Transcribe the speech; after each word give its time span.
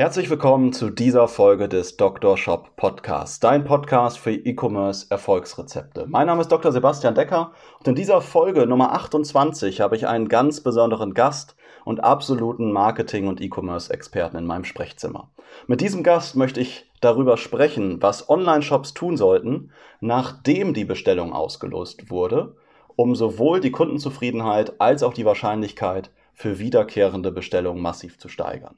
Herzlich 0.00 0.30
willkommen 0.30 0.72
zu 0.72 0.88
dieser 0.88 1.28
Folge 1.28 1.68
des 1.68 1.98
Dr. 1.98 2.38
Shop 2.38 2.74
Podcasts, 2.76 3.38
dein 3.38 3.64
Podcast 3.64 4.18
für 4.18 4.32
E-Commerce 4.32 5.06
Erfolgsrezepte. 5.10 6.06
Mein 6.08 6.26
Name 6.26 6.40
ist 6.40 6.50
Dr. 6.50 6.72
Sebastian 6.72 7.14
Decker 7.14 7.52
und 7.80 7.86
in 7.86 7.96
dieser 7.96 8.22
Folge 8.22 8.66
Nummer 8.66 8.94
28 8.94 9.82
habe 9.82 9.96
ich 9.96 10.08
einen 10.08 10.30
ganz 10.30 10.62
besonderen 10.62 11.12
Gast 11.12 11.54
und 11.84 12.02
absoluten 12.02 12.72
Marketing- 12.72 13.28
und 13.28 13.42
E-Commerce-Experten 13.42 14.38
in 14.38 14.46
meinem 14.46 14.64
Sprechzimmer. 14.64 15.32
Mit 15.66 15.82
diesem 15.82 16.02
Gast 16.02 16.34
möchte 16.34 16.60
ich 16.60 16.90
darüber 17.02 17.36
sprechen, 17.36 18.00
was 18.00 18.30
Online-Shops 18.30 18.94
tun 18.94 19.18
sollten, 19.18 19.70
nachdem 20.00 20.72
die 20.72 20.86
Bestellung 20.86 21.34
ausgelost 21.34 22.10
wurde, 22.10 22.56
um 22.96 23.14
sowohl 23.14 23.60
die 23.60 23.70
Kundenzufriedenheit 23.70 24.80
als 24.80 25.02
auch 25.02 25.12
die 25.12 25.26
Wahrscheinlichkeit 25.26 26.10
für 26.32 26.58
wiederkehrende 26.58 27.30
Bestellungen 27.32 27.82
massiv 27.82 28.18
zu 28.18 28.30
steigern. 28.30 28.76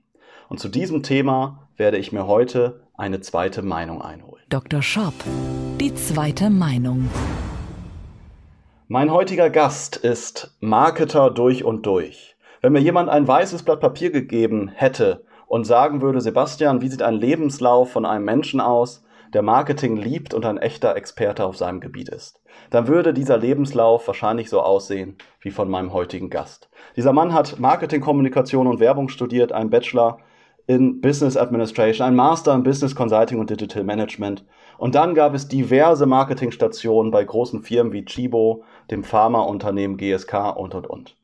Und 0.52 0.58
zu 0.58 0.68
diesem 0.68 1.02
Thema 1.02 1.66
werde 1.78 1.96
ich 1.96 2.12
mir 2.12 2.26
heute 2.26 2.82
eine 2.94 3.22
zweite 3.22 3.62
Meinung 3.62 4.02
einholen. 4.02 4.44
Dr. 4.50 4.82
Shop, 4.82 5.14
die 5.80 5.94
zweite 5.94 6.50
Meinung. 6.50 7.08
Mein 8.86 9.10
heutiger 9.10 9.48
Gast 9.48 9.96
ist 9.96 10.54
Marketer 10.60 11.30
durch 11.30 11.64
und 11.64 11.86
durch. 11.86 12.36
Wenn 12.60 12.74
mir 12.74 12.80
jemand 12.80 13.08
ein 13.08 13.26
weißes 13.26 13.62
Blatt 13.62 13.80
Papier 13.80 14.10
gegeben 14.10 14.68
hätte 14.68 15.24
und 15.46 15.64
sagen 15.64 16.02
würde, 16.02 16.20
Sebastian, 16.20 16.82
wie 16.82 16.88
sieht 16.88 17.00
ein 17.00 17.14
Lebenslauf 17.14 17.90
von 17.90 18.04
einem 18.04 18.26
Menschen 18.26 18.60
aus, 18.60 19.02
der 19.32 19.40
Marketing 19.40 19.96
liebt 19.96 20.34
und 20.34 20.44
ein 20.44 20.58
echter 20.58 20.94
Experte 20.96 21.46
auf 21.46 21.56
seinem 21.56 21.80
Gebiet 21.80 22.10
ist, 22.10 22.42
dann 22.68 22.88
würde 22.88 23.14
dieser 23.14 23.38
Lebenslauf 23.38 24.06
wahrscheinlich 24.06 24.50
so 24.50 24.60
aussehen 24.60 25.16
wie 25.40 25.50
von 25.50 25.70
meinem 25.70 25.94
heutigen 25.94 26.28
Gast. 26.28 26.68
Dieser 26.94 27.14
Mann 27.14 27.32
hat 27.32 27.58
Marketing, 27.58 28.02
Kommunikation 28.02 28.66
und 28.66 28.80
Werbung 28.80 29.08
studiert, 29.08 29.52
einen 29.52 29.70
Bachelor 29.70 30.18
in 30.72 31.00
Business 31.00 31.36
Administration, 31.36 32.06
ein 32.06 32.16
Master 32.16 32.54
in 32.54 32.62
Business 32.62 32.94
Consulting 32.94 33.38
und 33.38 33.50
Digital 33.50 33.84
Management. 33.84 34.44
Und 34.78 34.94
dann 34.94 35.14
gab 35.14 35.34
es 35.34 35.48
diverse 35.48 36.06
Marketingstationen 36.06 37.12
bei 37.12 37.22
großen 37.24 37.62
Firmen 37.62 37.92
wie 37.92 38.04
Chibo, 38.04 38.64
dem 38.90 39.04
Pharmaunternehmen 39.04 39.96
GSK 39.96 40.56
und, 40.56 40.74
und, 40.74 40.86
und. 40.86 41.16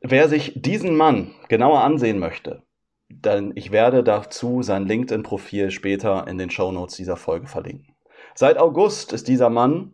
Wer 0.00 0.28
sich 0.28 0.52
diesen 0.54 0.96
Mann 0.96 1.30
genauer 1.48 1.82
ansehen 1.82 2.18
möchte, 2.18 2.62
dann 3.08 3.52
ich 3.54 3.70
werde 3.70 4.02
dazu 4.02 4.62
sein 4.62 4.86
LinkedIn-Profil 4.86 5.70
später 5.70 6.26
in 6.28 6.36
den 6.36 6.50
Show 6.50 6.72
Notes 6.72 6.96
dieser 6.96 7.16
Folge 7.16 7.46
verlinken. 7.46 7.94
Seit 8.34 8.58
August 8.58 9.12
ist 9.12 9.28
dieser 9.28 9.48
Mann 9.48 9.92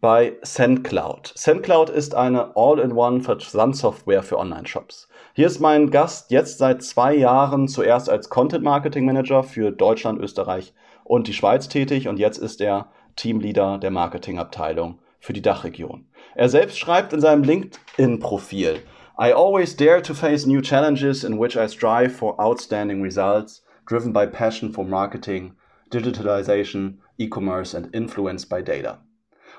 bei 0.00 0.38
SendCloud. 0.42 1.32
SendCloud 1.36 1.90
ist 1.90 2.14
eine 2.14 2.56
All-in-One 2.56 3.20
Versandsoftware 3.20 4.22
für 4.22 4.38
Online-Shops. 4.38 5.08
Hier 5.34 5.46
ist 5.46 5.60
mein 5.60 5.90
Gast 5.90 6.30
jetzt 6.30 6.58
seit 6.58 6.82
zwei 6.82 7.14
Jahren 7.14 7.68
zuerst 7.68 8.08
als 8.08 8.30
Content 8.30 8.64
Marketing 8.64 9.04
Manager 9.04 9.42
für 9.42 9.70
Deutschland, 9.70 10.18
Österreich 10.18 10.72
und 11.04 11.28
die 11.28 11.34
Schweiz 11.34 11.68
tätig 11.68 12.08
und 12.08 12.18
jetzt 12.18 12.38
ist 12.38 12.62
er 12.62 12.88
Teamleader 13.16 13.76
der 13.76 13.90
Marketingabteilung 13.90 14.98
für 15.18 15.34
die 15.34 15.42
Dachregion. 15.42 16.06
Er 16.34 16.48
selbst 16.48 16.78
schreibt 16.78 17.12
in 17.12 17.20
seinem 17.20 17.42
LinkedIn-Profil, 17.44 18.80
I 19.18 19.32
always 19.34 19.76
dare 19.76 20.00
to 20.00 20.14
face 20.14 20.46
new 20.46 20.62
challenges 20.62 21.24
in 21.24 21.38
which 21.38 21.56
I 21.56 21.68
strive 21.68 22.10
for 22.10 22.40
outstanding 22.40 23.02
results, 23.02 23.62
driven 23.86 24.14
by 24.14 24.26
passion 24.26 24.72
for 24.72 24.86
marketing, 24.86 25.52
digitalization, 25.92 27.00
e-commerce 27.18 27.76
and 27.76 27.94
influenced 27.94 28.48
by 28.48 28.62
data. 28.62 28.98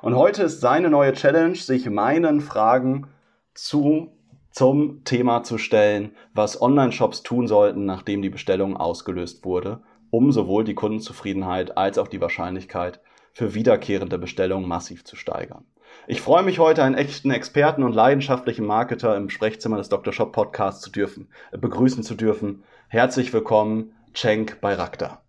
Und 0.01 0.16
heute 0.16 0.44
ist 0.44 0.62
seine 0.62 0.89
neue 0.89 1.13
Challenge, 1.13 1.56
sich 1.56 1.88
meinen 1.88 2.41
Fragen 2.41 3.07
zu, 3.53 4.12
zum 4.50 5.03
Thema 5.03 5.44
zu 5.44 5.59
stellen, 5.59 6.16
was 6.34 6.59
Online-Shops 6.59 7.22
tun 7.22 7.47
sollten, 7.47 7.85
nachdem 7.85 8.23
die 8.23 8.31
Bestellung 8.31 8.75
ausgelöst 8.75 9.45
wurde, 9.45 9.81
um 10.09 10.31
sowohl 10.31 10.63
die 10.63 10.73
Kundenzufriedenheit 10.73 11.78
als 11.78 12.00
auch 12.00 12.07
die 12.07 12.19
Wahrscheinlichkeit 12.19 13.00
für 13.34 13.53
wiederkehrende 13.53 14.17
Bestellungen 14.17 14.67
massiv 14.67 15.06
zu 15.06 15.16
steigern. 15.16 15.66
Ich 16.07 16.22
freue 16.22 16.44
mich 16.44 16.57
heute, 16.57 16.83
einen 16.83 16.95
echten 16.95 17.29
Experten 17.29 17.83
und 17.83 17.94
leidenschaftlichen 17.94 18.66
Marketer 18.66 19.16
im 19.16 19.29
Sprechzimmer 19.29 19.78
des 19.78 19.89
Dr. 19.89 20.13
Shop 20.13 20.31
Podcasts 20.31 20.81
zu 20.81 20.89
dürfen, 20.89 21.29
äh, 21.51 21.57
begrüßen 21.57 22.01
zu 22.01 22.16
dürfen. 22.16 22.63
Herzlich 22.88 23.31
willkommen, 23.33 23.94
Cenk 24.16 24.62
Bayraktar. 24.62 25.21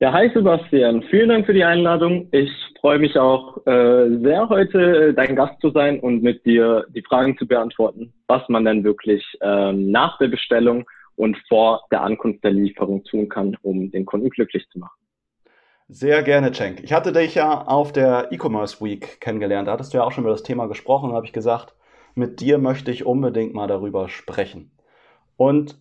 Ja, 0.00 0.12
hi 0.12 0.30
Sebastian, 0.32 1.02
vielen 1.10 1.28
Dank 1.28 1.44
für 1.44 1.52
die 1.52 1.64
Einladung. 1.64 2.28
Ich 2.30 2.52
freue 2.80 3.00
mich 3.00 3.18
auch 3.18 3.66
äh, 3.66 4.08
sehr, 4.22 4.48
heute 4.48 5.12
dein 5.12 5.34
Gast 5.34 5.60
zu 5.60 5.70
sein 5.70 5.98
und 5.98 6.22
mit 6.22 6.46
dir 6.46 6.86
die 6.90 7.02
Fragen 7.02 7.36
zu 7.36 7.48
beantworten, 7.48 8.14
was 8.28 8.48
man 8.48 8.64
denn 8.64 8.84
wirklich 8.84 9.24
ähm, 9.40 9.90
nach 9.90 10.16
der 10.18 10.28
Bestellung 10.28 10.88
und 11.16 11.36
vor 11.48 11.82
der 11.90 12.02
Ankunft 12.02 12.44
der 12.44 12.52
Lieferung 12.52 13.02
tun 13.02 13.28
kann, 13.28 13.56
um 13.62 13.90
den 13.90 14.06
Kunden 14.06 14.30
glücklich 14.30 14.68
zu 14.70 14.78
machen. 14.78 14.96
Sehr 15.88 16.22
gerne, 16.22 16.52
Cenk. 16.52 16.84
Ich 16.84 16.92
hatte 16.92 17.10
dich 17.10 17.34
ja 17.34 17.62
auf 17.62 17.90
der 17.90 18.28
E-Commerce 18.30 18.80
Week 18.84 19.20
kennengelernt. 19.20 19.66
Da 19.66 19.72
hattest 19.72 19.92
du 19.92 19.98
ja 19.98 20.04
auch 20.04 20.12
schon 20.12 20.22
über 20.22 20.32
das 20.32 20.44
Thema 20.44 20.66
gesprochen. 20.66 21.10
Habe 21.10 21.26
ich 21.26 21.32
gesagt, 21.32 21.74
mit 22.14 22.38
dir 22.40 22.58
möchte 22.58 22.92
ich 22.92 23.04
unbedingt 23.04 23.52
mal 23.52 23.66
darüber 23.66 24.08
sprechen. 24.08 24.70
Und 25.36 25.76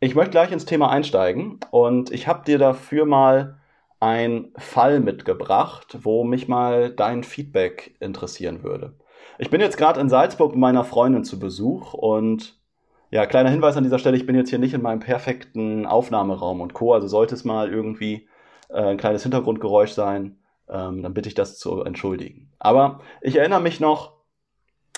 ich 0.00 0.16
möchte 0.16 0.32
gleich 0.32 0.50
ins 0.50 0.64
Thema 0.64 0.90
einsteigen. 0.90 1.60
Und 1.70 2.10
ich 2.10 2.26
habe 2.26 2.44
dir 2.44 2.58
dafür 2.58 3.06
mal 3.06 3.59
ein 4.00 4.52
Fall 4.56 5.00
mitgebracht, 5.00 5.98
wo 6.02 6.24
mich 6.24 6.48
mal 6.48 6.90
dein 6.90 7.22
Feedback 7.22 7.94
interessieren 8.00 8.62
würde. 8.62 8.94
Ich 9.38 9.50
bin 9.50 9.60
jetzt 9.60 9.76
gerade 9.76 10.00
in 10.00 10.08
Salzburg 10.08 10.52
mit 10.52 10.60
meiner 10.60 10.84
Freundin 10.84 11.24
zu 11.24 11.38
Besuch 11.38 11.94
und 11.94 12.58
ja, 13.10 13.26
kleiner 13.26 13.50
Hinweis 13.50 13.76
an 13.76 13.84
dieser 13.84 13.98
Stelle, 13.98 14.16
ich 14.16 14.26
bin 14.26 14.36
jetzt 14.36 14.50
hier 14.50 14.58
nicht 14.58 14.74
in 14.74 14.82
meinem 14.82 15.00
perfekten 15.00 15.84
Aufnahmeraum 15.84 16.60
und 16.60 16.74
Co. 16.74 16.94
Also 16.94 17.08
sollte 17.08 17.34
es 17.34 17.44
mal 17.44 17.70
irgendwie 17.70 18.28
äh, 18.68 18.82
ein 18.82 18.96
kleines 18.96 19.22
Hintergrundgeräusch 19.22 19.90
sein, 19.90 20.38
ähm, 20.68 21.02
dann 21.02 21.12
bitte 21.12 21.28
ich 21.28 21.34
das 21.34 21.58
zu 21.58 21.82
entschuldigen. 21.82 22.52
Aber 22.58 23.00
ich 23.20 23.36
erinnere 23.36 23.60
mich 23.60 23.80
noch, 23.80 24.12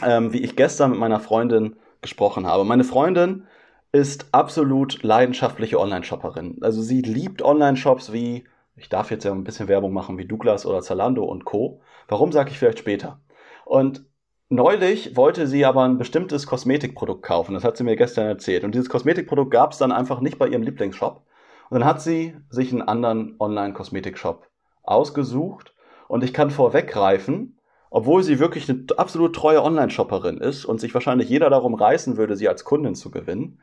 ähm, 0.02 0.32
wie 0.32 0.42
ich 0.42 0.56
gestern 0.56 0.90
mit 0.90 1.00
meiner 1.00 1.20
Freundin 1.20 1.76
gesprochen 2.02 2.46
habe. 2.46 2.64
Meine 2.64 2.84
Freundin 2.84 3.46
ist 3.92 4.26
absolut 4.32 5.02
leidenschaftliche 5.02 5.80
Online-Shopperin. 5.80 6.58
Also 6.60 6.82
sie 6.82 7.00
liebt 7.00 7.42
Online-Shops 7.42 8.12
wie 8.12 8.44
ich 8.82 8.88
darf 8.88 9.12
jetzt 9.12 9.24
ja 9.24 9.30
ein 9.32 9.44
bisschen 9.44 9.68
Werbung 9.68 9.92
machen 9.92 10.18
wie 10.18 10.26
Douglas 10.26 10.66
oder 10.66 10.82
Zalando 10.82 11.24
und 11.24 11.44
Co. 11.44 11.80
Warum 12.08 12.32
sage 12.32 12.50
ich 12.50 12.58
vielleicht 12.58 12.80
später? 12.80 13.20
Und 13.64 14.04
neulich 14.48 15.16
wollte 15.16 15.46
sie 15.46 15.64
aber 15.64 15.84
ein 15.84 15.98
bestimmtes 15.98 16.46
Kosmetikprodukt 16.46 17.22
kaufen. 17.22 17.54
Das 17.54 17.62
hat 17.62 17.76
sie 17.76 17.84
mir 17.84 17.94
gestern 17.94 18.26
erzählt. 18.26 18.64
Und 18.64 18.74
dieses 18.74 18.88
Kosmetikprodukt 18.88 19.52
gab 19.52 19.70
es 19.70 19.78
dann 19.78 19.92
einfach 19.92 20.20
nicht 20.20 20.36
bei 20.36 20.48
ihrem 20.48 20.62
Lieblingsshop. 20.62 21.24
Und 21.70 21.78
dann 21.78 21.88
hat 21.88 22.02
sie 22.02 22.36
sich 22.50 22.72
einen 22.72 22.82
anderen 22.82 23.36
Online-Kosmetikshop 23.38 24.48
ausgesucht. 24.82 25.74
Und 26.08 26.24
ich 26.24 26.34
kann 26.34 26.50
vorweggreifen, 26.50 27.58
obwohl 27.88 28.24
sie 28.24 28.40
wirklich 28.40 28.68
eine 28.68 28.84
absolut 28.96 29.36
treue 29.36 29.62
Online-Shopperin 29.62 30.38
ist 30.38 30.64
und 30.64 30.80
sich 30.80 30.92
wahrscheinlich 30.92 31.28
jeder 31.28 31.50
darum 31.50 31.74
reißen 31.74 32.16
würde, 32.16 32.34
sie 32.36 32.48
als 32.48 32.64
Kundin 32.64 32.96
zu 32.96 33.12
gewinnen, 33.12 33.60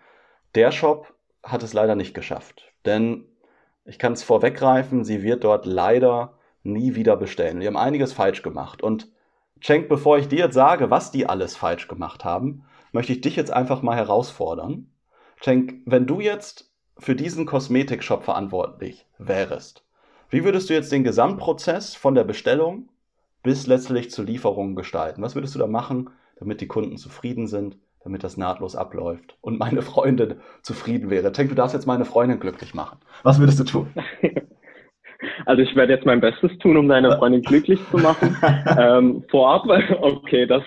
der 0.56 0.72
Shop 0.72 1.14
hat 1.44 1.62
es 1.62 1.74
leider 1.74 1.96
nicht 1.96 2.14
geschafft. 2.14 2.72
Denn 2.86 3.26
ich 3.90 3.98
kann 3.98 4.14
es 4.14 4.22
vorweggreifen, 4.22 5.04
sie 5.04 5.24
wird 5.24 5.44
dort 5.44 5.66
leider 5.66 6.38
nie 6.62 6.94
wieder 6.94 7.18
bestellen. 7.18 7.60
Die 7.60 7.66
haben 7.68 7.76
einiges 7.76 8.14
falsch 8.14 8.44
gemacht. 8.44 8.84
Und 8.84 9.12
Cenk, 9.62 9.90
bevor 9.90 10.20
ich 10.20 10.28
dir 10.28 10.40
jetzt 10.40 10.54
sage, 10.54 10.92
was 10.92 11.12
die 11.12 11.26
alles 11.26 11.56
falsch 11.56 11.88
gemacht 11.88 12.24
haben, 12.24 12.64
möchte 12.92 13.14
ich 13.14 13.22
dich 13.22 13.36
jetzt 13.36 13.52
einfach 13.52 13.82
mal 13.82 13.96
herausfordern. 13.96 14.92
Cenk, 15.42 15.82
wenn 15.86 16.06
du 16.06 16.20
jetzt 16.20 16.72
für 17.00 17.16
diesen 17.16 17.48
Kosmetikshop 17.48 18.24
verantwortlich 18.24 19.08
wärst, 19.18 19.84
wie 20.30 20.44
würdest 20.44 20.70
du 20.70 20.76
jetzt 20.76 20.92
den 20.92 21.04
Gesamtprozess 21.04 21.96
von 21.96 22.14
der 22.14 22.26
Bestellung 22.26 22.90
bis 23.42 23.66
letztlich 23.66 24.12
zur 24.12 24.26
Lieferung 24.26 24.76
gestalten? 24.76 25.24
Was 25.24 25.34
würdest 25.34 25.56
du 25.56 25.60
da 25.60 25.68
machen, 25.68 26.12
damit 26.38 26.62
die 26.62 26.68
Kunden 26.68 26.98
zufrieden 26.98 27.48
sind? 27.48 27.80
Damit 28.04 28.24
das 28.24 28.38
nahtlos 28.38 28.76
abläuft 28.76 29.38
und 29.42 29.60
meine 29.60 29.82
Freundin 29.82 30.36
zufrieden 30.62 31.10
wäre. 31.10 31.32
Denk, 31.32 31.50
du 31.50 31.56
darfst 31.56 31.76
jetzt 31.76 31.88
meine 31.88 32.06
Freundin 32.06 32.40
glücklich 32.40 32.74
machen. 32.74 33.00
Was 33.24 33.40
würdest 33.40 33.60
du 33.60 33.64
tun? 33.64 33.94
Also 35.46 35.62
ich 35.62 35.76
werde 35.76 35.94
jetzt 35.94 36.06
mein 36.06 36.22
Bestes 36.22 36.58
tun, 36.60 36.78
um 36.78 36.88
deine 36.88 37.18
Freundin 37.18 37.42
glücklich 37.42 37.80
zu 37.92 37.98
machen. 37.98 38.38
ähm, 38.80 39.24
vorab, 39.30 39.66
okay, 40.02 40.46
das 40.46 40.64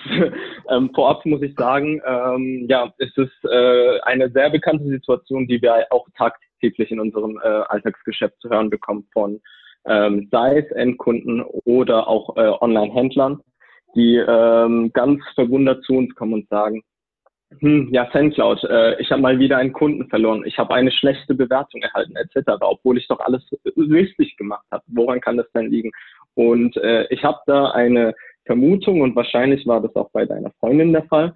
ähm, 0.69 0.91
vorab 0.95 1.25
muss 1.25 1.41
ich 1.43 1.55
sagen, 1.55 2.03
ähm, 2.07 2.67
ja, 2.69 2.93
es 2.99 3.17
ist 3.17 3.45
äh, 3.45 4.01
eine 4.03 4.31
sehr 4.31 4.51
bekannte 4.51 4.85
Situation, 4.85 5.47
die 5.47 5.61
wir 5.63 5.87
auch 5.91 6.07
tagtäglich 6.19 6.91
in 6.91 7.01
unserem 7.01 7.41
äh, 7.43 7.49
Alltagsgeschäft 7.49 8.39
zu 8.41 8.51
hören 8.51 8.69
bekommen 8.69 9.09
von 9.13 9.41
ähm, 9.87 10.29
sei 10.31 10.59
es 10.59 10.71
Endkunden 10.73 11.43
oder 11.65 12.07
auch 12.07 12.37
äh, 12.37 12.53
Online-Händlern, 12.61 13.41
die 13.97 14.17
ähm, 14.17 14.93
ganz 14.93 15.21
verwundert 15.35 15.83
zu 15.85 15.95
uns 15.95 16.15
kommen 16.15 16.35
und 16.35 16.49
sagen, 16.49 16.83
hm, 17.61 17.89
ja, 17.93 18.09
SendCloud, 18.13 18.65
äh, 18.65 19.01
ich 19.01 19.11
habe 19.11 19.23
mal 19.23 19.39
wieder 19.39 19.59
einen 19.59 19.73
Kunden 19.73 20.09
verloren, 20.09 20.45
ich 20.47 20.59
habe 20.59 20.75
eine 20.75 20.91
schlechte 20.91 21.35
Bewertung 21.35 21.83
erhalten, 21.83 22.15
etc., 22.17 22.53
obwohl 22.61 22.99
ich 22.99 23.09
doch 23.09 23.21
alles 23.21 23.45
richtig 23.77 24.37
gemacht 24.37 24.67
habe. 24.71 24.83
Woran 24.89 25.21
kann 25.21 25.37
das 25.37 25.51
denn 25.53 25.71
liegen? 25.71 25.91
Und 26.35 26.77
äh, 26.79 27.07
ich 27.11 27.25
habe 27.25 27.39
da 27.47 27.71
eine 27.73 28.15
Vermutung 28.45 29.01
und 29.01 29.15
wahrscheinlich 29.15 29.67
war 29.67 29.81
das 29.81 29.95
auch 29.97 30.11
bei 30.11 30.25
deiner 30.25 30.51
Freundin 30.61 30.93
der 30.93 31.05
Fall. 31.05 31.33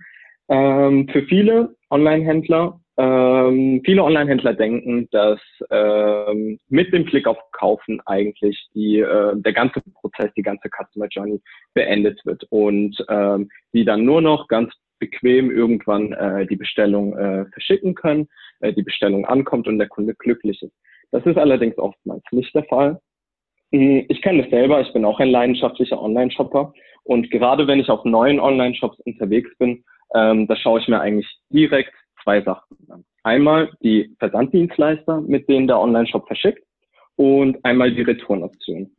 Ähm, 0.48 1.08
für 1.08 1.22
viele 1.22 1.74
Online-Händler, 1.90 2.80
ähm, 2.98 3.82
viele 3.84 4.02
Online-Händler 4.02 4.54
denken, 4.54 5.08
dass 5.10 5.40
ähm, 5.70 6.58
mit 6.68 6.92
dem 6.92 7.04
Klick 7.04 7.26
auf 7.26 7.38
Kaufen 7.52 8.00
eigentlich 8.06 8.68
die, 8.74 9.00
äh, 9.00 9.32
der 9.36 9.52
ganze 9.52 9.82
Prozess, 10.00 10.32
die 10.36 10.42
ganze 10.42 10.68
Customer 10.68 11.08
Journey 11.10 11.40
beendet 11.74 12.24
wird 12.24 12.44
und 12.50 12.96
ähm, 13.08 13.50
die 13.72 13.84
dann 13.84 14.04
nur 14.04 14.22
noch 14.22 14.48
ganz 14.48 14.72
bequem 14.98 15.50
irgendwann 15.50 16.12
äh, 16.12 16.46
die 16.46 16.56
Bestellung 16.56 17.16
äh, 17.16 17.46
verschicken 17.52 17.94
können, 17.94 18.28
äh, 18.60 18.72
die 18.72 18.82
Bestellung 18.82 19.26
ankommt 19.26 19.68
und 19.68 19.78
der 19.78 19.88
Kunde 19.88 20.14
glücklich 20.14 20.62
ist. 20.62 20.74
Das 21.10 21.24
ist 21.26 21.38
allerdings 21.38 21.78
oftmals 21.78 22.22
nicht 22.30 22.54
der 22.54 22.64
Fall. 22.64 23.00
Hm, 23.72 24.06
ich 24.08 24.22
kenne 24.22 24.42
das 24.42 24.50
selber, 24.50 24.80
ich 24.80 24.92
bin 24.92 25.04
auch 25.04 25.20
ein 25.20 25.30
leidenschaftlicher 25.30 26.00
Online-Shopper 26.00 26.72
und 27.04 27.30
gerade 27.30 27.66
wenn 27.66 27.80
ich 27.80 27.88
auf 27.88 28.04
neuen 28.04 28.40
Online-Shops 28.40 29.00
unterwegs 29.00 29.50
bin, 29.58 29.84
ähm, 30.14 30.46
da 30.46 30.56
schaue 30.56 30.80
ich 30.80 30.88
mir 30.88 31.00
eigentlich 31.00 31.28
direkt 31.50 31.92
zwei 32.22 32.42
Sachen 32.42 32.76
an. 32.88 33.04
Einmal 33.22 33.70
die 33.82 34.14
Versanddienstleister, 34.18 35.20
mit 35.20 35.48
denen 35.48 35.66
der 35.66 35.80
Online-Shop 35.80 36.26
verschickt 36.26 36.62
und 37.16 37.64
einmal 37.64 37.92
die 37.92 38.02
Retourenoption. 38.02 38.90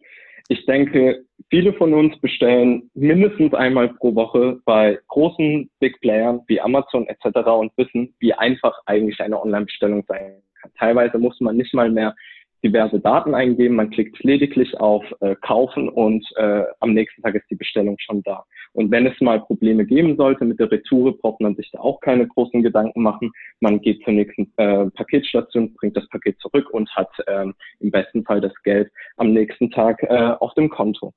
Ich 0.49 0.65
denke, 0.65 1.25
viele 1.49 1.73
von 1.73 1.93
uns 1.93 2.17
bestellen 2.19 2.89
mindestens 2.93 3.53
einmal 3.53 3.89
pro 3.89 4.15
Woche 4.15 4.59
bei 4.65 4.97
großen 5.07 5.69
Big 5.79 5.99
Playern 5.99 6.41
wie 6.47 6.61
Amazon 6.61 7.05
etc. 7.07 7.47
und 7.49 7.71
wissen, 7.77 8.13
wie 8.19 8.33
einfach 8.33 8.79
eigentlich 8.85 9.19
eine 9.19 9.41
Online-Bestellung 9.41 10.05
sein 10.07 10.41
kann. 10.61 10.71
Teilweise 10.77 11.17
muss 11.17 11.39
man 11.41 11.57
nicht 11.57 11.73
mal 11.73 11.89
mehr 11.89 12.15
diverse 12.63 12.99
Daten 12.99 13.35
eingeben, 13.35 13.75
man 13.75 13.89
klickt 13.89 14.23
lediglich 14.23 14.79
auf 14.79 15.03
äh, 15.21 15.35
Kaufen 15.41 15.89
und 15.89 16.25
äh, 16.35 16.63
am 16.79 16.93
nächsten 16.93 17.21
Tag 17.21 17.35
ist 17.35 17.49
die 17.49 17.55
Bestellung 17.55 17.97
schon 17.99 18.23
da. 18.23 18.43
Und 18.73 18.91
wenn 18.91 19.05
es 19.05 19.19
mal 19.21 19.39
Probleme 19.39 19.85
geben 19.85 20.17
sollte 20.17 20.45
mit 20.45 20.59
der 20.59 20.71
Retoure, 20.71 21.13
braucht 21.13 21.41
man 21.41 21.55
sich 21.55 21.69
da 21.71 21.79
auch 21.79 21.99
keine 21.99 22.27
großen 22.27 22.63
Gedanken 22.63 23.01
machen. 23.01 23.31
Man 23.59 23.81
geht 23.81 24.03
zur 24.03 24.13
nächsten 24.13 24.51
äh, 24.57 24.89
Paketstation, 24.91 25.73
bringt 25.75 25.95
das 25.95 26.07
Paket 26.09 26.39
zurück 26.39 26.69
und 26.71 26.89
hat 26.95 27.09
ähm, 27.27 27.53
im 27.79 27.91
besten 27.91 28.23
Fall 28.23 28.41
das 28.41 28.53
Geld 28.63 28.91
am 29.17 29.33
nächsten 29.33 29.69
Tag 29.71 30.01
äh, 30.03 30.33
auf 30.39 30.53
dem 30.55 30.69
Konto. 30.69 31.13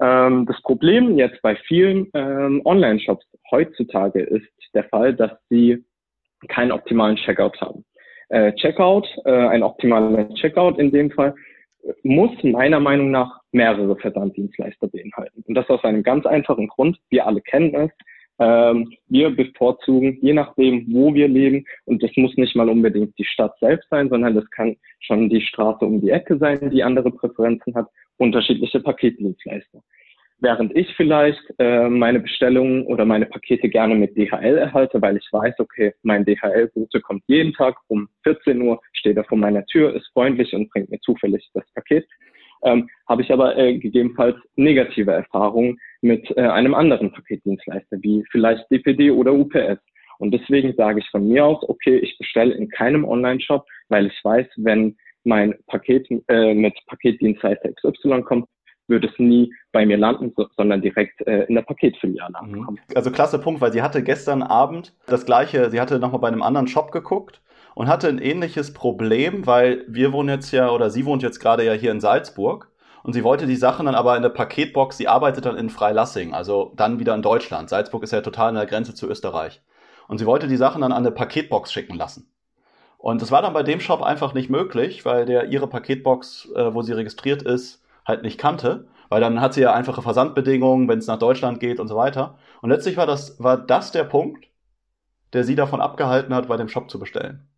Ähm, 0.00 0.46
das 0.46 0.60
Problem 0.62 1.16
jetzt 1.16 1.40
bei 1.42 1.56
vielen 1.56 2.08
ähm, 2.14 2.60
Online-Shops 2.64 3.26
heutzutage 3.50 4.20
ist 4.20 4.48
der 4.74 4.84
Fall, 4.84 5.14
dass 5.14 5.32
sie 5.48 5.84
keinen 6.48 6.72
optimalen 6.72 7.16
Checkout 7.16 7.58
haben 7.60 7.84
äh, 8.34 8.52
Checkout, 8.56 9.06
äh, 9.24 9.30
ein 9.30 9.62
optimaler 9.62 10.28
Checkout 10.34 10.78
in 10.78 10.90
dem 10.90 11.10
Fall, 11.12 11.34
muss 12.02 12.30
meiner 12.42 12.80
Meinung 12.80 13.10
nach 13.10 13.40
mehrere 13.52 13.94
Versanddienstleister 13.96 14.88
beinhalten. 14.88 15.44
Und 15.46 15.54
das 15.54 15.68
aus 15.68 15.84
einem 15.84 16.02
ganz 16.02 16.26
einfachen 16.26 16.66
Grund. 16.66 16.98
Wir 17.10 17.26
alle 17.26 17.40
kennen 17.40 17.74
es. 17.74 17.90
Ähm, 18.40 18.92
wir 19.06 19.30
bevorzugen, 19.30 20.18
je 20.20 20.32
nachdem, 20.32 20.86
wo 20.92 21.14
wir 21.14 21.28
leben, 21.28 21.64
und 21.84 22.02
das 22.02 22.10
muss 22.16 22.36
nicht 22.36 22.56
mal 22.56 22.68
unbedingt 22.68 23.16
die 23.16 23.24
Stadt 23.24 23.56
selbst 23.60 23.88
sein, 23.90 24.08
sondern 24.08 24.34
das 24.34 24.50
kann 24.50 24.76
schon 24.98 25.28
die 25.28 25.40
Straße 25.40 25.84
um 25.84 26.00
die 26.00 26.10
Ecke 26.10 26.36
sein, 26.38 26.70
die 26.70 26.82
andere 26.82 27.12
Präferenzen 27.12 27.76
hat, 27.76 27.86
unterschiedliche 28.16 28.80
Paketdienstleister. 28.80 29.80
Während 30.44 30.76
ich 30.76 30.94
vielleicht 30.94 31.42
äh, 31.58 31.88
meine 31.88 32.20
Bestellungen 32.20 32.84
oder 32.84 33.06
meine 33.06 33.24
Pakete 33.24 33.66
gerne 33.66 33.94
mit 33.94 34.14
DHL 34.14 34.58
erhalte, 34.58 35.00
weil 35.00 35.16
ich 35.16 35.26
weiß, 35.32 35.54
okay, 35.58 35.94
mein 36.02 36.26
DHL-Route 36.26 37.00
kommt 37.00 37.22
jeden 37.28 37.54
Tag 37.54 37.76
um 37.88 38.10
14 38.24 38.60
Uhr, 38.60 38.78
steht 38.92 39.16
er 39.16 39.24
vor 39.24 39.38
meiner 39.38 39.64
Tür, 39.64 39.96
ist 39.96 40.06
freundlich 40.12 40.52
und 40.52 40.68
bringt 40.68 40.90
mir 40.90 41.00
zufällig 41.00 41.48
das 41.54 41.64
Paket. 41.72 42.06
Ähm, 42.62 42.90
habe 43.08 43.22
ich 43.22 43.32
aber 43.32 43.56
äh, 43.56 43.78
gegebenenfalls 43.78 44.36
negative 44.56 45.12
Erfahrungen 45.12 45.78
mit 46.02 46.30
äh, 46.36 46.42
einem 46.42 46.74
anderen 46.74 47.10
Paketdienstleister, 47.10 47.96
wie 48.02 48.22
vielleicht 48.30 48.70
DPD 48.70 49.12
oder 49.12 49.32
UPS. 49.32 49.80
Und 50.18 50.34
deswegen 50.34 50.74
sage 50.74 51.00
ich 51.00 51.08
von 51.08 51.26
mir 51.26 51.46
aus, 51.46 51.66
okay, 51.70 51.96
ich 51.96 52.18
bestelle 52.18 52.52
in 52.52 52.68
keinem 52.68 53.06
Online-Shop, 53.06 53.64
weil 53.88 54.08
ich 54.08 54.20
weiß, 54.22 54.46
wenn 54.56 54.94
mein 55.24 55.54
Paket 55.68 56.06
äh, 56.28 56.52
mit 56.52 56.74
Paketdienstleister 56.86 57.72
XY 57.72 58.20
kommt, 58.20 58.46
würde 58.86 59.08
es 59.08 59.18
nie 59.18 59.52
bei 59.72 59.86
mir 59.86 59.96
landen, 59.96 60.32
so, 60.36 60.46
sondern 60.56 60.82
direkt 60.82 61.26
äh, 61.26 61.44
in 61.44 61.54
der 61.54 61.62
Paketfiliale 61.62 62.34
mhm. 62.42 62.54
ankommen. 62.54 62.80
Also 62.94 63.10
klasse 63.10 63.38
Punkt, 63.38 63.60
weil 63.60 63.72
sie 63.72 63.82
hatte 63.82 64.02
gestern 64.02 64.42
Abend 64.42 64.94
das 65.06 65.26
gleiche, 65.26 65.70
sie 65.70 65.80
hatte 65.80 65.98
nochmal 65.98 66.20
bei 66.20 66.28
einem 66.28 66.42
anderen 66.42 66.68
Shop 66.68 66.92
geguckt 66.92 67.40
und 67.74 67.88
hatte 67.88 68.08
ein 68.08 68.18
ähnliches 68.18 68.72
Problem, 68.72 69.46
weil 69.46 69.84
wir 69.88 70.12
wohnen 70.12 70.28
jetzt 70.28 70.52
ja, 70.52 70.70
oder 70.70 70.90
sie 70.90 71.04
wohnt 71.06 71.22
jetzt 71.22 71.40
gerade 71.40 71.64
ja 71.64 71.72
hier 71.72 71.90
in 71.90 72.00
Salzburg 72.00 72.70
und 73.02 73.12
sie 73.12 73.24
wollte 73.24 73.46
die 73.46 73.56
Sachen 73.56 73.86
dann 73.86 73.94
aber 73.94 74.16
in 74.16 74.22
der 74.22 74.30
Paketbox, 74.30 74.96
sie 74.96 75.08
arbeitet 75.08 75.44
dann 75.44 75.56
in 75.56 75.70
Freilassing, 75.70 76.32
also 76.32 76.72
dann 76.76 76.98
wieder 76.98 77.14
in 77.14 77.22
Deutschland. 77.22 77.68
Salzburg 77.68 78.02
ist 78.02 78.12
ja 78.12 78.20
total 78.20 78.50
an 78.50 78.54
der 78.54 78.66
Grenze 78.66 78.94
zu 78.94 79.08
Österreich. 79.08 79.60
Und 80.08 80.18
sie 80.18 80.26
wollte 80.26 80.48
die 80.48 80.56
Sachen 80.56 80.82
dann 80.82 80.92
an 80.92 81.04
eine 81.04 81.10
Paketbox 81.10 81.72
schicken 81.72 81.96
lassen. 81.96 82.30
Und 82.98 83.20
das 83.20 83.30
war 83.30 83.42
dann 83.42 83.52
bei 83.52 83.62
dem 83.62 83.80
Shop 83.80 84.02
einfach 84.02 84.32
nicht 84.32 84.48
möglich, 84.48 85.04
weil 85.04 85.26
der 85.26 85.48
ihre 85.48 85.66
Paketbox, 85.66 86.50
äh, 86.56 86.72
wo 86.72 86.80
sie 86.80 86.94
registriert 86.94 87.42
ist, 87.42 87.83
halt 88.06 88.22
nicht 88.22 88.38
kannte, 88.38 88.86
weil 89.08 89.20
dann 89.20 89.40
hat 89.40 89.54
sie 89.54 89.62
ja 89.62 89.72
einfache 89.72 90.02
Versandbedingungen, 90.02 90.88
wenn 90.88 90.98
es 90.98 91.06
nach 91.06 91.18
Deutschland 91.18 91.60
geht 91.60 91.80
und 91.80 91.88
so 91.88 91.96
weiter. 91.96 92.38
Und 92.62 92.70
letztlich 92.70 92.96
war 92.96 93.06
das, 93.06 93.42
war 93.42 93.56
das 93.56 93.92
der 93.92 94.04
Punkt, 94.04 94.46
der 95.32 95.44
sie 95.44 95.56
davon 95.56 95.80
abgehalten 95.80 96.34
hat, 96.34 96.48
bei 96.48 96.56
dem 96.56 96.68
Shop 96.68 96.90
zu 96.90 96.98
bestellen. 96.98 97.48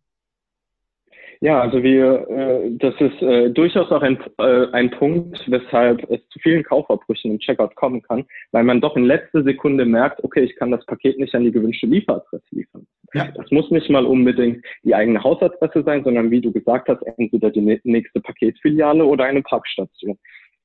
Ja, 1.39 1.61
also 1.61 1.83
wir, 1.83 2.27
äh, 2.29 2.71
das 2.71 2.95
ist 2.99 3.21
äh, 3.21 3.51
durchaus 3.51 3.91
auch 3.91 4.01
ein, 4.01 4.17
äh, 4.39 4.67
ein 4.71 4.89
Punkt, 4.89 5.39
weshalb 5.47 6.09
es 6.09 6.27
zu 6.29 6.39
vielen 6.39 6.63
Kaufabbrüchen 6.63 7.31
im 7.31 7.39
Checkout 7.39 7.75
kommen 7.75 8.01
kann, 8.01 8.25
weil 8.51 8.63
man 8.63 8.81
doch 8.81 8.95
in 8.95 9.05
letzter 9.05 9.43
Sekunde 9.43 9.85
merkt, 9.85 10.23
okay, 10.23 10.41
ich 10.41 10.55
kann 10.55 10.71
das 10.71 10.83
Paket 10.87 11.19
nicht 11.19 11.35
an 11.35 11.43
die 11.43 11.51
gewünschte 11.51 11.85
Lieferadresse 11.85 12.43
liefern. 12.51 12.87
Ja. 13.13 13.27
Das 13.35 13.51
muss 13.51 13.69
nicht 13.69 13.89
mal 13.89 14.05
unbedingt 14.05 14.65
die 14.83 14.95
eigene 14.95 15.23
Hausadresse 15.23 15.83
sein, 15.83 16.03
sondern 16.03 16.31
wie 16.31 16.41
du 16.41 16.51
gesagt 16.51 16.89
hast, 16.89 17.03
entweder 17.17 17.51
die 17.51 17.79
nächste 17.83 18.19
Paketfiliale 18.19 19.05
oder 19.05 19.25
eine 19.25 19.43
Parkstation. 19.43 20.17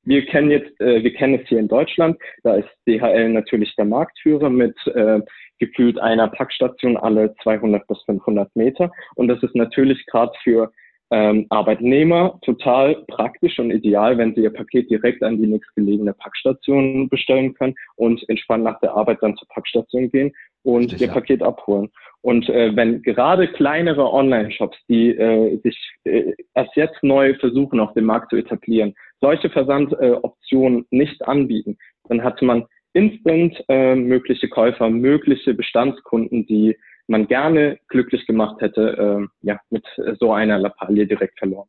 Wir 0.05 0.27
kennen 0.27 0.51
jetzt, 0.51 0.81
äh, 0.81 1.03
wir 1.03 1.13
kennen 1.13 1.41
es 1.41 1.49
hier 1.49 1.59
in 1.59 1.69
Deutschland, 1.69 2.19
da 2.43 2.57
ist 2.57 2.69
DHL 2.89 3.29
natürlich 3.29 3.75
der 3.77 3.85
Marktführer 3.85 4.51
mit 4.51 4.77
äh, 4.89 5.21
gefühlt 5.59 5.99
einer 6.01 6.29
Packstation 6.29 6.97
alle 6.97 7.35
200 7.43 7.87
bis 7.87 8.03
500 8.03 8.55
Meter. 8.57 8.91
Und 9.15 9.29
das 9.29 9.43
ist 9.43 9.55
natürlich 9.55 10.05
gerade 10.07 10.33
für 10.43 10.73
ähm, 11.13 11.47
Arbeitnehmer 11.51 12.39
total 12.43 13.05
praktisch 13.07 13.59
und 13.59 13.71
ideal, 13.71 14.17
wenn 14.17 14.35
sie 14.35 14.43
ihr 14.43 14.53
Paket 14.53 14.91
direkt 14.91 15.23
an 15.23 15.37
die 15.37 15.47
nächstgelegene 15.47 16.15
Packstation 16.15 17.09
bestellen 17.11 17.55
können 17.55 17.75
und 17.97 18.27
entspannt 18.29 18.65
nach 18.65 18.81
der 18.81 18.95
Arbeit 18.95 19.19
dann 19.21 19.37
zur 19.37 19.47
Packstation 19.49 20.11
gehen 20.11 20.33
und 20.63 20.85
Richtig, 20.85 21.03
ihr 21.03 21.07
ja. 21.09 21.13
Paket 21.13 21.43
abholen. 21.43 21.91
Und 22.23 22.49
äh, 22.49 22.75
wenn 22.77 23.03
gerade 23.03 23.49
kleinere 23.49 24.13
Online-Shops, 24.13 24.79
die 24.89 25.11
äh, 25.11 25.61
sich 25.63 25.77
äh, 26.05 26.33
erst 26.55 26.75
jetzt 26.77 27.03
neu 27.03 27.35
versuchen, 27.35 27.81
auf 27.81 27.93
dem 27.95 28.05
Markt 28.05 28.31
zu 28.31 28.37
etablieren, 28.37 28.95
solche 29.21 29.51
Versandoptionen 29.51 30.87
äh, 30.91 30.97
nicht 30.97 31.23
anbieten, 31.27 31.77
dann 32.09 32.23
hat 32.23 32.41
man 32.41 32.67
instant 32.93 33.63
äh, 33.69 33.97
mögliche 33.97 34.49
Käufer, 34.49 34.89
mögliche 34.89 35.53
Bestandskunden, 35.55 36.47
die 36.47 36.77
man 37.09 37.27
gerne 37.27 37.79
glücklich 37.89 38.25
gemacht 38.27 38.61
hätte, 38.61 39.27
äh, 39.43 39.47
ja, 39.47 39.61
mit 39.71 39.85
so 40.21 40.33
einer 40.33 40.59
Lappalie 40.59 41.07
direkt 41.07 41.39
verloren. 41.39 41.69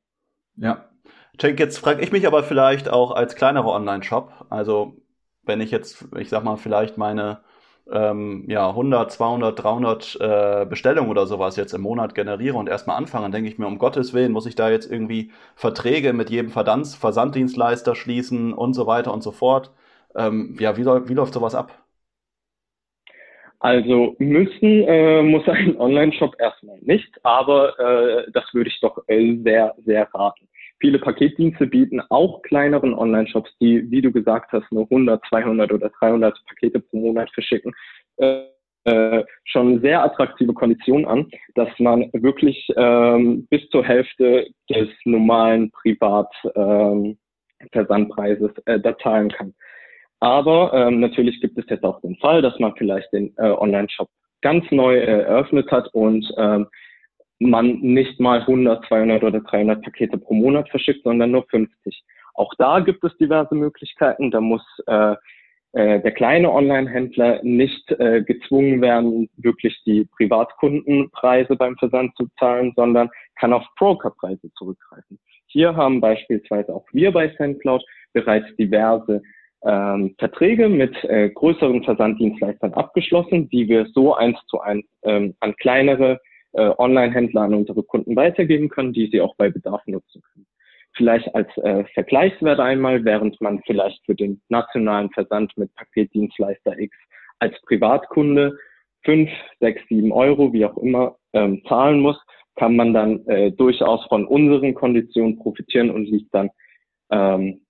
Ja. 0.55 0.85
Cenk, 1.39 1.59
jetzt 1.59 1.79
frage 1.79 2.03
ich 2.03 2.11
mich 2.11 2.27
aber 2.27 2.43
vielleicht 2.43 2.89
auch 2.89 3.11
als 3.11 3.35
kleinerer 3.35 3.73
Online-Shop, 3.73 4.45
also 4.51 4.97
wenn 5.45 5.61
ich 5.61 5.71
jetzt, 5.71 6.07
ich 6.19 6.29
sag 6.29 6.43
mal, 6.43 6.57
vielleicht 6.57 6.97
meine 6.97 7.39
ähm, 7.91 8.45
ja, 8.49 8.69
100, 8.73 9.11
200, 9.11 9.61
300 9.63 10.17
äh, 10.21 10.65
Bestellungen 10.65 11.09
oder 11.11 11.27
sowas 11.27 11.55
jetzt 11.57 11.73
im 11.73 11.81
Monat 11.81 12.15
generiere 12.15 12.57
und 12.57 12.69
erstmal 12.69 12.97
anfange, 12.97 13.25
dann 13.25 13.31
denke 13.33 13.49
ich 13.49 13.57
mir, 13.59 13.67
um 13.67 13.77
Gottes 13.79 14.13
Willen, 14.13 14.31
muss 14.31 14.45
ich 14.45 14.55
da 14.55 14.69
jetzt 14.69 14.89
irgendwie 14.91 15.31
Verträge 15.55 16.13
mit 16.13 16.29
jedem 16.29 16.49
Verdands 16.51 16.95
Versanddienstleister 16.95 17.95
schließen 17.95 18.53
und 18.53 18.73
so 18.73 18.87
weiter 18.87 19.13
und 19.13 19.23
so 19.23 19.31
fort. 19.31 19.71
Ähm, 20.15 20.55
ja, 20.59 20.77
wie, 20.77 20.85
wie 20.85 21.13
läuft 21.13 21.33
sowas 21.33 21.55
ab? 21.55 21.71
Also 23.59 24.15
müssen 24.19 24.83
äh, 24.87 25.21
muss 25.23 25.47
ein 25.47 25.77
Online-Shop 25.79 26.35
erstmal 26.39 26.77
nicht, 26.81 27.09
aber 27.23 27.79
äh, 27.79 28.31
das 28.33 28.43
würde 28.53 28.69
ich 28.69 28.79
doch 28.81 28.97
äh, 29.07 29.37
sehr, 29.41 29.73
sehr 29.85 30.07
raten. 30.13 30.49
Viele 30.83 30.99
Paketdienste 30.99 31.65
bieten 31.65 32.01
auch 32.09 32.41
kleineren 32.41 32.93
Online-Shops, 32.93 33.49
die, 33.61 33.89
wie 33.89 34.01
du 34.01 34.11
gesagt 34.11 34.51
hast, 34.51 34.69
nur 34.69 34.83
100, 34.83 35.23
200 35.29 35.71
oder 35.71 35.89
300 35.97 36.37
Pakete 36.45 36.81
pro 36.81 36.97
Monat 36.97 37.31
verschicken, 37.33 37.71
äh, 38.17 38.41
äh, 38.83 39.23
schon 39.45 39.79
sehr 39.79 40.03
attraktive 40.03 40.53
Konditionen 40.53 41.05
an, 41.05 41.29
dass 41.55 41.69
man 41.79 42.09
wirklich 42.11 42.67
ähm, 42.75 43.47
bis 43.49 43.65
zur 43.69 43.85
Hälfte 43.85 44.47
des 44.69 44.89
normalen 45.05 45.71
Privatversandpreises 45.71 48.51
ähm, 48.51 48.63
äh, 48.65 48.79
da 48.81 48.97
zahlen 48.97 49.29
kann. 49.29 49.53
Aber 50.19 50.73
ähm, 50.73 50.99
natürlich 50.99 51.39
gibt 51.39 51.57
es 51.57 51.63
jetzt 51.69 51.85
auch 51.85 52.01
den 52.01 52.17
Fall, 52.17 52.41
dass 52.41 52.59
man 52.59 52.75
vielleicht 52.75 53.07
den 53.13 53.33
äh, 53.37 53.51
Online-Shop 53.51 54.09
ganz 54.41 54.65
neu 54.69 54.97
äh, 54.97 55.21
eröffnet 55.21 55.71
hat 55.71 55.87
und 55.93 56.29
ähm, 56.37 56.67
man 57.39 57.79
nicht 57.79 58.19
mal 58.19 58.41
100, 58.41 58.85
200 58.85 59.23
oder 59.23 59.41
300 59.41 59.83
Pakete 59.83 60.17
pro 60.17 60.33
Monat 60.33 60.69
verschickt, 60.69 61.03
sondern 61.03 61.31
nur 61.31 61.45
50. 61.49 62.03
Auch 62.35 62.53
da 62.57 62.79
gibt 62.79 63.03
es 63.03 63.15
diverse 63.17 63.55
Möglichkeiten. 63.55 64.31
Da 64.31 64.41
muss 64.41 64.63
äh, 64.87 65.15
äh, 65.73 66.01
der 66.01 66.11
kleine 66.11 66.51
Online-Händler 66.51 67.39
nicht 67.43 67.91
äh, 67.91 68.21
gezwungen 68.21 68.81
werden, 68.81 69.29
wirklich 69.37 69.81
die 69.85 70.05
Privatkundenpreise 70.17 71.55
beim 71.55 71.75
Versand 71.77 72.15
zu 72.15 72.27
zahlen, 72.39 72.73
sondern 72.75 73.09
kann 73.39 73.53
auf 73.53 73.65
Brokerpreise 73.77 74.51
zurückgreifen. 74.53 75.19
Hier 75.47 75.75
haben 75.75 75.99
beispielsweise 75.99 76.73
auch 76.73 76.85
wir 76.91 77.11
bei 77.11 77.33
SendCloud 77.37 77.83
bereits 78.13 78.55
diverse 78.55 79.21
ähm, 79.63 80.13
Verträge 80.19 80.69
mit 80.69 80.95
äh, 81.05 81.29
größeren 81.29 81.83
Versanddienstleistern 81.83 82.73
abgeschlossen, 82.73 83.49
die 83.49 83.67
wir 83.67 83.87
so 83.93 84.13
eins 84.13 84.37
zu 84.47 84.61
eins 84.61 84.85
ähm, 85.03 85.35
an 85.39 85.55
kleinere 85.55 86.19
äh, 86.53 86.71
Online-Händler, 86.77 87.41
an 87.41 87.53
unsere 87.53 87.83
Kunden 87.83 88.15
weitergeben 88.15 88.69
können, 88.69 88.93
die 88.93 89.07
sie 89.07 89.21
auch 89.21 89.35
bei 89.35 89.49
Bedarf 89.49 89.85
nutzen 89.87 90.21
können 90.21 90.45
vielleicht 90.95 91.33
als 91.33 91.47
äh, 91.57 91.83
Vergleichswert 91.93 92.59
einmal, 92.59 93.03
während 93.03 93.39
man 93.41 93.61
vielleicht 93.65 94.05
für 94.05 94.15
den 94.15 94.41
nationalen 94.49 95.09
Versand 95.09 95.55
mit 95.57 95.73
Paketdienstleister 95.75 96.77
X 96.77 96.95
als 97.39 97.59
Privatkunde 97.63 98.57
fünf, 99.03 99.29
sechs, 99.59 99.81
sieben 99.89 100.11
Euro, 100.11 100.53
wie 100.53 100.65
auch 100.65 100.77
immer, 100.77 101.17
ähm, 101.33 101.61
zahlen 101.67 101.99
muss, 101.99 102.17
kann 102.55 102.75
man 102.75 102.93
dann 102.93 103.25
äh, 103.27 103.51
durchaus 103.51 104.05
von 104.07 104.25
unseren 104.25 104.73
Konditionen 104.73 105.37
profitieren 105.37 105.89
und 105.89 106.05
liegt 106.05 106.33
dann, 106.33 106.49
ähm, 107.11 107.61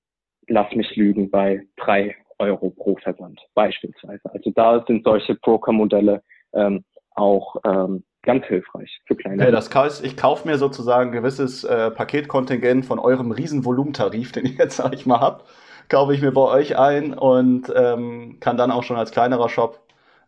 lass 0.48 0.74
mich 0.76 0.96
lügen, 0.96 1.32
bei 1.32 1.66
drei 1.78 2.16
Euro 2.40 2.70
pro 2.70 2.98
Versand 2.98 3.40
beispielsweise. 3.56 4.32
Also 4.32 4.52
da 4.52 4.84
sind 4.86 5.06
solche 5.06 5.36
Broker-Modelle 5.36 6.22
ähm, 6.54 6.84
auch 7.16 7.56
ähm, 7.66 8.04
ganz 8.24 8.46
hilfreich 8.46 9.02
für 9.06 9.16
kleine. 9.16 9.44
Okay, 9.44 9.52
das 9.52 9.74
heißt, 9.74 10.04
ich 10.04 10.18
kaufe 10.18 10.48
mir 10.48 10.58
sozusagen 10.58 11.10
ein 11.10 11.14
gewisses 11.14 11.64
äh, 11.64 11.92
Paketkontingent 11.92 12.86
von 12.86 13.00
eurem 13.00 13.32
riesen 13.32 13.66
Volumentarif, 13.66 14.32
den 14.32 14.46
ihr 14.46 14.54
jetzt, 14.54 14.78
sag 14.78 14.94
ich 14.94 15.06
mal, 15.06 15.20
habt, 15.20 15.46
kaufe 15.90 16.14
ich 16.14 16.22
mir 16.22 16.32
bei 16.32 16.42
euch 16.42 16.78
ein 16.78 17.14
und 17.14 17.72
ähm, 17.76 18.38
kann 18.40 18.58
dann 18.58 18.72
auch 18.72 18.84
schon 18.84 18.98
als 18.98 19.12
kleinerer 19.12 19.50
Shop 19.50 19.80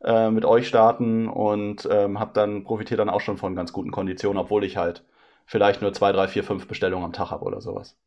äh, 0.03 0.29
mit 0.29 0.45
euch 0.45 0.67
starten 0.67 1.27
und 1.27 1.87
ähm, 1.91 2.19
hab 2.19 2.33
dann 2.33 2.63
profitiert 2.63 2.99
dann 2.99 3.09
auch 3.09 3.21
schon 3.21 3.37
von 3.37 3.55
ganz 3.55 3.73
guten 3.73 3.91
Konditionen, 3.91 4.37
obwohl 4.37 4.63
ich 4.63 4.77
halt 4.77 5.03
vielleicht 5.45 5.81
nur 5.81 5.93
zwei, 5.93 6.11
drei, 6.11 6.27
vier, 6.27 6.43
fünf 6.43 6.67
Bestellungen 6.67 7.05
am 7.05 7.13
Tag 7.13 7.31
habe 7.31 7.45
oder 7.45 7.61
sowas. 7.61 7.97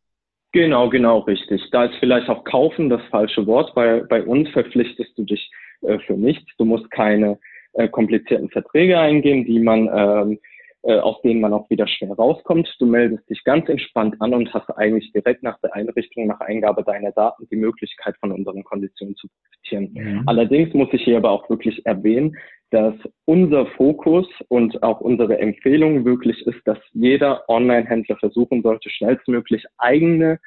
Genau, 0.53 0.89
genau, 0.89 1.19
richtig. 1.21 1.63
Da 1.73 1.85
ist 1.85 1.97
vielleicht 2.01 2.29
auch 2.29 2.45
kaufen 2.45 2.89
das 2.89 3.03
falsche 3.11 3.47
Wort. 3.47 3.75
Bei, 3.75 4.01
bei 4.01 4.23
uns 4.23 4.49
verpflichtest 4.51 5.17
du 5.17 5.25
dich 5.25 5.51
äh, 5.83 5.99
für 6.01 6.15
nichts. 6.15 6.51
Du 6.57 6.65
musst 6.65 6.91
keine 6.91 7.39
äh, 7.75 7.89
komplizierten 7.89 8.51
Verträge 8.51 8.99
eingehen, 8.99 9.45
die 9.45 9.61
man 9.61 9.89
ähm, 9.93 10.39
äh, 10.83 11.01
aus 11.01 11.21
denen 11.23 11.41
man 11.41 11.53
auch 11.53 11.69
wieder 11.71 11.89
schwer 11.89 12.13
rauskommt. 12.13 12.73
Du 12.79 12.87
meldest 12.87 13.29
dich 13.29 13.43
ganz 13.43 13.69
entspannt 13.69 14.15
an 14.21 14.33
und 14.33 14.55
hast 14.55 14.71
eigentlich 14.71 15.11
direkt 15.13 15.43
nach 15.43 15.59
der 15.61 15.75
Einrichtung, 15.75 16.29
nach 16.29 16.41
Eingabe 16.41 16.85
deiner 16.85 17.11
Daten 17.11 17.49
die 17.51 17.57
Möglichkeit 17.57 18.15
von 18.21 18.31
unseren 18.31 18.63
Konditionen 18.63 19.17
zu 19.17 19.27
profitieren. 19.29 19.91
Mhm. 19.93 20.23
Allerdings 20.27 20.73
muss 20.75 20.89
ich 20.93 21.03
hier 21.03 21.17
aber 21.17 21.31
auch 21.31 21.51
wirklich 21.51 21.85
erwähnen, 21.85 22.37
dass 22.71 22.95
unser 23.25 23.67
Fokus 23.67 24.29
und 24.49 24.81
auch 24.85 25.01
unsere 25.01 25.39
Empfehlung 25.39 26.05
wirklich 26.05 26.47
ist, 26.47 26.61
dass 26.65 26.79
jeder 26.93 27.43
Online-Händler 27.49 28.17
versuchen 28.17 28.63
sollte, 28.63 28.89
schnellstmöglich 28.89 29.65
eigene 29.79 30.39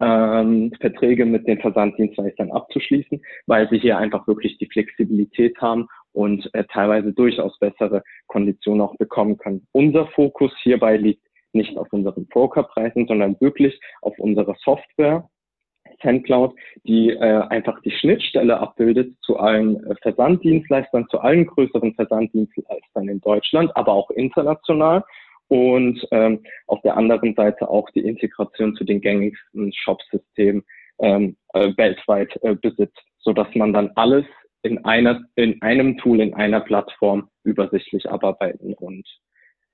ähm, 0.00 0.72
Verträge 0.80 1.26
mit 1.26 1.46
den 1.46 1.60
Versanddienstleistern 1.60 2.50
abzuschließen, 2.50 3.20
weil 3.46 3.68
sie 3.68 3.78
hier 3.78 3.98
einfach 3.98 4.26
wirklich 4.26 4.56
die 4.58 4.66
Flexibilität 4.66 5.56
haben 5.60 5.88
und 6.14 6.48
äh, 6.54 6.64
teilweise 6.72 7.12
durchaus 7.12 7.58
bessere 7.58 8.02
Konditionen 8.28 8.80
auch 8.80 8.96
bekommen 8.96 9.36
können. 9.36 9.66
Unser 9.72 10.06
Fokus 10.08 10.52
hierbei 10.62 10.96
liegt 10.96 11.26
nicht 11.52 11.76
auf 11.76 11.92
unseren 11.92 12.26
Brokerpreisen, 12.26 13.06
sondern 13.06 13.40
wirklich 13.40 13.78
auf 14.02 14.18
unserer 14.18 14.56
Software, 14.64 15.28
SendCloud, 16.02 16.54
die 16.84 17.10
äh, 17.10 17.42
einfach 17.48 17.80
die 17.82 17.90
Schnittstelle 17.90 18.58
abbildet 18.58 19.14
zu 19.22 19.38
allen 19.38 19.84
äh, 19.84 19.94
Versanddienstleistern, 20.02 21.06
zu 21.08 21.20
allen 21.20 21.46
größeren 21.46 21.94
Versanddienstleistern 21.94 23.08
in 23.08 23.20
Deutschland, 23.20 23.74
aber 23.76 23.92
auch 23.92 24.10
international 24.10 25.04
und 25.48 26.06
ähm, 26.10 26.42
auf 26.66 26.80
der 26.82 26.96
anderen 26.96 27.34
Seite 27.34 27.68
auch 27.68 27.88
die 27.90 28.00
Integration 28.00 28.74
zu 28.74 28.84
den 28.84 29.00
gängigsten 29.00 29.72
Shopsystemen 29.72 30.64
ähm, 30.98 31.36
äh, 31.52 31.72
weltweit 31.76 32.36
äh, 32.42 32.54
besitzt, 32.54 33.02
so 33.18 33.32
dass 33.32 33.48
man 33.54 33.72
dann 33.72 33.90
alles 33.94 34.24
in 34.64 34.84
einer, 34.84 35.20
in 35.36 35.60
einem 35.62 35.98
Tool, 35.98 36.20
in 36.20 36.34
einer 36.34 36.60
Plattform 36.60 37.28
übersichtlich 37.44 38.10
abarbeiten 38.10 38.74
und 38.74 39.06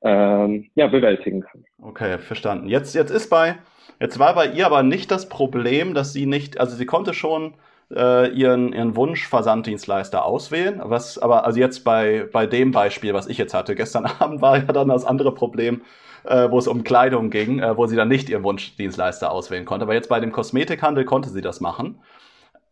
ähm, 0.03 0.71
ja, 0.75 0.89
bewältigen 0.89 1.43
kann. 1.43 1.65
Okay, 1.81 2.19
verstanden. 2.19 2.69
Jetzt, 2.69 2.95
jetzt 2.95 3.11
ist 3.11 3.31
bei, 3.31 3.59
jetzt 4.01 4.19
war 4.19 4.35
bei 4.35 4.47
ihr 4.47 4.67
aber 4.67 4.83
nicht 4.83 5.11
das 5.11 5.29
Problem, 5.29 5.95
dass 5.95 6.13
sie 6.13 6.27
nicht, 6.27 6.59
also 6.59 6.75
sie 6.75 6.87
konnte 6.87 7.15
schon 7.15 7.55
äh, 7.95 8.31
ihren, 8.33 8.73
ihren 8.73 8.97
Wunsch-Versanddienstleister 8.97 10.25
auswählen. 10.25 10.81
Was 10.83 11.19
aber, 11.19 11.45
also 11.45 11.61
jetzt 11.61 11.85
bei, 11.85 12.29
bei 12.33 12.47
dem 12.47 12.73
Beispiel, 12.73 13.15
was 13.15 13.29
ich 13.29 13.39
jetzt 13.39 13.55
hatte, 13.55 13.77
gestern 13.77 14.07
Abend 14.19 14.43
war 14.43 14.57
ja 14.57 14.65
dann 14.65 14.89
das 14.89 15.05
andere 15.05 15.33
Problem, 15.33 15.83
äh, 16.25 16.51
wo 16.51 16.59
es 16.59 16.67
um 16.67 16.83
Kleidung 16.83 17.31
ging, 17.31 17.61
äh, 17.61 17.77
wo 17.77 17.87
sie 17.87 17.97
dann 17.97 18.09
nicht 18.09 18.29
ihren 18.29 18.43
Wunschdienstleister 18.43 19.31
auswählen 19.31 19.65
konnte. 19.65 19.85
Aber 19.85 19.95
jetzt 19.95 20.09
bei 20.09 20.19
dem 20.19 20.33
Kosmetikhandel 20.33 21.05
konnte 21.05 21.29
sie 21.29 21.43
das 21.43 21.61
machen. 21.61 22.01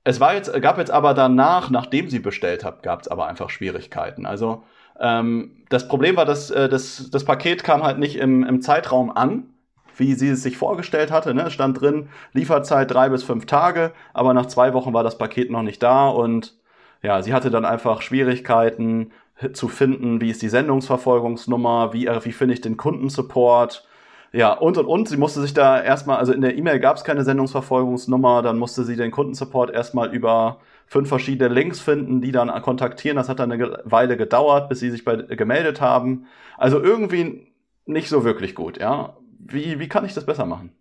Es 0.08 0.20
war 0.20 0.32
jetzt, 0.32 0.50
gab 0.62 0.78
jetzt 0.78 0.90
aber 0.90 1.12
danach, 1.12 1.68
nachdem 1.68 2.08
sie 2.08 2.18
bestellt 2.18 2.64
hat, 2.64 2.82
gab 2.82 3.02
es 3.02 3.08
aber 3.08 3.26
einfach 3.26 3.50
Schwierigkeiten. 3.50 4.24
Also 4.24 4.62
ähm, 4.98 5.50
das 5.68 5.86
Problem 5.86 6.16
war, 6.16 6.24
dass 6.24 6.50
äh, 6.50 6.70
das, 6.70 7.10
das 7.10 7.24
Paket 7.24 7.62
kam 7.62 7.82
halt 7.82 7.98
nicht 7.98 8.16
im, 8.16 8.42
im 8.42 8.62
Zeitraum 8.62 9.14
an, 9.14 9.50
wie 9.98 10.14
sie 10.14 10.30
es 10.30 10.42
sich 10.42 10.56
vorgestellt 10.56 11.10
hatte. 11.10 11.34
Ne? 11.34 11.42
Es 11.42 11.52
stand 11.52 11.78
drin, 11.78 12.08
Lieferzeit 12.32 12.90
drei 12.90 13.10
bis 13.10 13.22
fünf 13.22 13.44
Tage, 13.44 13.92
aber 14.14 14.32
nach 14.32 14.46
zwei 14.46 14.72
Wochen 14.72 14.94
war 14.94 15.04
das 15.04 15.18
Paket 15.18 15.50
noch 15.50 15.62
nicht 15.62 15.82
da 15.82 16.08
und 16.08 16.54
ja, 17.02 17.20
sie 17.20 17.34
hatte 17.34 17.50
dann 17.50 17.66
einfach 17.66 18.00
Schwierigkeiten 18.00 19.12
zu 19.52 19.68
finden, 19.68 20.22
wie 20.22 20.30
ist 20.30 20.40
die 20.40 20.48
Sendungsverfolgungsnummer, 20.48 21.92
wie, 21.92 22.06
äh, 22.06 22.24
wie 22.24 22.32
finde 22.32 22.54
ich 22.54 22.62
den 22.62 22.78
Kundensupport, 22.78 23.86
ja, 24.32 24.52
und 24.52 24.76
und 24.76 24.86
und. 24.86 25.08
Sie 25.08 25.16
musste 25.16 25.40
sich 25.40 25.54
da 25.54 25.82
erstmal, 25.82 26.18
also 26.18 26.32
in 26.32 26.40
der 26.40 26.56
E-Mail 26.56 26.80
gab 26.80 26.96
es 26.96 27.04
keine 27.04 27.24
Sendungsverfolgungsnummer, 27.24 28.42
dann 28.42 28.58
musste 28.58 28.84
sie 28.84 28.96
den 28.96 29.10
Kundensupport 29.10 29.70
erstmal 29.70 30.14
über 30.14 30.58
fünf 30.86 31.08
verschiedene 31.08 31.52
Links 31.52 31.80
finden, 31.80 32.20
die 32.20 32.32
dann 32.32 32.50
kontaktieren. 32.62 33.16
Das 33.16 33.28
hat 33.28 33.38
dann 33.38 33.52
eine 33.52 33.78
Weile 33.84 34.16
gedauert, 34.16 34.68
bis 34.68 34.80
sie 34.80 34.90
sich 34.90 35.04
bei, 35.04 35.16
gemeldet 35.16 35.80
haben. 35.80 36.26
Also 36.56 36.82
irgendwie 36.82 37.48
nicht 37.86 38.08
so 38.08 38.24
wirklich 38.24 38.54
gut, 38.54 38.78
ja. 38.78 39.16
Wie, 39.38 39.78
wie 39.78 39.88
kann 39.88 40.04
ich 40.04 40.14
das 40.14 40.26
besser 40.26 40.46
machen? 40.46 40.72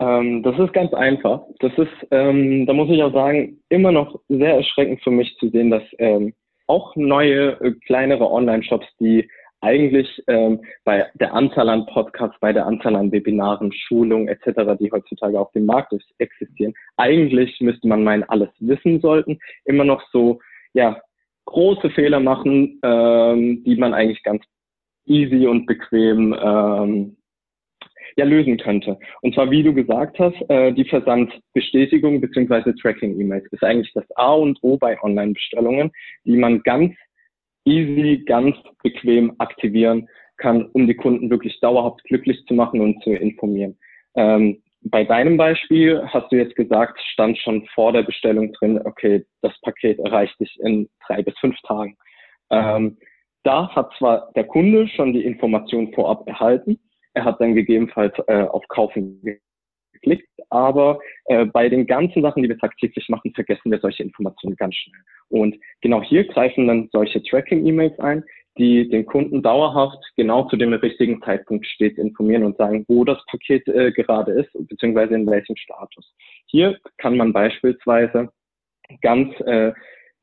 Ähm, 0.00 0.42
das 0.42 0.58
ist 0.58 0.72
ganz 0.72 0.92
einfach. 0.94 1.42
Das 1.60 1.72
ist, 1.76 1.92
ähm, 2.10 2.66
da 2.66 2.72
muss 2.72 2.88
ich 2.90 3.02
auch 3.02 3.12
sagen, 3.12 3.60
immer 3.68 3.92
noch 3.92 4.18
sehr 4.28 4.56
erschreckend 4.56 5.02
für 5.02 5.10
mich 5.10 5.36
zu 5.38 5.48
sehen, 5.50 5.70
dass 5.70 5.82
ähm, 5.98 6.32
auch 6.66 6.96
neue, 6.96 7.60
äh, 7.60 7.72
kleinere 7.86 8.30
Online-Shops, 8.30 8.86
die 8.98 9.28
eigentlich 9.60 10.22
ähm, 10.26 10.60
bei 10.84 11.06
der 11.14 11.34
Anzahl 11.34 11.68
an 11.68 11.86
Podcasts, 11.86 12.38
bei 12.40 12.52
der 12.52 12.66
Anzahl 12.66 12.96
an 12.96 13.12
Webinaren, 13.12 13.72
Schulungen 13.72 14.28
etc., 14.28 14.78
die 14.80 14.90
heutzutage 14.90 15.38
auf 15.38 15.52
dem 15.52 15.66
Markt 15.66 15.94
existieren, 16.18 16.74
eigentlich 16.96 17.60
müsste 17.60 17.88
man 17.88 18.02
meinen, 18.02 18.24
alles 18.24 18.50
wissen 18.58 19.00
sollten, 19.00 19.38
immer 19.64 19.84
noch 19.84 20.02
so 20.12 20.40
ja 20.72 21.00
große 21.46 21.90
Fehler 21.90 22.20
machen, 22.20 22.80
ähm, 22.82 23.62
die 23.64 23.76
man 23.76 23.92
eigentlich 23.92 24.22
ganz 24.22 24.42
easy 25.06 25.46
und 25.46 25.66
bequem 25.66 26.34
ähm, 26.40 27.16
ja 28.16 28.24
lösen 28.24 28.56
könnte. 28.58 28.98
Und 29.22 29.34
zwar, 29.34 29.50
wie 29.50 29.62
du 29.62 29.74
gesagt 29.74 30.18
hast, 30.18 30.36
äh, 30.48 30.72
die 30.72 30.84
Versandbestätigung 30.84 32.20
beziehungsweise 32.20 32.74
Tracking-E-Mails 32.74 33.46
ist 33.50 33.64
eigentlich 33.64 33.92
das 33.94 34.04
A 34.16 34.32
und 34.34 34.58
O 34.62 34.76
bei 34.76 35.00
Online-Bestellungen, 35.02 35.90
die 36.24 36.36
man 36.36 36.62
ganz 36.62 36.94
easy, 37.64 38.22
ganz 38.24 38.56
bequem 38.82 39.34
aktivieren 39.38 40.08
kann, 40.36 40.66
um 40.72 40.86
die 40.86 40.94
Kunden 40.94 41.30
wirklich 41.30 41.58
dauerhaft 41.60 42.02
glücklich 42.04 42.44
zu 42.46 42.54
machen 42.54 42.80
und 42.80 43.02
zu 43.02 43.10
informieren. 43.10 43.78
Ähm, 44.14 44.62
bei 44.82 45.04
deinem 45.04 45.36
Beispiel 45.36 46.02
hast 46.06 46.32
du 46.32 46.36
jetzt 46.36 46.56
gesagt, 46.56 46.98
stand 47.12 47.36
schon 47.38 47.66
vor 47.74 47.92
der 47.92 48.02
Bestellung 48.02 48.52
drin, 48.54 48.80
okay, 48.84 49.24
das 49.42 49.52
Paket 49.60 49.98
erreicht 49.98 50.38
dich 50.40 50.58
in 50.60 50.88
drei 51.06 51.22
bis 51.22 51.38
fünf 51.38 51.56
Tagen. 51.62 51.96
Ähm, 52.50 52.96
da 53.42 53.68
hat 53.74 53.92
zwar 53.98 54.32
der 54.34 54.44
Kunde 54.44 54.88
schon 54.88 55.12
die 55.12 55.24
Information 55.24 55.92
vorab 55.92 56.26
erhalten, 56.26 56.78
er 57.12 57.24
hat 57.24 57.40
dann 57.40 57.54
gegebenenfalls 57.54 58.14
äh, 58.26 58.42
auf 58.42 58.66
Kaufen 58.68 59.20
geklickt, 60.00 60.28
aber 60.50 60.98
äh, 61.26 61.44
bei 61.44 61.68
den 61.68 61.86
ganzen 61.86 62.22
Sachen, 62.22 62.42
die 62.42 62.48
wir 62.48 62.58
tagtäglich 62.58 63.08
machen, 63.08 63.32
vergessen 63.34 63.70
wir 63.70 63.78
solche 63.78 64.02
Informationen 64.02 64.56
ganz 64.56 64.74
schnell. 64.74 65.00
Und 65.28 65.56
genau 65.80 66.02
hier 66.02 66.24
greifen 66.24 66.66
dann 66.66 66.88
solche 66.92 67.22
Tracking-E-Mails 67.22 67.98
ein, 68.00 68.24
die 68.58 68.88
den 68.88 69.06
Kunden 69.06 69.42
dauerhaft 69.42 69.98
genau 70.16 70.44
zu 70.48 70.56
dem 70.56 70.72
richtigen 70.72 71.22
Zeitpunkt 71.22 71.66
stets 71.66 71.98
informieren 71.98 72.44
und 72.44 72.56
sagen, 72.56 72.84
wo 72.88 73.04
das 73.04 73.18
Paket 73.30 73.66
äh, 73.68 73.92
gerade 73.92 74.32
ist, 74.32 74.50
beziehungsweise 74.68 75.14
in 75.14 75.26
welchem 75.26 75.56
Status. 75.56 76.12
Hier 76.46 76.78
kann 76.98 77.16
man 77.16 77.32
beispielsweise 77.32 78.28
ganz 79.02 79.32
äh, 79.40 79.72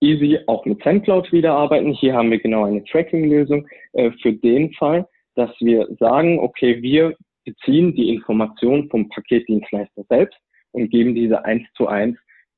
easy 0.02 0.40
auch 0.48 0.66
mit 0.66 0.84
SendCloud 0.84 1.32
wieder. 1.32 1.70
Hier 2.00 2.14
haben 2.14 2.30
wir 2.30 2.40
genau 2.40 2.66
eine 2.66 2.84
Tracking-Lösung 2.84 3.66
äh, 3.94 4.12
für 4.22 4.34
den 4.34 4.74
Fall, 4.74 5.08
dass 5.36 5.52
wir 5.60 5.88
sagen, 6.00 6.40
okay, 6.40 6.82
wir 6.82 7.16
beziehen 7.48 7.96
die 7.96 8.14
Information 8.14 8.90
vom 8.90 9.08
Paketdienstleister 9.08 10.04
selbst 10.10 10.38
und 10.74 10.90
geben 10.92 11.16
diese 11.16 11.46
eins 11.46 11.64
zu 11.76 11.88
eins, 11.88 12.18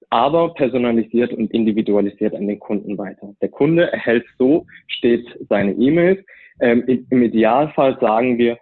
aber 0.09 0.55
personalisiert 0.55 1.31
und 1.31 1.51
individualisiert 1.51 2.33
an 2.33 2.47
den 2.47 2.59
Kunden 2.59 2.97
weiter. 2.97 3.35
Der 3.39 3.49
Kunde 3.49 3.91
erhält 3.91 4.25
so 4.39 4.65
stets 4.87 5.29
seine 5.47 5.73
E-Mails. 5.73 6.19
Ähm, 6.59 7.05
Im 7.11 7.21
Idealfall 7.21 7.99
sagen 8.01 8.39
wir, 8.39 8.57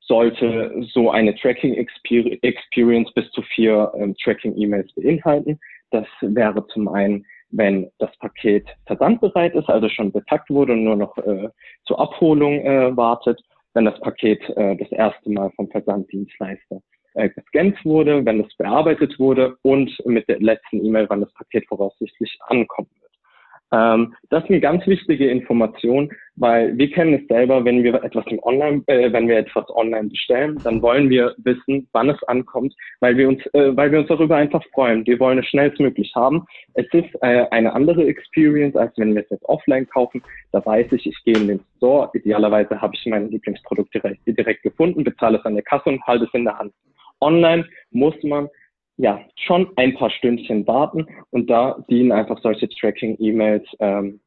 sollte 0.00 0.74
so 0.94 1.10
eine 1.10 1.34
Tracking 1.34 1.74
Experience 1.74 3.12
bis 3.12 3.30
zu 3.32 3.42
vier 3.42 3.92
ähm, 3.94 4.14
Tracking 4.22 4.56
E-Mails 4.56 4.90
beinhalten. 4.94 5.60
Das 5.90 6.06
wäre 6.22 6.66
zum 6.68 6.88
einen 6.88 7.26
wenn 7.52 7.90
das 7.98 8.10
Paket 8.18 8.66
versandbereit 8.86 9.54
ist, 9.54 9.68
also 9.68 9.88
schon 9.88 10.10
betagt 10.10 10.50
wurde 10.50 10.72
und 10.72 10.84
nur 10.84 10.96
noch 10.96 11.16
äh, 11.18 11.48
zur 11.84 12.00
Abholung 12.00 12.60
äh, 12.60 12.96
wartet, 12.96 13.40
wenn 13.74 13.84
das 13.84 13.98
Paket 14.00 14.42
äh, 14.56 14.76
das 14.76 14.90
erste 14.92 15.30
Mal 15.30 15.50
vom 15.56 15.68
Versanddienstleister 15.70 16.82
äh, 17.14 17.28
gescannt 17.28 17.84
wurde, 17.84 18.24
wenn 18.24 18.40
es 18.40 18.54
bearbeitet 18.56 19.18
wurde 19.18 19.56
und 19.62 19.90
mit 20.06 20.28
der 20.28 20.40
letzten 20.40 20.84
E-Mail, 20.84 21.08
wann 21.08 21.20
das 21.20 21.32
Paket 21.34 21.66
voraussichtlich 21.68 22.38
ankommen 22.46 22.88
wird. 23.00 23.11
Ähm, 23.72 24.14
das 24.28 24.44
ist 24.44 24.50
eine 24.50 24.60
ganz 24.60 24.86
wichtige 24.86 25.30
Information, 25.30 26.12
weil 26.36 26.76
wir 26.76 26.90
kennen 26.90 27.14
es 27.14 27.26
selber, 27.26 27.64
wenn 27.64 27.82
wir 27.82 27.94
etwas 28.04 28.26
im 28.26 28.38
Online, 28.42 28.82
äh, 28.86 29.10
wenn 29.12 29.28
wir 29.28 29.38
etwas 29.38 29.64
online 29.70 30.10
bestellen, 30.10 30.58
dann 30.62 30.82
wollen 30.82 31.08
wir 31.08 31.34
wissen, 31.38 31.88
wann 31.92 32.10
es 32.10 32.22
ankommt, 32.24 32.74
weil 33.00 33.16
wir 33.16 33.28
uns, 33.28 33.40
äh, 33.54 33.74
weil 33.74 33.90
wir 33.90 34.00
uns 34.00 34.08
darüber 34.08 34.36
einfach 34.36 34.62
freuen. 34.74 35.06
Wir 35.06 35.18
wollen 35.18 35.38
es 35.38 35.46
schnellstmöglich 35.46 36.12
haben. 36.14 36.44
Es 36.74 36.86
ist 36.92 37.14
äh, 37.22 37.46
eine 37.50 37.72
andere 37.72 38.06
Experience, 38.06 38.76
als 38.76 38.92
wenn 38.98 39.14
wir 39.14 39.22
es 39.22 39.30
jetzt 39.30 39.44
offline 39.46 39.88
kaufen. 39.88 40.22
Da 40.52 40.64
weiß 40.64 40.92
ich, 40.92 41.06
ich 41.06 41.24
gehe 41.24 41.36
in 41.36 41.48
den 41.48 41.60
Store. 41.78 42.10
Idealerweise 42.12 42.80
habe 42.80 42.94
ich 42.94 43.06
mein 43.06 43.30
Lieblingsprodukt 43.30 43.94
direkt, 43.94 44.20
direkt 44.26 44.62
gefunden, 44.62 45.02
bezahle 45.02 45.38
es 45.38 45.44
an 45.46 45.54
der 45.54 45.64
Kasse 45.64 45.88
und 45.88 46.06
halte 46.06 46.26
es 46.26 46.34
in 46.34 46.44
der 46.44 46.58
Hand. 46.58 46.72
Online 47.20 47.64
muss 47.90 48.14
man 48.22 48.48
ja, 49.02 49.20
schon 49.34 49.68
ein 49.74 49.94
paar 49.94 50.10
Stündchen 50.10 50.64
warten 50.68 51.08
und 51.30 51.50
da 51.50 51.84
dienen 51.90 52.12
einfach 52.12 52.38
solche 52.40 52.68
Tracking-E-Mails 52.68 53.64
ähm, 53.80 54.20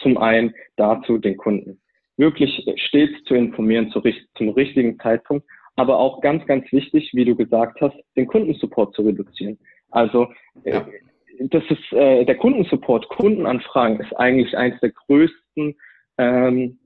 zum 0.00 0.18
einen 0.18 0.52
dazu, 0.76 1.16
den 1.18 1.36
Kunden 1.36 1.80
wirklich 2.16 2.66
stets 2.88 3.22
zu 3.24 3.34
informieren 3.34 3.88
zu, 3.92 4.02
zum 4.34 4.48
richtigen 4.50 4.98
Zeitpunkt, 4.98 5.46
aber 5.76 5.96
auch 5.98 6.20
ganz, 6.22 6.44
ganz 6.46 6.70
wichtig, 6.72 7.10
wie 7.14 7.24
du 7.24 7.36
gesagt 7.36 7.80
hast, 7.80 7.96
den 8.16 8.26
Kundensupport 8.26 8.92
zu 8.94 9.02
reduzieren. 9.02 9.58
Also 9.92 10.26
äh, 10.64 10.72
ja. 10.72 10.88
das 11.38 11.62
ist 11.70 11.92
äh, 11.92 12.24
der 12.24 12.36
Kundensupport, 12.36 13.08
Kundenanfragen 13.10 14.00
ist 14.00 14.12
eigentlich 14.14 14.58
eines 14.58 14.80
der 14.80 14.90
größten 14.90 15.76
ähm, 16.18 16.79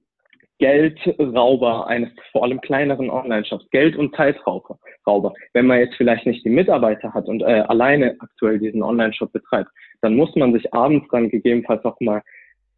Geldrauber 0.58 1.88
eines 1.88 2.10
vor 2.30 2.44
allem 2.44 2.60
kleineren 2.60 3.10
Online-Shops, 3.10 3.68
Geld- 3.70 3.96
und 3.96 4.14
Zeitrauber. 4.14 5.32
Wenn 5.52 5.66
man 5.66 5.80
jetzt 5.80 5.96
vielleicht 5.96 6.26
nicht 6.26 6.44
die 6.44 6.50
Mitarbeiter 6.50 7.12
hat 7.12 7.26
und 7.26 7.42
äh, 7.42 7.64
alleine 7.66 8.16
aktuell 8.20 8.58
diesen 8.58 8.82
Online-Shop 8.82 9.32
betreibt, 9.32 9.70
dann 10.00 10.14
muss 10.14 10.34
man 10.36 10.52
sich 10.52 10.72
abends 10.72 11.06
dann 11.10 11.28
gegebenenfalls 11.28 11.84
auch 11.84 11.98
mal 12.00 12.22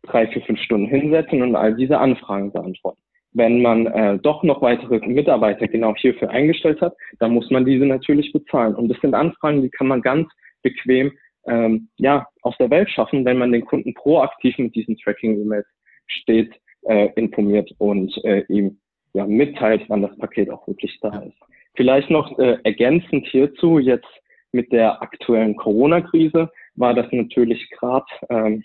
drei, 0.03 0.27
vier, 0.29 0.43
fünf 0.43 0.61
Stunden 0.61 0.87
hinsetzen 0.87 1.43
und 1.43 1.55
all 1.55 1.75
diese 1.75 1.99
Anfragen 1.99 2.53
beantworten. 2.53 3.01
Wenn 3.33 3.61
man 3.61 3.87
äh, 3.87 4.19
doch 4.19 4.43
noch 4.43 4.63
weitere 4.63 5.07
Mitarbeiter 5.07 5.69
genau 5.69 5.95
hierfür 5.97 6.31
eingestellt 6.31 6.81
hat, 6.81 6.95
dann 7.19 7.33
muss 7.33 7.51
man 7.51 7.67
diese 7.67 7.85
natürlich 7.85 8.33
bezahlen. 8.33 8.75
Und 8.75 8.89
das 8.89 8.99
sind 9.01 9.15
Anfragen, 9.15 9.61
die 9.61 9.69
kann 9.69 9.89
man 9.89 10.01
ganz 10.01 10.29
bequem 10.63 11.13
ähm, 11.47 11.89
ja, 11.97 12.27
aus 12.43 12.57
der 12.59 12.71
Welt 12.71 12.91
schaffen, 12.91 13.25
wenn 13.27 13.39
man 13.39 13.53
den 13.53 13.65
Kunden 13.65 13.93
proaktiv 13.93 14.57
mit 14.59 14.75
diesen 14.75 14.97
Tracking-E-Mails 14.97 15.67
steht 16.07 16.55
äh, 16.89 17.09
informiert 17.17 17.71
und 17.79 18.13
äh, 18.25 18.45
ihm 18.49 18.79
ja, 19.13 19.27
mitteilt, 19.27 19.83
wann 19.89 20.03
das 20.03 20.17
Paket 20.19 20.51
auch 20.51 20.67
wirklich 20.67 20.99
da 21.01 21.19
ist. 21.21 21.37
Vielleicht 21.75 22.11
noch 22.11 22.39
äh, 22.39 22.59
ergänzend 22.65 23.27
hierzu, 23.27 23.79
jetzt 23.79 24.09
mit 24.53 24.73
der 24.73 25.03
aktuellen 25.03 25.57
Corona-Krise 25.57 26.51
war 26.77 26.95
das 26.95 27.07
natürlich 27.11 27.69
gerade 27.71 28.07
ähm, 28.31 28.65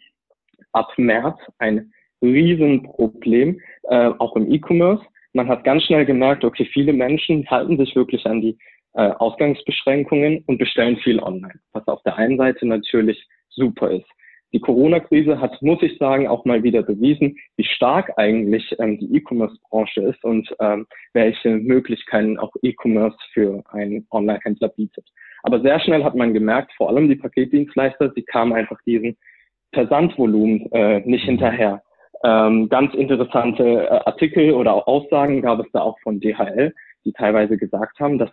ab 0.71 0.89
März 0.97 1.37
ein 1.59 1.91
Riesenproblem, 2.21 3.59
äh, 3.83 4.11
auch 4.19 4.35
im 4.35 4.51
E-Commerce. 4.51 5.03
Man 5.33 5.47
hat 5.47 5.63
ganz 5.63 5.83
schnell 5.83 6.05
gemerkt, 6.05 6.43
okay, 6.43 6.65
viele 6.71 6.93
Menschen 6.93 7.49
halten 7.49 7.77
sich 7.77 7.95
wirklich 7.95 8.25
an 8.25 8.41
die 8.41 8.57
äh, 8.93 9.11
Ausgangsbeschränkungen 9.11 10.43
und 10.47 10.57
bestellen 10.57 10.97
viel 10.97 11.19
online, 11.19 11.59
was 11.73 11.87
auf 11.87 12.03
der 12.03 12.17
einen 12.17 12.37
Seite 12.37 12.65
natürlich 12.67 13.25
super 13.49 13.91
ist 13.91 14.07
die 14.53 14.59
Corona-Krise 14.59 15.39
hat, 15.39 15.61
muss 15.61 15.81
ich 15.81 15.97
sagen, 15.97 16.27
auch 16.27 16.45
mal 16.45 16.63
wieder 16.63 16.83
bewiesen, 16.83 17.37
wie 17.55 17.63
stark 17.63 18.11
eigentlich 18.17 18.75
ähm, 18.79 18.99
die 18.99 19.15
E-Commerce-Branche 19.15 20.01
ist 20.01 20.23
und 20.23 20.53
ähm, 20.59 20.87
welche 21.13 21.49
Möglichkeiten 21.49 22.37
auch 22.37 22.53
E-Commerce 22.61 23.17
für 23.33 23.63
einen 23.71 24.05
Online-Händler 24.11 24.69
bietet. 24.69 25.07
Aber 25.43 25.61
sehr 25.61 25.79
schnell 25.79 26.03
hat 26.03 26.15
man 26.15 26.33
gemerkt, 26.33 26.73
vor 26.75 26.89
allem 26.89 27.09
die 27.09 27.15
Paketdienstleister, 27.15 28.11
sie 28.13 28.23
kamen 28.23 28.53
einfach 28.53 28.79
diesen 28.85 29.17
Versandvolumen 29.73 30.71
äh, 30.71 30.99
nicht 31.01 31.25
hinterher. 31.25 31.81
Ähm, 32.23 32.69
ganz 32.69 32.93
interessante 32.93 33.63
äh, 33.63 33.87
Artikel 34.05 34.51
oder 34.53 34.73
auch 34.73 34.87
Aussagen 34.87 35.41
gab 35.41 35.59
es 35.59 35.71
da 35.71 35.81
auch 35.81 35.97
von 36.01 36.19
DHL, 36.19 36.73
die 37.05 37.13
teilweise 37.13 37.57
gesagt 37.57 37.99
haben, 37.99 38.19
dass 38.19 38.29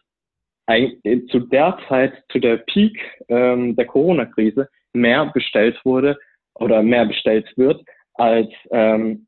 ein, 0.67 1.01
zu 1.31 1.41
der 1.41 1.79
Zeit, 1.89 2.13
zu 2.31 2.39
der 2.39 2.59
Peak 2.59 2.99
ähm, 3.29 3.75
der 3.77 3.87
Corona-Krise, 3.87 4.69
mehr 4.93 5.27
bestellt 5.27 5.81
wurde 5.85 6.19
oder 6.55 6.83
mehr 6.83 7.07
bestellt 7.07 7.53
wird 7.57 7.83
als 8.15 8.49
ähm, 8.71 9.27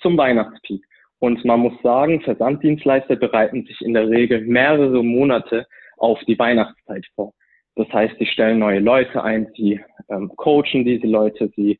zum 0.00 0.16
Weihnachtspeak. 0.16 0.84
Und 1.18 1.44
man 1.44 1.60
muss 1.60 1.80
sagen, 1.82 2.22
Versanddienstleister 2.22 3.16
bereiten 3.16 3.64
sich 3.66 3.80
in 3.82 3.92
der 3.92 4.08
Regel 4.08 4.40
mehrere 4.40 5.04
Monate 5.04 5.66
auf 5.98 6.18
die 6.26 6.38
Weihnachtszeit 6.38 7.04
vor. 7.14 7.32
Das 7.76 7.88
heißt, 7.92 8.16
sie 8.18 8.26
stellen 8.26 8.58
neue 8.58 8.80
Leute 8.80 9.22
ein, 9.22 9.48
sie 9.54 9.80
ähm, 10.08 10.32
coachen 10.36 10.84
diese 10.84 11.06
Leute, 11.06 11.50
sie 11.56 11.78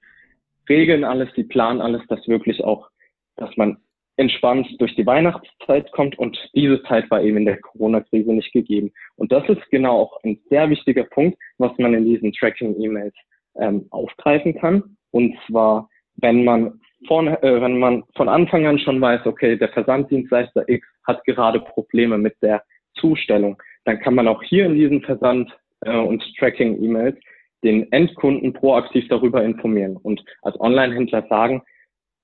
regeln 0.68 1.04
alles, 1.04 1.28
sie 1.34 1.44
planen 1.44 1.80
alles, 1.80 2.02
dass 2.08 2.26
wirklich 2.28 2.62
auch, 2.62 2.88
dass 3.36 3.56
man 3.56 3.78
entspannt 4.20 4.68
durch 4.78 4.94
die 4.96 5.06
Weihnachtszeit 5.06 5.90
kommt 5.92 6.18
und 6.18 6.38
diese 6.54 6.82
Zeit 6.82 7.10
war 7.10 7.22
eben 7.22 7.38
in 7.38 7.46
der 7.46 7.58
Corona-Krise 7.58 8.34
nicht 8.34 8.52
gegeben. 8.52 8.92
Und 9.16 9.32
das 9.32 9.48
ist 9.48 9.62
genau 9.70 9.98
auch 9.98 10.22
ein 10.24 10.38
sehr 10.50 10.68
wichtiger 10.68 11.04
Punkt, 11.04 11.38
was 11.56 11.72
man 11.78 11.94
in 11.94 12.04
diesen 12.04 12.32
Tracking-E-Mails 12.32 13.14
ähm, 13.56 13.86
aufgreifen 13.90 14.54
kann. 14.58 14.96
Und 15.10 15.34
zwar, 15.46 15.88
wenn 16.16 16.44
man 16.44 16.80
von, 17.08 17.28
äh, 17.28 17.60
wenn 17.62 17.78
man 17.78 18.04
von 18.14 18.28
Anfang 18.28 18.66
an 18.66 18.78
schon 18.78 19.00
weiß, 19.00 19.24
okay, 19.24 19.56
der 19.56 19.70
Versanddienstleister 19.70 20.68
X 20.68 20.86
hat 21.06 21.24
gerade 21.24 21.60
Probleme 21.60 22.18
mit 22.18 22.36
der 22.42 22.62
Zustellung, 22.96 23.60
dann 23.86 24.00
kann 24.00 24.14
man 24.14 24.28
auch 24.28 24.42
hier 24.42 24.66
in 24.66 24.74
diesen 24.74 25.00
Versand- 25.00 25.50
äh, 25.80 25.96
und 25.96 26.22
Tracking-E-Mails 26.38 27.16
den 27.64 27.90
Endkunden 27.90 28.52
proaktiv 28.52 29.08
darüber 29.08 29.42
informieren 29.42 29.96
und 29.96 30.22
als 30.42 30.60
Online-Händler 30.60 31.26
sagen, 31.28 31.62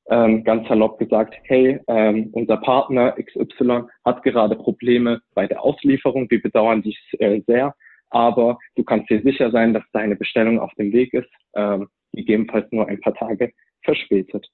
ähm, 0.09 0.45
ganz 0.45 0.69
salopp 0.69 0.99
gesagt, 0.99 1.35
hey, 1.45 1.81
ähm, 1.89 2.31
unser 2.33 2.57
Partner 2.59 3.13
XY 3.13 3.83
hat 4.05 4.23
gerade 4.23 4.57
Probleme 4.57 5.21
bei 5.35 5.47
der 5.47 5.63
Auslieferung, 5.63 6.31
wir 6.31 6.41
bedauern 6.41 6.83
dies 6.83 6.99
äh, 7.19 7.41
sehr, 7.47 7.75
aber 8.11 8.59
du 8.77 8.85
kannst 8.85 9.11
dir 9.11 9.21
sicher 9.23 9.51
sein, 9.51 9.75
dass 9.75 9.83
deine 9.93 10.17
Bestellung 10.17 10.61
auf 10.61 10.73
dem 10.75 10.93
Weg 10.93 11.13
ist, 11.13 11.31
ähm, 11.55 11.89
gegebenenfalls 12.13 12.71
nur 12.71 12.89
ein 12.89 13.01
paar 13.01 13.15
Tage 13.15 13.53
verspätet. 13.83 14.47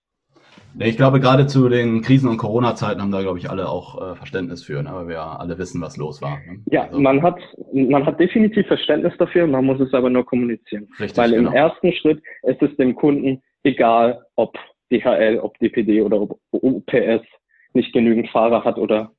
Ich 0.79 0.97
glaube, 0.97 1.21
gerade 1.21 1.47
zu 1.47 1.69
den 1.69 2.03
Krisen- 2.03 2.29
und 2.29 2.39
Corona-Zeiten 2.39 3.01
haben 3.01 3.11
da, 3.11 3.21
glaube 3.21 3.39
ich, 3.39 3.51
alle 3.51 3.69
auch 3.69 4.01
äh, 4.01 4.15
Verständnis 4.17 4.65
für, 4.65 4.83
ne? 4.83 4.91
weil 4.93 5.09
wir 5.09 5.15
ja 5.17 5.37
alle 5.37 5.59
wissen, 5.59 5.81
was 5.81 5.97
los 5.97 6.23
war. 6.23 6.39
Ne? 6.47 6.63
Ja, 6.71 6.85
also. 6.85 6.99
man, 6.99 7.23
hat, 7.23 7.39
man 7.73 8.07
hat 8.07 8.19
definitiv 8.19 8.67
Verständnis 8.67 9.13
dafür, 9.19 9.47
man 9.47 9.65
muss 9.65 9.81
es 9.81 9.93
aber 9.93 10.09
nur 10.09 10.25
kommunizieren. 10.25 10.89
Richtig, 10.99 11.17
weil 11.19 11.33
im 11.35 11.45
genau. 11.45 11.57
ersten 11.57 11.93
Schritt 11.93 12.23
ist 12.45 12.63
es 12.63 12.75
dem 12.77 12.95
Kunden 12.95 13.43
egal, 13.65 14.25
ob 14.37 14.57
DHL, 14.93 15.39
ob 15.39 15.59
DPD 15.59 16.03
oder 16.03 16.21
ob 16.21 16.39
UPS 16.53 17.27
nicht 17.75 17.93
genügend 17.93 18.29
Fahrer 18.31 18.65
hat 18.65 18.79
oder 18.79 19.13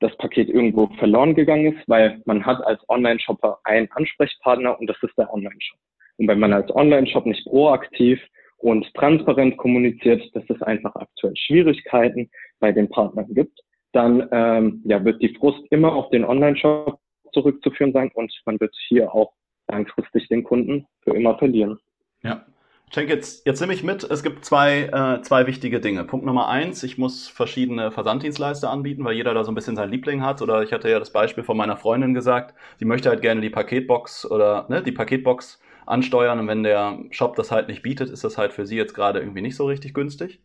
das 0.00 0.16
Paket 0.16 0.48
irgendwo 0.48 0.86
verloren 0.98 1.34
gegangen 1.34 1.74
ist, 1.74 1.88
weil 1.88 2.20
man 2.24 2.44
hat 2.44 2.64
als 2.64 2.80
Online-Shopper 2.88 3.58
einen 3.64 3.88
Ansprechpartner 3.92 4.78
und 4.80 4.86
das 4.88 4.96
ist 5.02 5.16
der 5.16 5.32
Online-Shop. 5.32 5.78
Und 6.16 6.28
wenn 6.28 6.38
man 6.38 6.52
als 6.52 6.74
Online-Shop 6.74 7.26
nicht 7.26 7.44
proaktiv 7.46 8.20
und 8.58 8.92
transparent 8.94 9.56
kommuniziert, 9.58 10.22
dass 10.34 10.44
es 10.48 10.60
einfach 10.62 10.94
aktuell 10.96 11.34
Schwierigkeiten 11.36 12.30
bei 12.58 12.72
den 12.72 12.88
Partnern 12.88 13.32
gibt, 13.34 13.58
dann 13.92 14.28
ähm, 14.32 14.82
ja, 14.84 15.04
wird 15.04 15.20
die 15.22 15.34
Frust 15.34 15.60
immer 15.70 15.94
auf 15.94 16.10
den 16.10 16.24
Online-Shop 16.24 16.98
zurückzuführen 17.32 17.92
sein 17.92 18.10
und 18.14 18.32
man 18.46 18.58
wird 18.60 18.74
hier 18.88 19.14
auch 19.14 19.32
langfristig 19.68 20.28
den 20.28 20.44
Kunden 20.44 20.86
für 21.02 21.14
immer 21.14 21.38
verlieren. 21.38 21.78
Ja. 22.22 22.44
Schenk, 22.92 23.08
jetzt, 23.08 23.46
jetzt 23.46 23.60
nehme 23.60 23.72
ich 23.72 23.84
mit, 23.84 24.02
es 24.02 24.24
gibt 24.24 24.44
zwei, 24.44 24.82
äh, 24.82 25.22
zwei 25.22 25.46
wichtige 25.46 25.78
Dinge. 25.78 26.02
Punkt 26.02 26.26
Nummer 26.26 26.48
eins, 26.48 26.82
ich 26.82 26.98
muss 26.98 27.28
verschiedene 27.28 27.92
Versanddienstleister 27.92 28.68
anbieten, 28.68 29.04
weil 29.04 29.14
jeder 29.14 29.32
da 29.32 29.44
so 29.44 29.52
ein 29.52 29.54
bisschen 29.54 29.76
sein 29.76 29.90
Liebling 29.90 30.24
hat. 30.24 30.42
Oder 30.42 30.64
ich 30.64 30.72
hatte 30.72 30.90
ja 30.90 30.98
das 30.98 31.12
Beispiel 31.12 31.44
von 31.44 31.56
meiner 31.56 31.76
Freundin 31.76 32.14
gesagt, 32.14 32.52
die 32.80 32.84
möchte 32.84 33.08
halt 33.08 33.22
gerne 33.22 33.42
die 33.42 33.50
Paketbox 33.50 34.28
oder 34.28 34.66
ne, 34.68 34.82
die 34.82 34.90
Paketbox 34.90 35.60
ansteuern 35.86 36.40
und 36.40 36.48
wenn 36.48 36.64
der 36.64 36.98
Shop 37.10 37.36
das 37.36 37.52
halt 37.52 37.68
nicht 37.68 37.82
bietet, 37.82 38.10
ist 38.10 38.24
das 38.24 38.36
halt 38.36 38.52
für 38.52 38.66
sie 38.66 38.76
jetzt 38.76 38.94
gerade 38.94 39.20
irgendwie 39.20 39.42
nicht 39.42 39.54
so 39.54 39.66
richtig 39.66 39.94
günstig. 39.94 40.40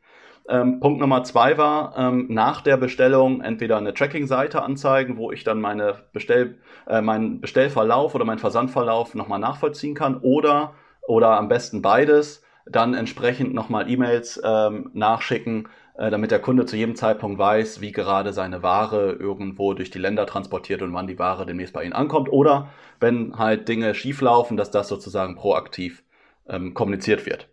Ähm, 0.48 0.80
Punkt 0.80 1.00
Nummer 1.00 1.24
zwei 1.24 1.58
war, 1.58 1.98
ähm, 1.98 2.28
nach 2.30 2.62
der 2.62 2.78
Bestellung 2.78 3.42
entweder 3.42 3.78
eine 3.78 3.96
Tracking-Seite 3.96 4.62
anzeigen, 4.62 5.18
wo 5.18 5.32
ich 5.32 5.44
dann 5.44 5.60
meine 5.60 5.96
Bestell, 6.14 6.60
äh, 6.88 7.02
meinen 7.02 7.42
Bestellverlauf 7.42 8.14
oder 8.14 8.26
meinen 8.26 8.38
Versandverlauf 8.38 9.16
nochmal 9.16 9.40
nachvollziehen 9.40 9.96
kann 9.96 10.18
oder 10.18 10.76
oder 11.08 11.38
am 11.38 11.48
besten 11.48 11.82
beides, 11.82 12.44
dann 12.66 12.94
entsprechend 12.94 13.54
nochmal 13.54 13.90
E-Mails 13.90 14.42
ähm, 14.44 14.90
nachschicken, 14.94 15.68
äh, 15.98 16.10
damit 16.10 16.32
der 16.32 16.40
Kunde 16.40 16.66
zu 16.66 16.76
jedem 16.76 16.96
Zeitpunkt 16.96 17.38
weiß, 17.38 17.80
wie 17.82 17.92
gerade 17.92 18.34
seine 18.34 18.64
Ware 18.64 19.12
irgendwo 19.14 19.74
durch 19.74 19.92
die 19.92 20.00
Länder 20.00 20.26
transportiert 20.26 20.82
und 20.82 20.94
wann 20.94 21.08
die 21.08 21.20
Ware 21.20 21.46
demnächst 21.46 21.74
bei 21.74 21.84
Ihnen 21.84 21.94
ankommt. 21.94 22.30
Oder 22.32 22.70
wenn 23.00 23.38
halt 23.38 23.68
Dinge 23.68 23.94
schieflaufen, 23.94 24.58
dass 24.58 24.72
das 24.72 24.88
sozusagen 24.88 25.36
proaktiv 25.36 26.04
ähm, 26.48 26.74
kommuniziert 26.74 27.26
wird. 27.26 27.48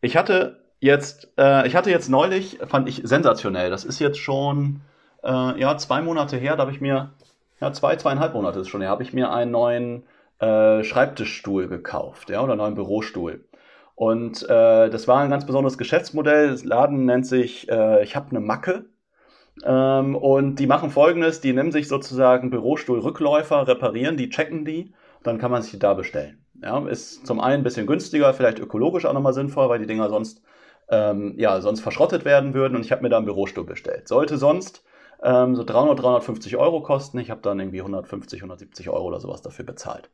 Ich 0.00 0.16
hatte 0.16 0.60
jetzt, 0.80 1.28
äh, 1.38 1.66
ich 1.66 1.76
hatte 1.76 1.90
jetzt 1.90 2.08
neulich, 2.08 2.58
fand 2.66 2.88
ich 2.88 3.00
sensationell. 3.04 3.70
Das 3.70 3.84
ist 3.84 4.00
jetzt 4.00 4.18
schon 4.18 4.82
äh, 5.22 5.60
ja 5.60 5.76
zwei 5.78 6.02
Monate 6.02 6.36
her. 6.36 6.56
Da 6.56 6.62
habe 6.62 6.72
ich 6.72 6.80
mir 6.80 7.10
ja 7.60 7.72
zwei 7.72 7.96
zweieinhalb 7.96 8.34
Monate 8.34 8.60
ist 8.60 8.68
schon 8.68 8.80
her, 8.80 8.90
habe 8.90 9.02
ich 9.02 9.12
mir 9.12 9.32
einen 9.32 9.52
neuen 9.52 10.02
äh, 10.42 10.82
Schreibtischstuhl 10.82 11.68
gekauft, 11.68 12.28
ja, 12.28 12.42
oder 12.42 12.52
einen 12.52 12.58
neuen 12.58 12.74
Bürostuhl. 12.74 13.44
Und 13.94 14.42
äh, 14.42 14.90
das 14.90 15.06
war 15.06 15.20
ein 15.20 15.30
ganz 15.30 15.46
besonderes 15.46 15.78
Geschäftsmodell. 15.78 16.50
Das 16.50 16.64
Laden 16.64 17.06
nennt 17.06 17.26
sich 17.26 17.70
äh, 17.70 18.02
Ich 18.02 18.16
habe 18.16 18.30
eine 18.30 18.40
Macke. 18.40 18.86
Ähm, 19.64 20.16
und 20.16 20.56
die 20.56 20.66
machen 20.66 20.90
folgendes: 20.90 21.40
Die 21.40 21.52
nehmen 21.52 21.72
sich 21.72 21.86
sozusagen 21.88 22.50
Bürostuhlrückläufer, 22.50 23.68
reparieren 23.68 24.16
die, 24.16 24.30
checken 24.30 24.64
die, 24.64 24.94
dann 25.22 25.38
kann 25.38 25.52
man 25.52 25.62
sich 25.62 25.72
die 25.72 25.78
da 25.78 25.94
bestellen. 25.94 26.44
Ja, 26.60 26.84
ist 26.88 27.26
zum 27.26 27.40
einen 27.40 27.60
ein 27.60 27.64
bisschen 27.64 27.86
günstiger, 27.86 28.34
vielleicht 28.34 28.58
ökologisch 28.58 29.04
auch 29.06 29.12
nochmal 29.12 29.34
sinnvoll, 29.34 29.68
weil 29.68 29.78
die 29.78 29.86
Dinger 29.86 30.08
sonst, 30.08 30.42
ähm, 30.88 31.34
ja, 31.38 31.60
sonst 31.60 31.80
verschrottet 31.80 32.24
werden 32.24 32.54
würden. 32.54 32.76
Und 32.76 32.84
ich 32.84 32.92
habe 32.92 33.02
mir 33.02 33.10
da 33.10 33.18
einen 33.18 33.26
Bürostuhl 33.26 33.64
bestellt. 33.64 34.08
Sollte 34.08 34.38
sonst 34.38 34.84
ähm, 35.22 35.54
so 35.56 35.64
300, 35.64 36.02
350 36.02 36.56
Euro 36.56 36.80
kosten. 36.80 37.18
Ich 37.18 37.30
habe 37.30 37.40
dann 37.42 37.60
irgendwie 37.60 37.80
150, 37.80 38.40
170 38.40 38.90
Euro 38.90 39.06
oder 39.06 39.20
sowas 39.20 39.42
dafür 39.42 39.64
bezahlt. 39.64 40.10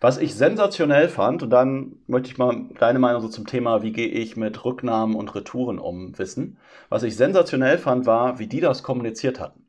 Was 0.00 0.16
ich 0.16 0.34
sensationell 0.34 1.08
fand, 1.08 1.42
und 1.42 1.50
dann 1.50 1.96
möchte 2.06 2.30
ich 2.30 2.38
mal 2.38 2.64
deine 2.78 2.98
Meinung 2.98 3.20
so 3.20 3.28
zum 3.28 3.46
Thema, 3.46 3.82
wie 3.82 3.92
gehe 3.92 4.08
ich 4.08 4.36
mit 4.36 4.64
Rücknahmen 4.64 5.14
und 5.14 5.34
Retouren 5.34 5.78
um, 5.78 6.18
wissen. 6.18 6.56
Was 6.88 7.02
ich 7.02 7.16
sensationell 7.16 7.76
fand, 7.76 8.06
war, 8.06 8.38
wie 8.38 8.46
die 8.46 8.60
das 8.60 8.82
kommuniziert 8.82 9.38
hatten. 9.40 9.66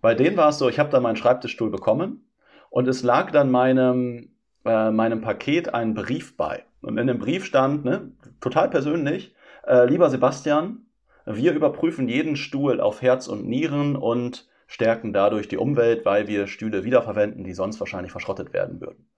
Bei 0.00 0.14
denen 0.14 0.36
war 0.36 0.48
es 0.48 0.58
so, 0.58 0.68
ich 0.68 0.78
habe 0.78 0.90
da 0.90 1.00
meinen 1.00 1.16
Schreibtischstuhl 1.16 1.70
bekommen 1.70 2.26
und 2.70 2.88
es 2.88 3.02
lag 3.02 3.30
dann 3.30 3.50
meinem, 3.50 4.30
äh, 4.64 4.90
meinem 4.90 5.20
Paket 5.20 5.74
ein 5.74 5.94
Brief 5.94 6.36
bei. 6.36 6.64
Und 6.80 6.98
in 6.98 7.06
dem 7.06 7.18
Brief 7.18 7.44
stand, 7.44 7.84
ne, 7.84 8.12
total 8.40 8.70
persönlich, 8.70 9.34
äh, 9.66 9.86
lieber 9.86 10.10
Sebastian, 10.10 10.86
wir 11.26 11.52
überprüfen 11.52 12.08
jeden 12.08 12.36
Stuhl 12.36 12.80
auf 12.80 13.02
Herz 13.02 13.26
und 13.28 13.46
Nieren 13.46 13.96
und 13.96 14.48
stärken 14.66 15.12
dadurch 15.12 15.48
die 15.48 15.56
Umwelt, 15.56 16.04
weil 16.04 16.26
wir 16.26 16.46
Stühle 16.46 16.84
wiederverwenden, 16.84 17.44
die 17.44 17.54
sonst 17.54 17.80
wahrscheinlich 17.80 18.12
verschrottet 18.12 18.52
werden 18.52 18.80
würden. 18.80 19.08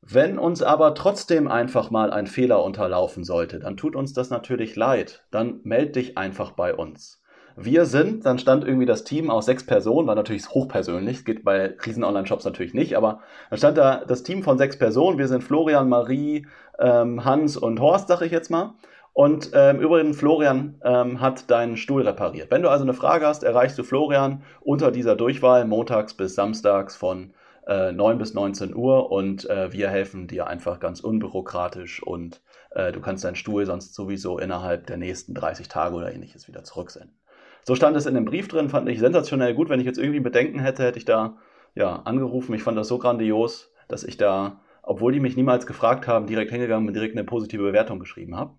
Wenn 0.00 0.38
uns 0.38 0.62
aber 0.62 0.94
trotzdem 0.94 1.48
einfach 1.48 1.90
mal 1.90 2.12
ein 2.12 2.28
Fehler 2.28 2.62
unterlaufen 2.62 3.24
sollte, 3.24 3.58
dann 3.58 3.76
tut 3.76 3.96
uns 3.96 4.12
das 4.12 4.30
natürlich 4.30 4.76
leid. 4.76 5.24
Dann 5.32 5.60
meld 5.64 5.96
dich 5.96 6.16
einfach 6.16 6.52
bei 6.52 6.74
uns. 6.74 7.22
Wir 7.56 7.86
sind, 7.86 8.26
dann 8.26 8.38
stand 8.38 8.64
irgendwie 8.64 8.86
das 8.86 9.04
Team 9.04 9.30
aus 9.30 9.46
sechs 9.46 9.64
Personen, 9.64 10.06
war 10.06 10.14
natürlich 10.14 10.48
hochpersönlich, 10.50 11.24
geht 11.24 11.42
bei 11.42 11.74
riesen 11.86 12.04
Online-Shops 12.04 12.44
natürlich 12.44 12.74
nicht, 12.74 12.96
aber 12.96 13.20
dann 13.48 13.58
stand 13.58 13.78
da 13.78 14.04
das 14.04 14.22
Team 14.22 14.42
von 14.42 14.58
sechs 14.58 14.78
Personen. 14.78 15.16
Wir 15.16 15.26
sind 15.26 15.42
Florian, 15.42 15.88
Marie, 15.88 16.46
ähm, 16.78 17.24
Hans 17.24 17.56
und 17.56 17.80
Horst, 17.80 18.08
sag 18.08 18.20
ich 18.20 18.30
jetzt 18.30 18.50
mal. 18.50 18.74
Und 19.16 19.52
ähm, 19.54 19.80
übrigens, 19.80 20.18
Florian 20.18 20.78
ähm, 20.84 21.22
hat 21.22 21.50
deinen 21.50 21.78
Stuhl 21.78 22.02
repariert. 22.02 22.50
Wenn 22.50 22.60
du 22.60 22.68
also 22.68 22.84
eine 22.84 22.92
Frage 22.92 23.26
hast, 23.26 23.44
erreichst 23.44 23.78
du 23.78 23.82
Florian 23.82 24.42
unter 24.60 24.90
dieser 24.90 25.16
Durchwahl 25.16 25.64
montags 25.64 26.12
bis 26.12 26.34
samstags 26.34 26.96
von 26.96 27.32
äh, 27.66 27.92
9 27.92 28.18
bis 28.18 28.34
19 28.34 28.76
Uhr 28.76 29.10
und 29.10 29.48
äh, 29.48 29.72
wir 29.72 29.88
helfen 29.88 30.26
dir 30.26 30.48
einfach 30.48 30.80
ganz 30.80 31.00
unbürokratisch 31.00 32.02
und 32.02 32.42
äh, 32.72 32.92
du 32.92 33.00
kannst 33.00 33.24
deinen 33.24 33.36
Stuhl 33.36 33.64
sonst 33.64 33.94
sowieso 33.94 34.38
innerhalb 34.38 34.86
der 34.86 34.98
nächsten 34.98 35.32
30 35.32 35.68
Tage 35.68 35.94
oder 35.94 36.12
ähnliches 36.12 36.46
wieder 36.46 36.62
zurücksenden. 36.62 37.16
So 37.62 37.74
stand 37.74 37.96
es 37.96 38.04
in 38.04 38.12
dem 38.12 38.26
Brief 38.26 38.48
drin, 38.48 38.68
fand 38.68 38.86
ich 38.90 38.98
sensationell 38.98 39.54
gut. 39.54 39.70
Wenn 39.70 39.80
ich 39.80 39.86
jetzt 39.86 39.98
irgendwie 39.98 40.20
Bedenken 40.20 40.58
hätte, 40.58 40.82
hätte 40.84 40.98
ich 40.98 41.06
da 41.06 41.38
ja 41.74 42.02
angerufen. 42.02 42.54
Ich 42.54 42.62
fand 42.62 42.76
das 42.76 42.88
so 42.88 42.98
grandios, 42.98 43.72
dass 43.88 44.04
ich 44.04 44.18
da, 44.18 44.60
obwohl 44.82 45.14
die 45.14 45.20
mich 45.20 45.38
niemals 45.38 45.66
gefragt 45.66 46.06
haben, 46.06 46.26
direkt 46.26 46.50
hingegangen 46.50 46.86
und 46.86 46.92
direkt 46.92 47.16
eine 47.16 47.24
positive 47.24 47.62
Bewertung 47.62 47.98
geschrieben 47.98 48.36
habe. 48.36 48.52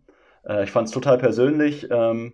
Äh, 0.47 0.63
ich 0.63 0.71
fand 0.71 0.87
es 0.87 0.93
total 0.93 1.17
persönlich. 1.17 1.87
Ähm, 1.91 2.33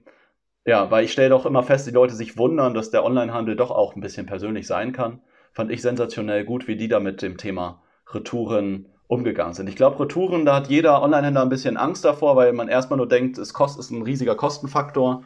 ja, 0.65 0.89
weil 0.91 1.05
ich 1.05 1.11
stelle 1.11 1.29
doch 1.29 1.45
immer 1.45 1.63
fest, 1.63 1.87
die 1.87 1.91
Leute 1.91 2.13
sich 2.15 2.37
wundern, 2.37 2.73
dass 2.73 2.91
der 2.91 3.03
Onlinehandel 3.03 3.55
doch 3.55 3.71
auch 3.71 3.95
ein 3.95 4.01
bisschen 4.01 4.25
persönlich 4.25 4.67
sein 4.67 4.93
kann 4.93 5.21
fand 5.53 5.71
ich 5.71 5.81
sensationell 5.81 6.43
gut, 6.43 6.67
wie 6.67 6.75
die 6.75 6.87
da 6.87 6.99
mit 6.99 7.21
dem 7.21 7.37
Thema 7.37 7.81
Retouren 8.11 8.87
umgegangen 9.07 9.53
sind. 9.53 9.69
Ich 9.69 9.75
glaube, 9.75 9.99
Retouren, 9.99 10.45
da 10.45 10.55
hat 10.55 10.67
jeder 10.67 11.01
Onlinehändler 11.01 11.43
ein 11.43 11.49
bisschen 11.49 11.77
Angst 11.77 12.03
davor, 12.03 12.35
weil 12.35 12.51
man 12.53 12.67
erstmal 12.67 12.97
nur 12.97 13.07
denkt, 13.07 13.37
es 13.37 13.53
kostet, 13.53 13.81
ist 13.81 13.91
ein 13.91 14.01
riesiger 14.01 14.35
Kostenfaktor. 14.35 15.23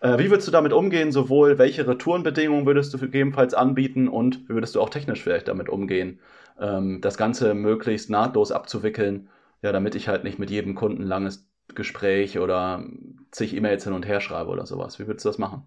Äh, 0.00 0.18
wie 0.18 0.30
würdest 0.30 0.48
du 0.48 0.52
damit 0.52 0.72
umgehen? 0.72 1.12
Sowohl 1.12 1.58
welche 1.58 1.86
Retourenbedingungen 1.86 2.66
würdest 2.66 2.92
du 2.92 2.98
gegebenenfalls 2.98 3.54
anbieten 3.54 4.08
und 4.08 4.48
wie 4.48 4.54
würdest 4.54 4.74
du 4.74 4.80
auch 4.80 4.90
technisch 4.90 5.22
vielleicht 5.22 5.48
damit 5.48 5.68
umgehen, 5.68 6.18
ähm, 6.60 7.00
das 7.00 7.16
Ganze 7.16 7.54
möglichst 7.54 8.10
nahtlos 8.10 8.50
abzuwickeln, 8.50 9.28
ja, 9.62 9.72
damit 9.72 9.94
ich 9.94 10.08
halt 10.08 10.24
nicht 10.24 10.38
mit 10.38 10.50
jedem 10.50 10.74
Kunden 10.74 11.02
langes 11.02 11.47
Gespräch 11.74 12.38
oder 12.38 12.84
zig 13.30 13.54
E-Mails 13.56 13.84
hin 13.84 13.92
und 13.92 14.06
her 14.06 14.20
schreibe 14.20 14.50
oder 14.50 14.66
sowas. 14.66 14.98
Wie 14.98 15.06
würdest 15.06 15.24
du 15.24 15.28
das 15.30 15.38
machen? 15.38 15.64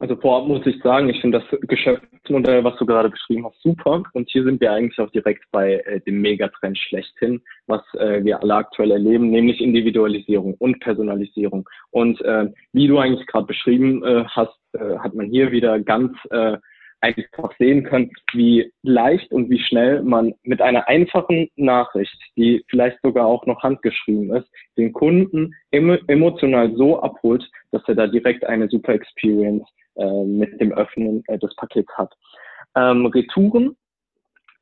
Also 0.00 0.16
vorab 0.16 0.48
muss 0.48 0.66
ich 0.66 0.82
sagen, 0.82 1.08
ich 1.08 1.20
finde 1.20 1.40
das 1.40 1.60
Geschäftsmodell, 1.62 2.64
was 2.64 2.76
du 2.76 2.84
gerade 2.84 3.08
beschrieben 3.08 3.46
hast, 3.46 3.62
super. 3.62 4.02
Und 4.12 4.28
hier 4.28 4.44
sind 4.44 4.60
wir 4.60 4.72
eigentlich 4.72 4.98
auch 4.98 5.10
direkt 5.10 5.44
bei 5.52 5.76
äh, 5.76 6.00
dem 6.00 6.20
Megatrend 6.20 6.76
schlechthin, 6.76 7.40
was 7.66 7.80
äh, 7.94 8.24
wir 8.24 8.42
alle 8.42 8.56
aktuell 8.56 8.90
erleben, 8.90 9.30
nämlich 9.30 9.60
Individualisierung 9.60 10.54
und 10.54 10.80
Personalisierung. 10.80 11.68
Und 11.90 12.20
äh, 12.22 12.50
wie 12.72 12.88
du 12.88 12.98
eigentlich 12.98 13.26
gerade 13.28 13.46
beschrieben 13.46 14.04
äh, 14.04 14.24
hast, 14.26 14.58
äh, 14.72 14.98
hat 14.98 15.14
man 15.14 15.26
hier 15.26 15.52
wieder 15.52 15.78
ganz 15.78 16.12
äh, 16.30 16.58
einfach 17.04 17.52
sehen 17.58 17.84
können, 17.84 18.10
wie 18.32 18.72
leicht 18.82 19.30
und 19.30 19.50
wie 19.50 19.58
schnell 19.58 20.02
man 20.02 20.34
mit 20.42 20.62
einer 20.62 20.88
einfachen 20.88 21.48
Nachricht, 21.56 22.16
die 22.36 22.64
vielleicht 22.68 22.98
sogar 23.02 23.26
auch 23.26 23.44
noch 23.46 23.62
handgeschrieben 23.62 24.34
ist, 24.34 24.48
den 24.78 24.92
Kunden 24.92 25.54
emotional 25.70 26.74
so 26.76 27.00
abholt, 27.02 27.48
dass 27.72 27.82
er 27.86 27.94
da 27.94 28.06
direkt 28.06 28.44
eine 28.46 28.68
super 28.68 28.94
Experience 28.94 29.68
äh, 29.96 30.24
mit 30.24 30.58
dem 30.60 30.72
Öffnen 30.72 31.22
äh, 31.28 31.38
des 31.38 31.54
Pakets 31.56 31.92
hat. 31.96 32.12
Ähm, 32.74 33.06
Retouren 33.06 33.76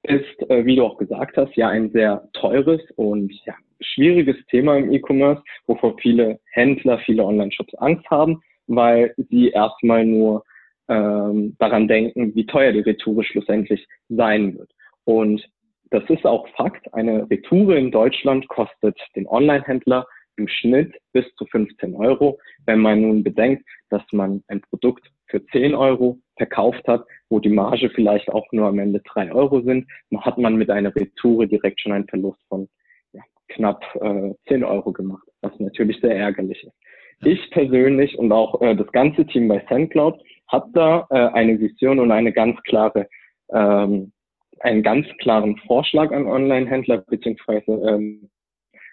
ist, 0.02 0.50
äh, 0.50 0.64
wie 0.64 0.76
du 0.76 0.84
auch 0.84 0.98
gesagt 0.98 1.36
hast, 1.36 1.54
ja 1.54 1.68
ein 1.68 1.90
sehr 1.92 2.28
teures 2.32 2.82
und 2.96 3.32
ja, 3.44 3.54
schwieriges 3.80 4.36
Thema 4.50 4.76
im 4.76 4.92
E-Commerce, 4.92 5.42
wovor 5.66 5.96
viele 5.98 6.40
Händler, 6.50 6.98
viele 6.98 7.24
Online-Shops 7.24 7.74
Angst 7.76 8.10
haben, 8.10 8.42
weil 8.66 9.14
sie 9.30 9.50
erstmal 9.50 10.04
nur 10.04 10.44
ähm, 10.92 11.56
daran 11.58 11.88
denken, 11.88 12.34
wie 12.34 12.46
teuer 12.46 12.72
die 12.72 12.80
Retoure 12.80 13.24
schlussendlich 13.24 13.86
sein 14.08 14.58
wird. 14.58 14.70
Und 15.04 15.48
das 15.90 16.04
ist 16.08 16.24
auch 16.24 16.46
Fakt. 16.56 16.92
Eine 16.94 17.28
Retoure 17.30 17.76
in 17.78 17.90
Deutschland 17.90 18.48
kostet 18.48 18.98
den 19.16 19.26
Online-Händler 19.26 20.06
im 20.36 20.48
Schnitt 20.48 20.94
bis 21.12 21.24
zu 21.36 21.46
15 21.46 21.94
Euro. 21.94 22.38
Wenn 22.66 22.80
man 22.80 23.02
nun 23.02 23.22
bedenkt, 23.22 23.64
dass 23.90 24.02
man 24.12 24.42
ein 24.48 24.60
Produkt 24.62 25.06
für 25.28 25.44
10 25.46 25.74
Euro 25.74 26.18
verkauft 26.36 26.86
hat, 26.86 27.04
wo 27.28 27.40
die 27.40 27.50
Marge 27.50 27.90
vielleicht 27.90 28.28
auch 28.30 28.46
nur 28.52 28.68
am 28.68 28.78
Ende 28.78 29.00
3 29.00 29.32
Euro 29.32 29.60
sind, 29.62 29.86
dann 30.10 30.22
hat 30.22 30.38
man 30.38 30.56
mit 30.56 30.70
einer 30.70 30.94
Retoure 30.94 31.46
direkt 31.46 31.80
schon 31.80 31.92
einen 31.92 32.08
Verlust 32.08 32.40
von 32.48 32.68
ja, 33.12 33.22
knapp 33.48 33.82
äh, 34.00 34.32
10 34.48 34.64
Euro 34.64 34.92
gemacht, 34.92 35.26
was 35.40 35.52
natürlich 35.58 36.00
sehr 36.00 36.16
ärgerlich 36.16 36.64
ist. 36.64 36.76
Ich 37.24 37.50
persönlich 37.50 38.18
und 38.18 38.32
auch 38.32 38.60
äh, 38.62 38.74
das 38.74 38.90
ganze 38.92 39.24
Team 39.26 39.48
bei 39.48 39.64
SendCloud 39.68 40.20
hat 40.52 40.66
da 40.74 41.06
äh, 41.10 41.28
eine 41.32 41.58
Vision 41.58 41.98
und 41.98 42.12
eine 42.12 42.32
ganz 42.32 42.60
klare, 42.62 43.08
ähm, 43.50 44.12
einen 44.60 44.82
ganz 44.82 45.06
klaren 45.18 45.56
Vorschlag 45.66 46.12
an 46.12 46.26
Online-Händler 46.26 46.98
beziehungsweise 46.98 47.72
ähm, 47.72 48.30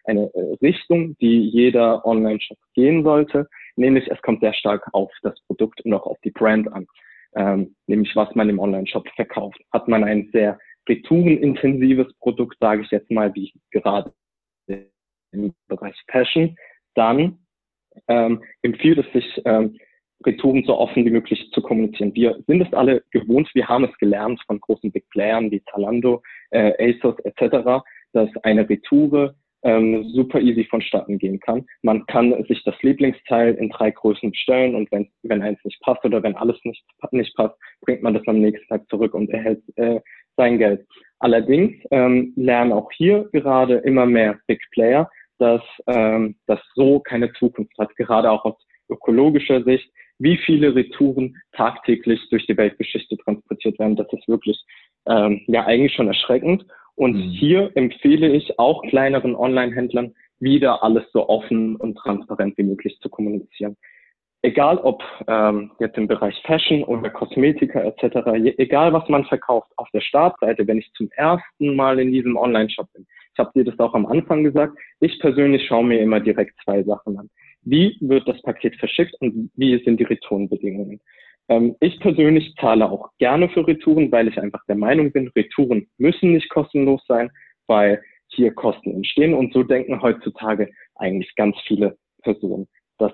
eine 0.06 0.32
äh, 0.34 0.56
Richtung, 0.62 1.18
die 1.18 1.50
jeder 1.50 2.06
Online-Shop 2.06 2.58
gehen 2.74 3.04
sollte, 3.04 3.48
nämlich 3.76 4.08
es 4.10 4.22
kommt 4.22 4.40
sehr 4.40 4.54
stark 4.54 4.88
auf 4.94 5.12
das 5.22 5.40
Produkt 5.46 5.82
und 5.82 5.94
auch 5.94 6.06
auf 6.08 6.18
die 6.24 6.32
Brand 6.32 6.72
an, 6.72 6.88
ähm, 7.36 7.76
nämlich 7.88 8.16
was 8.16 8.34
man 8.36 8.50
im 8.50 8.60
Online-Shop 8.60 9.08
verkauft. 9.16 9.60
Hat 9.72 9.88
man 9.88 10.04
ein 10.04 10.30
sehr 10.32 10.58
retourenintensives 10.88 12.12
Produkt, 12.20 12.58
sage 12.60 12.82
ich 12.82 12.90
jetzt 12.90 13.12
mal, 13.12 13.36
wie 13.36 13.54
gerade 13.72 14.12
im 15.32 15.54
Bereich 15.68 15.96
Fashion, 16.10 16.56
dann 16.96 17.38
ähm, 18.08 18.44
empfiehlt 18.62 18.98
es 18.98 19.14
sich, 19.14 19.42
ähm, 19.46 19.78
Retouren 20.26 20.64
so 20.66 20.78
offen 20.78 21.06
wie 21.06 21.12
möglich 21.12 21.50
zu 21.54 21.62
kommunizieren. 21.62 22.14
Wir 22.14 22.38
sind 22.48 22.62
es 22.62 22.74
alle 22.74 23.04
gewohnt, 23.12 23.50
wir 23.54 23.68
haben 23.68 23.86
es 23.86 23.98
gelernt 23.98 24.42
von 24.48 24.60
großen 24.60 24.92
Big 24.92 25.10
Playern 25.10 25.50
wie 25.52 25.64
Zalando, 25.72 26.22
äh, 26.52 26.74
ASOS 26.94 27.20
etc., 27.20 27.84
dass 28.14 28.30
eine 28.44 28.68
Retoure 28.68 29.36
ähm, 29.64 30.10
super 30.14 30.40
easy 30.40 30.66
vonstatten 30.66 31.18
gehen 31.18 31.40
kann. 31.40 31.66
Man 31.82 32.06
kann 32.06 32.44
sich 32.46 32.64
das 32.64 32.76
Lieblingsteil 32.82 33.56
in 33.56 33.70
drei 33.70 33.92
Größen 33.92 34.32
bestellen 34.32 34.76
und 34.76 34.92
wenn, 34.92 35.10
wenn 35.24 35.42
eins 35.42 35.60
nicht 35.64 35.80
passt 35.82 36.04
oder 36.06 36.24
wenn 36.24 36.36
alles 36.36 36.58
nicht, 36.64 36.84
nicht 37.12 37.36
passt, 37.36 37.56
bringt 37.82 38.02
man 38.02 38.14
das 38.14 38.28
am 38.28 38.40
nächsten 38.40 38.68
Tag 38.68 38.90
zurück 38.90 39.14
und 39.14 39.30
erhält 39.30 39.62
äh, 39.76 40.00
sein 40.38 40.58
Geld. 40.58 40.86
Allerdings 41.20 41.76
ähm, 41.92 42.34
lernen 42.36 42.72
auch 42.72 42.90
hier 42.94 43.28
gerade 43.34 43.76
immer 43.80 44.06
mehr 44.06 44.40
Big 44.48 44.62
Player, 44.72 45.10
dass 45.38 45.62
ähm, 45.88 46.36
das 46.48 46.60
so 46.76 47.00
keine 47.00 47.32
Zukunft 47.34 47.78
hat, 47.78 47.96
gerade 47.98 48.32
auch 48.32 48.46
aus 48.46 48.56
ökologischer 48.90 49.64
Sicht, 49.64 49.92
wie 50.20 50.38
viele 50.38 50.76
Retouren 50.76 51.38
tagtäglich 51.54 52.20
durch 52.30 52.46
die 52.46 52.58
Weltgeschichte 52.58 53.18
transportiert 53.18 53.80
werden. 53.80 53.96
Das 53.96 54.12
ist 54.12 54.28
wirklich 54.28 54.62
ähm, 55.08 55.42
ja 55.48 55.66
eigentlich 55.66 55.94
schon 55.94 56.08
erschreckend. 56.08 56.66
Und 56.96 57.16
mhm. 57.16 57.30
hier 57.30 57.72
empfehle 57.76 58.30
ich 58.30 58.60
auch 58.60 58.84
kleineren 58.84 59.36
Online-Händlern, 59.36 60.14
wieder 60.40 60.84
alles 60.84 61.06
so 61.14 61.28
offen 61.28 61.76
und 61.78 61.96
transparent 61.98 62.58
wie 62.58 62.64
möglich 62.64 63.00
zu 63.02 63.10
kommunizieren. 63.10 63.78
Egal 64.42 64.78
ob 64.78 65.04
ähm, 65.28 65.72
jetzt 65.80 65.98
im 65.98 66.08
Bereich 66.08 66.42
Fashion 66.46 66.84
oder 66.84 67.10
Kosmetika 67.10 67.82
etc., 67.82 68.56
egal 68.58 68.94
was 68.94 69.08
man 69.10 69.26
verkauft, 69.26 69.70
auf 69.76 69.90
der 69.94 70.00
Startseite, 70.00 70.66
wenn 70.66 70.78
ich 70.78 70.92
zum 70.94 71.10
ersten 71.12 71.76
Mal 71.76 72.00
in 72.00 72.12
diesem 72.12 72.38
Online-Shop 72.38 72.88
bin, 72.94 73.06
ich 73.34 73.40
habe 73.40 73.52
dir 73.54 73.66
das 73.66 73.80
auch 73.80 73.94
am 73.94 74.06
Anfang 74.06 74.44
gesagt, 74.44 74.78
ich 75.00 75.20
persönlich 75.20 75.66
schaue 75.68 75.86
mir 75.86 76.00
immer 76.00 76.20
direkt 76.20 76.58
zwei 76.64 76.84
Sachen 76.84 77.18
an. 77.18 77.30
Wie 77.62 77.98
wird 78.02 78.28
das 78.28 78.42
Paket 78.42 78.76
verschickt 78.78 79.16
und 79.20 79.52
wie 79.56 79.82
sind 79.84 80.00
die 80.00 80.06
Retourenbedingungen? 80.06 81.00
Ähm, 81.50 81.76
ich 81.80 82.00
persönlich 82.00 82.56
zahle 82.60 82.90
auch 82.90 83.10
gerne 83.18 83.50
für 83.50 83.68
Retouren, 83.68 84.12
weil 84.12 84.28
ich 84.28 84.40
einfach 84.40 84.64
der 84.68 84.76
Meinung 84.76 85.12
bin, 85.12 85.30
Retouren 85.36 85.88
müssen 85.98 86.34
nicht 86.34 86.50
kostenlos 86.50 87.04
sein, 87.08 87.30
weil 87.68 88.02
hier 88.28 88.54
Kosten 88.54 88.92
entstehen. 88.92 89.34
Und 89.34 89.54
so 89.54 89.64
denken 89.64 90.02
heutzutage 90.02 90.70
eigentlich 90.96 91.36
ganz 91.36 91.58
viele 91.68 91.98
Personen. 92.22 92.68
Das 92.98 93.12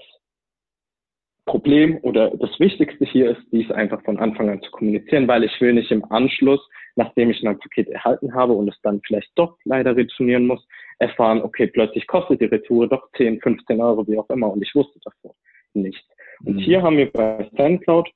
Problem 1.45 1.99
oder 2.01 2.31
das 2.31 2.59
Wichtigste 2.59 3.05
hier 3.05 3.31
ist, 3.31 3.41
dies 3.51 3.69
einfach 3.71 4.01
von 4.03 4.17
Anfang 4.17 4.49
an 4.49 4.61
zu 4.61 4.71
kommunizieren, 4.71 5.27
weil 5.27 5.43
ich 5.43 5.61
will 5.61 5.73
nicht 5.73 5.91
im 5.91 6.03
Anschluss, 6.11 6.59
nachdem 6.95 7.29
ich 7.29 7.43
mein 7.43 7.59
Paket 7.59 7.87
erhalten 7.89 8.33
habe 8.33 8.53
und 8.53 8.67
es 8.67 8.79
dann 8.81 9.01
vielleicht 9.05 9.31
doch 9.35 9.57
leider 9.63 9.95
retournieren 9.95 10.47
muss, 10.47 10.65
erfahren, 10.99 11.41
okay, 11.41 11.67
plötzlich 11.67 12.07
kostet 12.07 12.41
die 12.41 12.45
Retour 12.45 12.87
doch 12.87 13.09
10, 13.17 13.41
15 13.41 13.79
Euro, 13.79 14.07
wie 14.07 14.17
auch 14.17 14.29
immer, 14.29 14.51
und 14.51 14.61
ich 14.63 14.73
wusste 14.73 14.99
davor 15.03 15.35
nichts. 15.73 16.07
Und 16.45 16.55
mhm. 16.55 16.59
hier 16.59 16.81
haben 16.81 16.97
wir 16.97 17.11
bei 17.11 17.49
SendCloud 17.55 18.09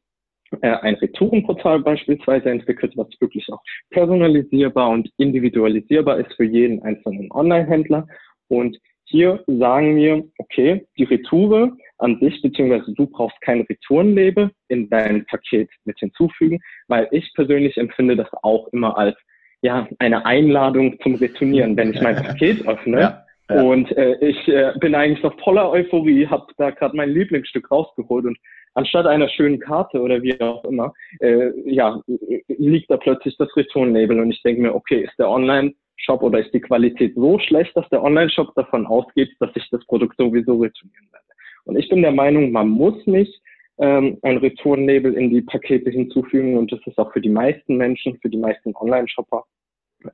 äh, 0.62 0.70
ein 0.70 0.96
Retourenportal 0.96 1.80
beispielsweise 1.82 2.50
entwickelt, 2.50 2.94
was 2.96 3.08
wirklich 3.20 3.48
auch 3.52 3.62
personalisierbar 3.92 4.90
und 4.90 5.10
individualisierbar 5.18 6.20
ist 6.20 6.34
für 6.34 6.46
jeden 6.46 6.82
einzelnen 6.82 7.32
Online-Händler. 7.32 8.08
Und 8.48 8.78
hier 9.04 9.44
sagen 9.48 9.96
wir, 9.96 10.24
okay, 10.38 10.88
die 10.98 11.04
Retoure 11.04 11.76
an 12.00 12.20
sich, 12.20 12.42
beziehungsweise 12.42 12.94
du 12.94 13.08
brauchst 13.08 13.40
kein 13.42 13.62
Retourenlabel 13.62 14.52
in 14.68 14.90
dein 14.90 15.26
Paket 15.26 15.70
mit 15.86 16.00
hinzufügen, 16.00 16.60
weil 16.88 17.08
ich 17.12 17.32
persönlich 17.36 17.78
empfinde 17.78 18.16
das 18.16 18.28
auch 18.42 18.68
immer 18.70 18.98
als 18.98 19.18
ja 19.62 19.88
eine 20.00 20.26
Einladung 20.26 21.00
zum 21.02 21.16
Retournieren, 21.16 21.76
wenn 21.78 21.94
ich 21.94 22.02
mein 22.02 22.16
Paket 22.16 22.68
öffne. 22.68 23.00
Ja. 23.00 23.26
Ja. 23.50 23.64
Und 23.64 23.92
äh, 23.98 24.16
ich 24.20 24.48
äh, 24.48 24.74
bin 24.80 24.94
eigentlich 24.94 25.24
noch 25.24 25.38
voller 25.42 25.72
Euphorie, 25.72 26.28
habe 26.28 26.46
da 26.58 26.70
gerade 26.70 26.96
mein 26.96 27.10
Lieblingsstück 27.10 27.72
rausgeholt 27.72 28.26
und 28.26 28.38
anstatt 28.76 29.08
einer 29.08 29.28
schönen 29.30 29.60
Karte 29.60 30.00
oder 30.02 30.22
wie 30.22 30.40
auch 30.40 30.64
immer, 30.66 30.94
äh, 31.20 31.50
ja, 31.66 32.00
liegt 32.48 32.92
da 32.92 32.98
plötzlich 32.98 33.36
das 33.38 33.56
Returnlabel 33.56 34.20
und 34.20 34.32
ich 34.32 34.42
denke 34.44 34.62
mir, 34.62 34.76
okay, 34.76 35.02
ist 35.02 35.18
der 35.18 35.30
Online-Shop 35.30 36.22
oder 36.22 36.40
ist 36.40 36.54
die 36.54 36.62
Qualität 36.62 37.16
so 37.16 37.40
schlecht, 37.40 37.76
dass 37.76 37.90
der 37.90 38.04
Online-Shop 38.04 38.54
davon 38.54 38.86
ausgeht, 38.86 39.32
dass 39.40 39.50
ich 39.56 39.68
das 39.72 39.84
Produkt 39.88 40.16
sowieso 40.18 40.58
retournieren 40.58 41.08
werde. 41.12 41.26
Und 41.66 41.78
ich 41.78 41.90
bin 41.90 42.02
der 42.02 42.12
Meinung, 42.12 42.52
man 42.52 42.70
muss 42.70 42.96
nicht 43.06 43.42
ähm, 43.80 44.18
ein 44.24 44.38
Returnlabel 44.38 45.14
in 45.14 45.30
die 45.30 45.42
Pakete 45.42 45.90
hinzufügen 45.90 46.58
und 46.58 46.72
das 46.72 46.80
ist 46.86 46.98
auch 46.98 47.12
für 47.14 47.22
die 47.22 47.30
meisten 47.30 47.78
Menschen, 47.78 48.18
für 48.22 48.30
die 48.30 48.38
meisten 48.38 48.76
Online-Shopper 48.76 49.44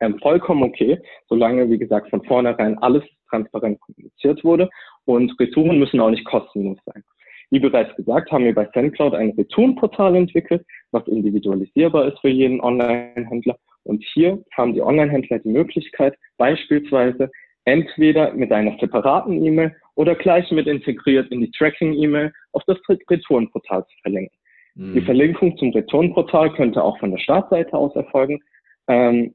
ähm, 0.01 0.17
vollkommen 0.19 0.63
okay, 0.63 0.99
solange, 1.27 1.69
wie 1.69 1.77
gesagt, 1.77 2.09
von 2.09 2.23
vornherein 2.23 2.77
alles 2.79 3.03
transparent 3.29 3.79
kommuniziert 3.81 4.43
wurde 4.43 4.69
und 5.05 5.33
Retouren 5.39 5.79
müssen 5.79 5.99
auch 5.99 6.09
nicht 6.09 6.25
kostenlos 6.25 6.77
sein. 6.85 7.03
Wie 7.51 7.59
bereits 7.59 7.95
gesagt, 7.95 8.31
haben 8.31 8.45
wir 8.45 8.55
bei 8.55 8.67
SendCloud 8.73 9.13
ein 9.13 9.31
Retourenportal 9.31 10.15
entwickelt, 10.15 10.65
was 10.91 11.07
individualisierbar 11.07 12.07
ist 12.07 12.19
für 12.19 12.29
jeden 12.29 12.59
Online-Händler. 12.59 13.57
Und 13.83 14.03
hier 14.13 14.43
haben 14.53 14.73
die 14.73 14.81
Online-Händler 14.81 15.39
die 15.39 15.49
Möglichkeit, 15.49 16.17
beispielsweise 16.37 17.29
entweder 17.65 18.33
mit 18.33 18.51
einer 18.51 18.77
separaten 18.79 19.43
E-Mail 19.43 19.75
oder 19.95 20.15
gleich 20.15 20.49
mit 20.51 20.67
integriert 20.67 21.31
in 21.31 21.41
die 21.41 21.51
Tracking-E-Mail 21.51 22.31
auf 22.53 22.63
das 22.65 22.77
Retourenportal 22.87 23.85
zu 23.85 23.97
verlinken. 24.01 24.37
Mhm. 24.75 24.93
Die 24.93 25.01
Verlinkung 25.01 25.57
zum 25.57 25.71
Retourenportal 25.71 26.53
könnte 26.53 26.83
auch 26.83 26.97
von 26.99 27.11
der 27.11 27.17
Startseite 27.17 27.73
aus 27.73 27.95
erfolgen. 27.95 28.39
Ähm, 28.87 29.33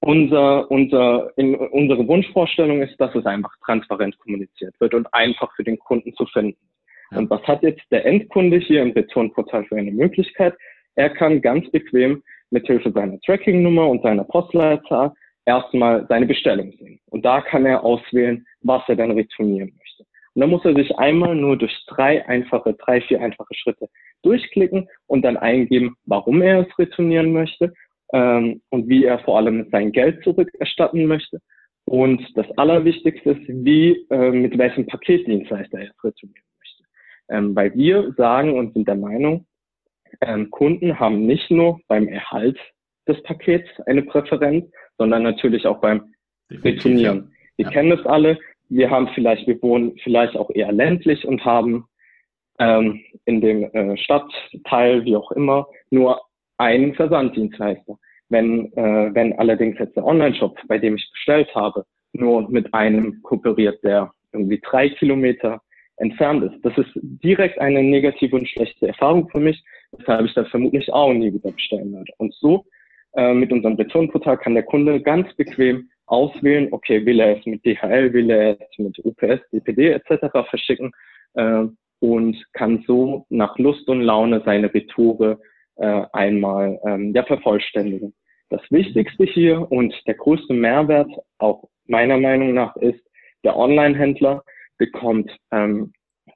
unser, 0.00 0.70
unser, 0.70 1.30
in, 1.36 1.54
unsere 1.54 2.06
Wunschvorstellung 2.06 2.82
ist, 2.82 2.98
dass 3.00 3.14
es 3.14 3.26
einfach 3.26 3.52
transparent 3.64 4.18
kommuniziert 4.18 4.74
wird 4.78 4.94
und 4.94 5.12
einfach 5.12 5.54
für 5.54 5.64
den 5.64 5.78
Kunden 5.78 6.14
zu 6.14 6.26
finden. 6.26 6.58
Und 7.12 7.30
was 7.30 7.42
hat 7.42 7.62
jetzt 7.62 7.82
der 7.90 8.04
Endkunde 8.04 8.58
hier 8.58 8.82
im 8.82 8.90
Returnportal 8.90 9.64
für 9.64 9.76
eine 9.76 9.92
Möglichkeit? 9.92 10.54
Er 10.96 11.10
kann 11.10 11.40
ganz 11.40 11.70
bequem 11.70 12.22
mithilfe 12.50 12.90
seiner 12.92 13.20
Tracking-Nummer 13.20 13.88
und 13.88 14.02
seiner 14.02 14.24
Postleitzahl 14.24 15.12
erstmal 15.46 16.06
seine 16.08 16.26
Bestellung 16.26 16.72
sehen. 16.72 17.00
Und 17.06 17.24
da 17.24 17.40
kann 17.40 17.64
er 17.64 17.84
auswählen, 17.84 18.46
was 18.60 18.82
er 18.88 18.96
dann 18.96 19.12
retournieren 19.12 19.72
möchte. 19.78 20.04
Und 20.34 20.40
dann 20.40 20.50
muss 20.50 20.64
er 20.64 20.74
sich 20.74 20.98
einmal 20.98 21.34
nur 21.34 21.56
durch 21.56 21.74
drei 21.86 22.26
einfache, 22.28 22.74
drei, 22.74 23.00
vier 23.00 23.20
einfache 23.20 23.54
Schritte 23.54 23.88
durchklicken 24.22 24.88
und 25.06 25.22
dann 25.22 25.38
eingeben, 25.38 25.96
warum 26.04 26.42
er 26.42 26.66
es 26.66 26.78
retournieren 26.78 27.32
möchte 27.32 27.72
ähm, 28.12 28.60
und 28.70 28.88
wie 28.88 29.04
er 29.04 29.20
vor 29.20 29.38
allem 29.38 29.68
sein 29.70 29.92
Geld 29.92 30.22
zurückerstatten 30.24 31.06
möchte. 31.06 31.40
Und 31.86 32.22
das 32.36 32.46
Allerwichtigste 32.58 33.30
ist, 33.30 33.48
wie, 33.48 34.06
äh, 34.10 34.30
mit 34.30 34.58
welchem 34.58 34.86
Paketdienstleister 34.86 35.78
er 35.78 35.90
es 35.90 36.04
retournieren 36.04 36.46
ähm, 37.28 37.54
weil 37.56 37.74
wir 37.74 38.12
sagen 38.16 38.58
und 38.58 38.74
sind 38.74 38.88
der 38.88 38.96
Meinung, 38.96 39.46
ähm, 40.20 40.50
Kunden 40.50 40.98
haben 40.98 41.26
nicht 41.26 41.50
nur 41.50 41.80
beim 41.88 42.08
Erhalt 42.08 42.58
des 43.08 43.22
Pakets 43.22 43.68
eine 43.86 44.02
Präferenz, 44.02 44.66
sondern 44.98 45.22
natürlich 45.22 45.66
auch 45.66 45.80
beim 45.80 46.14
Retournieren. 46.50 47.32
Wir 47.56 47.66
ja. 47.66 47.70
kennen 47.70 47.90
das 47.90 48.04
alle. 48.06 48.38
Wir 48.68 48.90
haben 48.90 49.08
vielleicht, 49.14 49.46
wir 49.46 49.60
wohnen 49.62 49.96
vielleicht 50.02 50.36
auch 50.36 50.50
eher 50.50 50.72
ländlich 50.72 51.26
und 51.26 51.44
haben 51.44 51.86
ähm, 52.58 53.00
in 53.24 53.40
dem 53.40 53.64
äh, 53.64 53.96
Stadtteil, 53.96 55.04
wie 55.04 55.16
auch 55.16 55.30
immer, 55.32 55.66
nur 55.90 56.20
einen 56.58 56.94
Versanddienstleister. 56.94 57.98
Wenn, 58.28 58.72
äh, 58.72 59.14
wenn 59.14 59.38
allerdings 59.38 59.78
jetzt 59.78 59.96
der 59.96 60.04
Online-Shop, 60.04 60.58
bei 60.66 60.78
dem 60.78 60.96
ich 60.96 61.08
bestellt 61.12 61.54
habe, 61.54 61.84
nur 62.12 62.48
mit 62.50 62.72
einem 62.74 63.22
kooperiert, 63.22 63.82
der 63.84 64.10
irgendwie 64.32 64.60
drei 64.60 64.88
Kilometer 64.88 65.60
entfernt 65.98 66.44
ist. 66.44 66.62
Das 66.62 66.76
ist 66.76 66.90
direkt 66.94 67.58
eine 67.58 67.82
negative 67.82 68.36
und 68.36 68.48
schlechte 68.48 68.88
Erfahrung 68.88 69.28
für 69.30 69.40
mich, 69.40 69.62
weshalb 69.92 70.26
ich 70.26 70.34
das 70.34 70.48
vermutlich 70.48 70.92
auch 70.92 71.12
nie 71.12 71.32
wieder 71.32 71.52
bestellen 71.52 71.92
werde. 71.92 72.12
Und 72.18 72.34
so 72.34 72.66
äh, 73.16 73.34
mit 73.34 73.52
unserem 73.52 73.74
Returnportal 73.76 74.38
kann 74.38 74.54
der 74.54 74.62
Kunde 74.62 75.00
ganz 75.00 75.32
bequem 75.34 75.90
auswählen, 76.06 76.68
okay, 76.72 77.04
will 77.04 77.20
er 77.20 77.38
es 77.38 77.46
mit 77.46 77.64
DHL, 77.64 78.12
will 78.12 78.30
er 78.30 78.60
es 78.60 78.78
mit 78.78 78.98
UPS, 79.04 79.40
DPD 79.52 79.90
etc. 79.90 80.26
verschicken 80.48 80.92
äh, 81.34 81.64
und 82.00 82.44
kann 82.52 82.84
so 82.86 83.26
nach 83.28 83.58
Lust 83.58 83.88
und 83.88 84.02
Laune 84.02 84.42
seine 84.44 84.72
Retoure 84.72 85.38
äh, 85.76 86.02
einmal 86.12 86.78
ähm, 86.86 87.12
ja, 87.14 87.24
vervollständigen. 87.24 88.14
Das 88.50 88.60
Wichtigste 88.70 89.24
hier 89.24 89.70
und 89.70 89.94
der 90.06 90.14
größte 90.14 90.54
Mehrwert 90.54 91.10
auch 91.38 91.64
meiner 91.86 92.18
Meinung 92.18 92.54
nach 92.54 92.76
ist, 92.76 93.00
der 93.44 93.56
Online-Händler 93.56 94.42
bekommt 94.78 95.30
ähm, 95.50 95.92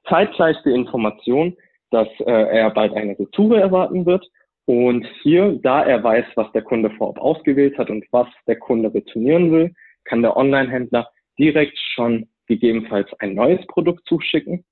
zeitgleich 0.07 0.57
die 0.65 0.71
Information, 0.71 1.55
dass 1.91 2.07
äh, 2.19 2.31
er 2.31 2.69
bald 2.71 2.93
eine 2.93 3.17
Retour 3.17 3.59
erwarten 3.59 4.05
wird. 4.05 4.25
Und 4.71 5.05
hier, 5.21 5.59
da 5.61 5.83
er 5.83 6.01
weiß, 6.01 6.27
was 6.35 6.49
der 6.53 6.61
Kunde 6.61 6.91
vorab 6.91 7.19
ausgewählt 7.19 7.77
hat 7.77 7.89
und 7.89 8.05
was 8.11 8.29
der 8.47 8.55
Kunde 8.55 8.93
retournieren 8.93 9.51
will, 9.51 9.73
kann 10.05 10.21
der 10.21 10.37
Online-Händler 10.37 11.09
direkt 11.37 11.77
schon 11.77 12.29
gegebenenfalls 12.47 13.09
ein 13.19 13.35
neues 13.35 13.59
Produkt 13.67 14.07
zuschicken. 14.07 14.63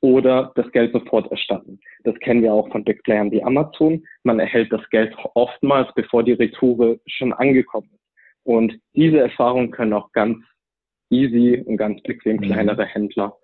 oder 0.00 0.50
das 0.56 0.68
Geld 0.72 0.92
sofort 0.92 1.30
erstatten. 1.30 1.78
Das 2.02 2.16
kennen 2.18 2.42
wir 2.42 2.52
auch 2.52 2.68
von 2.72 2.82
Big 2.82 3.00
Playern 3.04 3.30
wie 3.30 3.42
Amazon. 3.42 4.04
Man 4.24 4.40
erhält 4.40 4.72
das 4.72 4.88
Geld 4.90 5.14
oftmals, 5.34 5.88
bevor 5.94 6.24
die 6.24 6.32
Retoure 6.32 6.98
schon 7.06 7.32
angekommen 7.32 7.90
ist. 7.92 8.04
Und 8.42 8.76
diese 8.94 9.20
Erfahrungen 9.20 9.70
können 9.70 9.92
auch 9.92 10.10
ganz 10.10 10.38
easy 11.10 11.62
und 11.64 11.76
ganz 11.76 12.02
bequem 12.02 12.38
mhm. 12.38 12.42
kleinere 12.42 12.86
Händler 12.86 13.36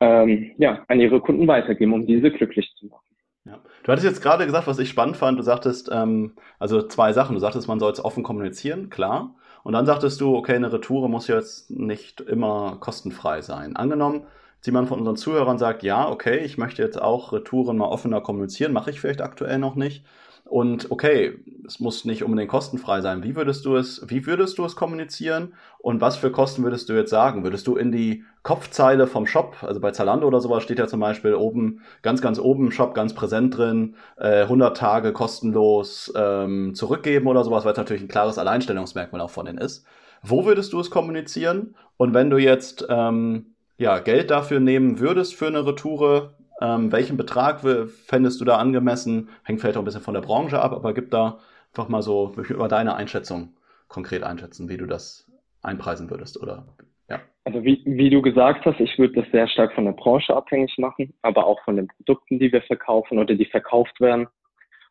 ähm, 0.00 0.52
ja, 0.58 0.84
an 0.88 1.00
ihre 1.00 1.20
Kunden 1.20 1.46
weitergeben, 1.46 1.94
um 1.94 2.06
diese 2.06 2.30
glücklich 2.30 2.70
zu 2.76 2.88
machen. 2.88 3.08
Ja. 3.44 3.58
Du 3.82 3.92
hattest 3.92 4.06
jetzt 4.06 4.22
gerade 4.22 4.44
gesagt, 4.44 4.66
was 4.66 4.78
ich 4.78 4.88
spannend 4.88 5.16
fand, 5.16 5.38
du 5.38 5.42
sagtest, 5.42 5.88
ähm, 5.92 6.32
also 6.58 6.82
zwei 6.82 7.12
Sachen. 7.12 7.34
Du 7.34 7.40
sagtest, 7.40 7.68
man 7.68 7.80
soll 7.80 7.92
es 7.92 8.04
offen 8.04 8.22
kommunizieren, 8.22 8.90
klar. 8.90 9.34
Und 9.62 9.72
dann 9.72 9.86
sagtest 9.86 10.20
du, 10.20 10.36
okay, 10.36 10.54
eine 10.54 10.72
Retour 10.72 11.08
muss 11.08 11.26
jetzt 11.26 11.70
nicht 11.70 12.20
immer 12.20 12.76
kostenfrei 12.80 13.42
sein. 13.42 13.76
Angenommen, 13.76 14.26
jemand 14.64 14.88
von 14.88 14.98
unseren 14.98 15.16
Zuhörern 15.16 15.58
sagt, 15.58 15.82
ja, 15.82 16.08
okay, 16.08 16.38
ich 16.38 16.58
möchte 16.58 16.82
jetzt 16.82 17.00
auch 17.00 17.32
Retouren 17.32 17.76
mal 17.76 17.86
offener 17.86 18.20
kommunizieren, 18.20 18.72
mache 18.72 18.90
ich 18.90 19.00
vielleicht 19.00 19.22
aktuell 19.22 19.58
noch 19.58 19.74
nicht. 19.74 20.04
Und 20.48 20.90
okay, 20.90 21.38
es 21.66 21.78
muss 21.78 22.06
nicht 22.06 22.24
unbedingt 22.24 22.50
kostenfrei 22.50 23.02
sein. 23.02 23.22
Wie 23.22 23.36
würdest 23.36 23.66
du 23.66 23.76
es, 23.76 24.02
wie 24.08 24.24
würdest 24.26 24.56
du 24.56 24.64
es 24.64 24.76
kommunizieren? 24.76 25.52
Und 25.78 26.00
was 26.00 26.16
für 26.16 26.32
Kosten 26.32 26.62
würdest 26.62 26.88
du 26.88 26.94
jetzt 26.94 27.10
sagen? 27.10 27.44
Würdest 27.44 27.66
du 27.66 27.76
in 27.76 27.92
die 27.92 28.24
Kopfzeile 28.42 29.06
vom 29.06 29.26
Shop, 29.26 29.56
also 29.60 29.78
bei 29.78 29.90
Zalando 29.90 30.26
oder 30.26 30.40
sowas 30.40 30.62
steht 30.62 30.78
ja 30.78 30.86
zum 30.86 31.00
Beispiel 31.00 31.34
oben, 31.34 31.82
ganz, 32.00 32.22
ganz 32.22 32.38
oben 32.38 32.66
im 32.66 32.70
Shop, 32.70 32.94
ganz 32.94 33.14
präsent 33.14 33.58
drin, 33.58 33.94
äh, 34.16 34.42
100 34.42 34.74
Tage 34.74 35.12
kostenlos 35.12 36.10
ähm, 36.16 36.74
zurückgeben 36.74 37.26
oder 37.26 37.44
sowas, 37.44 37.64
weil 37.64 37.72
es 37.72 37.78
natürlich 37.78 38.02
ein 38.02 38.08
klares 38.08 38.38
Alleinstellungsmerkmal 38.38 39.20
auch 39.20 39.30
von 39.30 39.44
denen 39.44 39.58
ist. 39.58 39.84
Wo 40.22 40.46
würdest 40.46 40.72
du 40.72 40.80
es 40.80 40.90
kommunizieren? 40.90 41.74
Und 41.98 42.14
wenn 42.14 42.30
du 42.30 42.38
jetzt 42.38 42.86
ähm, 42.88 43.54
ja, 43.76 43.98
Geld 43.98 44.30
dafür 44.30 44.60
nehmen 44.60 44.98
würdest 44.98 45.34
für 45.34 45.46
eine 45.46 45.66
Retoure, 45.66 46.34
ähm, 46.60 46.92
welchen 46.92 47.16
Betrag 47.16 47.60
fändest 47.60 48.40
du 48.40 48.44
da 48.44 48.56
angemessen? 48.56 49.28
Hängt 49.44 49.60
vielleicht 49.60 49.76
auch 49.76 49.82
ein 49.82 49.84
bisschen 49.84 50.02
von 50.02 50.14
der 50.14 50.20
Branche 50.20 50.60
ab, 50.60 50.72
aber 50.72 50.92
gib 50.94 51.10
da 51.10 51.38
einfach 51.72 51.88
mal 51.88 52.02
so 52.02 52.34
über 52.48 52.68
deine 52.68 52.96
Einschätzung 52.96 53.54
konkret 53.88 54.22
einschätzen, 54.22 54.68
wie 54.68 54.76
du 54.76 54.86
das 54.86 55.30
einpreisen 55.62 56.10
würdest 56.10 56.40
oder 56.40 56.66
ja. 57.08 57.20
Also 57.44 57.64
wie, 57.64 57.82
wie 57.86 58.10
du 58.10 58.20
gesagt 58.20 58.66
hast, 58.66 58.80
ich 58.80 58.98
würde 58.98 59.22
das 59.22 59.30
sehr 59.32 59.48
stark 59.48 59.72
von 59.72 59.86
der 59.86 59.92
Branche 59.92 60.34
abhängig 60.34 60.76
machen, 60.78 61.14
aber 61.22 61.46
auch 61.46 61.62
von 61.64 61.76
den 61.76 61.88
Produkten, 61.88 62.38
die 62.38 62.52
wir 62.52 62.62
verkaufen 62.62 63.18
oder 63.18 63.34
die 63.34 63.46
verkauft 63.46 63.98
werden 64.00 64.26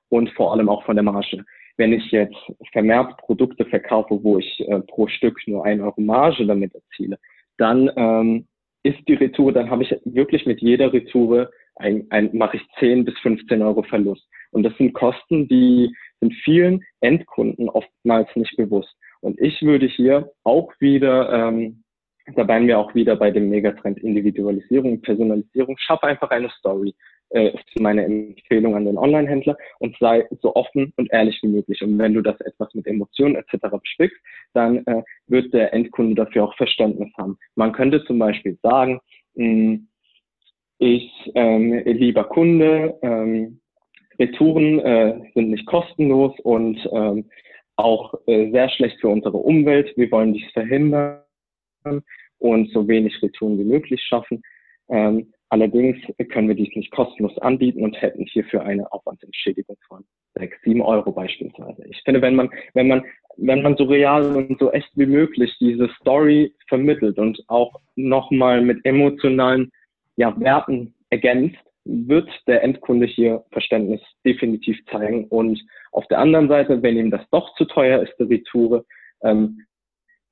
und 0.10 0.32
vor 0.32 0.52
allem 0.52 0.68
auch 0.68 0.84
von 0.84 0.96
der 0.96 1.04
Marge. 1.04 1.46
Wenn 1.78 1.94
ich 1.94 2.10
jetzt 2.12 2.36
vermehrt 2.72 3.18
Produkte 3.18 3.66
verkaufe, 3.66 4.20
wo 4.24 4.40
ich 4.40 4.68
äh, 4.68 4.80
pro 4.80 5.08
Stück 5.08 5.40
nur 5.46 5.64
ein 5.66 5.82
Euro 5.82 6.02
Marge 6.02 6.46
damit 6.48 6.74
erziele, 6.74 7.20
dann 7.58 7.92
ähm, 7.96 8.48
ist 8.84 9.00
die 9.08 9.16
Retour, 9.16 9.52
dann 9.52 9.70
habe 9.70 9.84
ich 9.84 9.96
wirklich 10.06 10.46
mit 10.46 10.62
jeder 10.62 10.92
Retour 10.94 11.50
ein, 11.76 12.08
ein, 12.10 12.30
mache 12.34 12.58
ich 12.58 12.64
10 12.80 13.06
bis 13.06 13.18
15 13.20 13.62
Euro 13.62 13.84
Verlust. 13.84 14.28
Und 14.52 14.64
das 14.64 14.76
sind 14.78 14.94
Kosten, 14.94 15.48
die 15.48 15.94
sind 16.20 16.34
vielen 16.44 16.84
Endkunden 17.02 17.70
oftmals 17.70 18.30
nicht 18.36 18.56
bewusst. 18.58 18.96
Und 19.22 19.40
ich 19.40 19.62
würde 19.62 19.88
hier 19.88 20.32
auch 20.44 20.72
wieder, 20.80 21.32
ähm, 21.32 21.84
da 22.36 22.48
wären 22.48 22.68
wir 22.68 22.80
auch 22.80 22.94
wieder 22.96 23.16
bei 23.16 23.32
dem 23.32 23.50
Megatrend 23.50 24.00
Individualisierung, 24.00 25.02
Personalisierung, 25.02 25.76
schaff 25.78 26.04
einfach 26.04 26.30
eine 26.30 26.50
Story 26.50 26.96
äh, 27.30 27.50
ist 27.50 27.80
meine 27.80 28.06
Empfehlung 28.06 28.76
an 28.76 28.86
den 28.86 28.98
Online-Händler 28.98 29.58
und 29.80 29.96
sei 30.00 30.28
so 30.42 30.56
offen 30.56 30.94
und 30.98 31.12
ehrlich 31.12 31.40
wie 31.42 31.48
möglich. 31.48 31.82
Und 31.82 31.98
wenn 31.98 32.14
du 32.14 32.22
das 32.22 32.40
etwas 32.42 32.74
mit 32.74 32.88
Emotionen 32.88 33.36
etc. 33.36 33.68
bespickst, 33.82 34.18
dann 34.54 34.86
äh, 34.86 35.04
wird 35.28 35.54
der 35.54 35.74
Endkunde 35.74 36.16
dafür 36.16 36.46
auch 36.46 36.56
Verständnis 36.56 37.10
haben. 37.18 37.38
Man 37.56 37.74
könnte 37.74 38.04
zum 38.06 38.20
Beispiel 38.20 38.58
sagen, 38.62 39.00
mh, 39.36 39.46
hm, 39.46 39.88
ich, 40.80 41.12
ähm, 41.34 41.82
lieber 41.86 42.26
Kunde, 42.26 43.00
ähm, 43.02 43.60
Retouren 44.20 44.80
äh, 44.80 45.20
sind 45.34 45.50
nicht 45.50 45.66
kostenlos 45.66 46.40
und 46.42 46.78
ähm, 46.92 47.26
auch 47.76 48.14
äh, 48.28 48.52
sehr 48.52 48.70
schlecht 48.70 49.00
für 49.00 49.10
unsere 49.10 49.38
Umwelt. 49.38 49.96
Wir 49.96 50.12
wollen 50.12 50.34
dies 50.34 50.50
verhindern 50.52 51.22
und 52.40 52.72
so 52.72 52.88
wenig 52.88 53.22
Retouren 53.22 53.60
wie 53.60 53.64
möglich 53.64 54.02
schaffen. 54.04 54.42
Ähm, 54.90 55.34
Allerdings 55.50 55.98
können 56.30 56.50
wir 56.50 56.56
dies 56.56 56.76
nicht 56.76 56.92
kostenlos 56.92 57.38
anbieten 57.38 57.84
und 57.84 58.02
hätten 58.02 58.26
hierfür 58.26 58.64
eine 58.64 58.92
Aufwandsentschädigung 58.92 59.78
von 59.88 60.04
sechs, 60.36 60.58
sieben 60.64 60.82
Euro 60.82 61.12
beispielsweise. 61.12 61.84
Ich 61.90 62.02
finde, 62.04 62.22
wenn 62.22 62.36
man, 62.36 62.50
wenn 62.74 62.88
man, 62.88 63.04
wenn 63.38 63.62
man 63.62 63.78
so 63.78 63.86
real 63.86 64.36
und 64.36 64.60
so 64.60 64.72
echt 64.72 64.90
wie 64.96 65.06
möglich 65.06 65.56
diese 65.60 65.90
Story 66.02 66.54
vermittelt 66.68 67.18
und 67.18 67.42
auch 67.48 67.80
nochmal 67.96 68.62
mit 68.62 68.86
emotionalen 68.86 69.72
ja, 70.18 70.38
Werten 70.40 70.94
ergänzt, 71.10 71.58
wird 71.86 72.30
der 72.48 72.64
Endkunde 72.64 73.06
hier 73.06 73.46
Verständnis 73.52 74.02
definitiv 74.26 74.78
zeigen. 74.92 75.26
Und 75.26 75.64
auf 75.94 76.06
der 76.08 76.20
anderen 76.20 76.50
Seite, 76.50 76.82
wenn 76.84 76.98
ihm 76.98 77.12
das 77.12 77.22
doch 77.32 77.56
zu 77.56 77.64
teuer 77.66 78.02
ist, 78.02 78.14
die 78.20 78.24
Retoure, 78.24 78.84
ähm, 79.24 79.62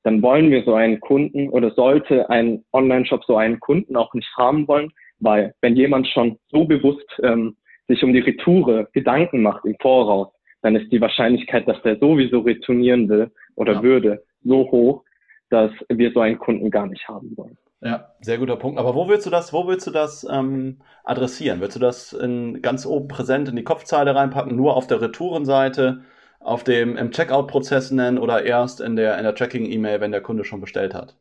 dann 0.03 0.21
wollen 0.21 0.51
wir 0.51 0.63
so 0.63 0.75
einen 0.75 0.99
Kunden 0.99 1.49
oder 1.49 1.71
sollte 1.71 2.29
ein 2.29 2.63
Online-Shop 2.73 3.23
so 3.23 3.37
einen 3.37 3.59
Kunden 3.59 3.95
auch 3.95 4.13
nicht 4.13 4.29
haben 4.37 4.67
wollen, 4.67 4.91
weil 5.25 5.53
wenn 5.61 5.75
jemand 5.75 6.07
schon 6.07 6.37
so 6.49 6.65
bewusst 6.65 7.05
ähm, 7.23 7.57
sich 7.87 8.03
um 8.03 8.13
die 8.13 8.19
Retoure 8.19 8.87
Gedanken 8.93 9.41
macht 9.41 9.65
im 9.65 9.75
Voraus, 9.81 10.29
dann 10.61 10.75
ist 10.75 10.91
die 10.91 11.01
Wahrscheinlichkeit, 11.01 11.67
dass 11.67 11.81
der 11.83 11.97
sowieso 11.99 12.39
retournieren 12.39 13.09
will 13.09 13.31
oder 13.55 13.73
ja. 13.73 13.83
würde, 13.83 14.23
so 14.43 14.71
hoch, 14.71 15.03
dass 15.49 15.71
wir 15.89 16.11
so 16.11 16.21
einen 16.21 16.39
Kunden 16.39 16.71
gar 16.71 16.87
nicht 16.87 17.07
haben 17.07 17.35
wollen. 17.35 17.57
Ja, 17.81 18.13
sehr 18.21 18.37
guter 18.37 18.55
Punkt. 18.55 18.79
Aber 18.79 18.95
wo 18.95 19.07
willst 19.07 19.25
du 19.25 19.29
das, 19.29 19.53
wo 19.53 19.67
willst 19.67 19.85
du 19.85 19.91
das 19.91 20.25
ähm, 20.31 20.79
adressieren? 21.03 21.61
Willst 21.61 21.75
du 21.75 21.79
das 21.79 22.13
in, 22.13 22.61
ganz 22.61 22.85
oben 22.85 23.07
präsent 23.07 23.49
in 23.49 23.55
die 23.55 23.63
Kopfzeile 23.63 24.15
reinpacken, 24.15 24.55
nur 24.55 24.75
auf 24.75 24.87
der 24.87 25.01
Retourenseite, 25.01 26.01
auf 26.39 26.63
dem 26.63 26.97
im 26.97 27.11
Checkout-Prozess 27.11 27.91
nennen 27.91 28.17
oder 28.17 28.43
erst 28.43 28.81
in 28.81 28.95
der 28.95 29.17
in 29.17 29.23
der 29.23 29.35
Tracking-E-Mail, 29.35 30.01
wenn 30.01 30.11
der 30.11 30.21
Kunde 30.21 30.45
schon 30.45 30.61
bestellt 30.61 30.93
hat? 30.95 31.15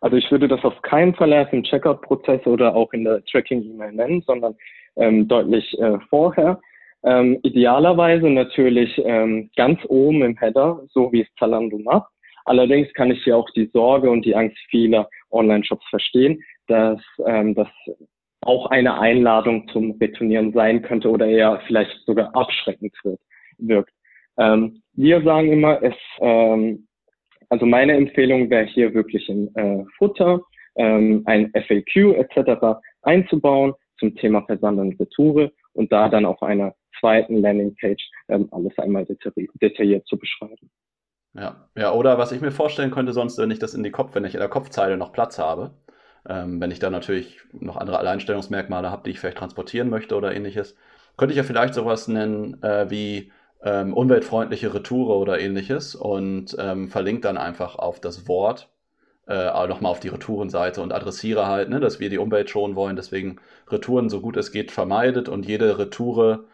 Also 0.00 0.16
ich 0.16 0.30
würde 0.30 0.48
das 0.48 0.64
auf 0.64 0.80
keinen 0.82 1.14
Fall 1.14 1.32
erst 1.32 1.52
im 1.52 1.62
Checkout-Prozess 1.62 2.46
oder 2.46 2.74
auch 2.74 2.92
in 2.92 3.04
der 3.04 3.24
Tracking-E-Mail 3.24 3.92
nennen, 3.92 4.22
sondern 4.26 4.54
ähm, 4.96 5.26
deutlich 5.28 5.78
äh, 5.78 5.98
vorher. 6.08 6.60
Ähm, 7.04 7.38
idealerweise 7.42 8.30
natürlich 8.30 9.00
ähm, 9.04 9.50
ganz 9.56 9.80
oben 9.88 10.22
im 10.22 10.36
Header, 10.36 10.80
so 10.88 11.12
wie 11.12 11.22
es 11.22 11.28
Zalando 11.38 11.78
macht. 11.78 12.10
Allerdings 12.46 12.92
kann 12.94 13.10
ich 13.10 13.22
hier 13.24 13.36
auch 13.36 13.48
die 13.50 13.70
Sorge 13.72 14.10
und 14.10 14.24
die 14.24 14.34
Angst 14.34 14.56
vieler 14.68 15.08
Online-Shops 15.30 15.86
verstehen, 15.88 16.42
dass 16.66 17.00
ähm, 17.26 17.54
das 17.54 17.68
auch 18.42 18.66
eine 18.66 18.98
Einladung 18.98 19.68
zum 19.68 19.92
Retournieren 20.00 20.52
sein 20.52 20.82
könnte 20.82 21.10
oder 21.10 21.26
eher 21.26 21.60
vielleicht 21.66 22.04
sogar 22.06 22.34
abschreckend 22.34 22.92
wirkt. 23.58 23.92
Ähm, 24.38 24.82
wir 24.92 25.22
sagen 25.22 25.52
immer, 25.52 25.82
es 25.82 25.94
ähm, 26.20 26.86
also 27.48 27.66
meine 27.66 27.94
Empfehlung 27.94 28.50
wäre 28.50 28.66
hier 28.66 28.94
wirklich 28.94 29.28
ein 29.28 29.54
äh, 29.56 29.84
Futter, 29.98 30.40
ähm, 30.76 31.22
ein 31.26 31.52
FAQ 31.52 32.16
etc. 32.16 32.78
einzubauen 33.02 33.74
zum 33.98 34.14
Thema 34.16 34.42
Versand 34.42 34.78
und 34.78 34.98
Retoure 35.00 35.52
und 35.72 35.92
da 35.92 36.08
dann 36.08 36.26
auf 36.26 36.42
einer 36.42 36.74
zweiten 36.98 37.38
Landingpage 37.38 38.10
ähm, 38.28 38.48
alles 38.52 38.76
einmal 38.78 39.04
detailliert, 39.04 39.50
detailliert 39.60 40.06
zu 40.06 40.18
beschreiben. 40.18 40.70
Ja, 41.34 41.68
ja, 41.76 41.92
oder 41.92 42.16
was 42.16 42.32
ich 42.32 42.40
mir 42.40 42.52
vorstellen 42.52 42.92
könnte 42.92 43.12
sonst, 43.12 43.38
wenn 43.38 43.50
ich 43.50 43.58
das 43.58 43.74
in 43.74 43.82
die 43.82 43.90
Kopf, 43.90 44.14
wenn 44.14 44.24
ich 44.24 44.34
in 44.34 44.40
der 44.40 44.48
Kopfzeile 44.48 44.96
noch 44.96 45.12
Platz 45.12 45.38
habe, 45.38 45.72
ähm, 46.28 46.60
wenn 46.60 46.70
ich 46.70 46.78
da 46.78 46.90
natürlich 46.90 47.40
noch 47.52 47.76
andere 47.76 47.98
Alleinstellungsmerkmale 47.98 48.90
habe, 48.90 49.02
die 49.04 49.10
ich 49.10 49.20
vielleicht 49.20 49.38
transportieren 49.38 49.90
möchte 49.90 50.14
oder 50.14 50.34
ähnliches, 50.34 50.76
könnte 51.16 51.32
ich 51.32 51.36
ja 51.36 51.42
vielleicht 51.42 51.74
sowas 51.74 52.08
nennen 52.08 52.62
äh, 52.62 52.88
wie 52.90 53.32
ähm, 53.64 53.94
umweltfreundliche 53.94 54.74
Retoure 54.74 55.18
oder 55.18 55.40
ähnliches 55.40 55.94
und 55.96 56.56
ähm, 56.60 56.88
verlinkt 56.88 57.24
dann 57.24 57.38
einfach 57.38 57.76
auf 57.76 58.00
das 58.00 58.28
Wort, 58.28 58.70
äh, 59.26 59.66
nochmal 59.68 59.92
auf 59.92 60.00
die 60.00 60.08
Retourenseite 60.08 60.82
und 60.82 60.92
adressiere 60.92 61.46
halt, 61.46 61.70
ne, 61.70 61.80
dass 61.80 62.00
wir 62.00 62.10
die 62.10 62.18
Umwelt 62.18 62.50
schonen 62.50 62.76
wollen, 62.76 62.96
deswegen 62.96 63.38
Retouren 63.68 64.10
so 64.10 64.20
gut 64.20 64.36
es 64.36 64.52
geht 64.52 64.70
vermeidet 64.70 65.28
und 65.28 65.46
jede 65.46 65.78
Retoure, 65.78 66.44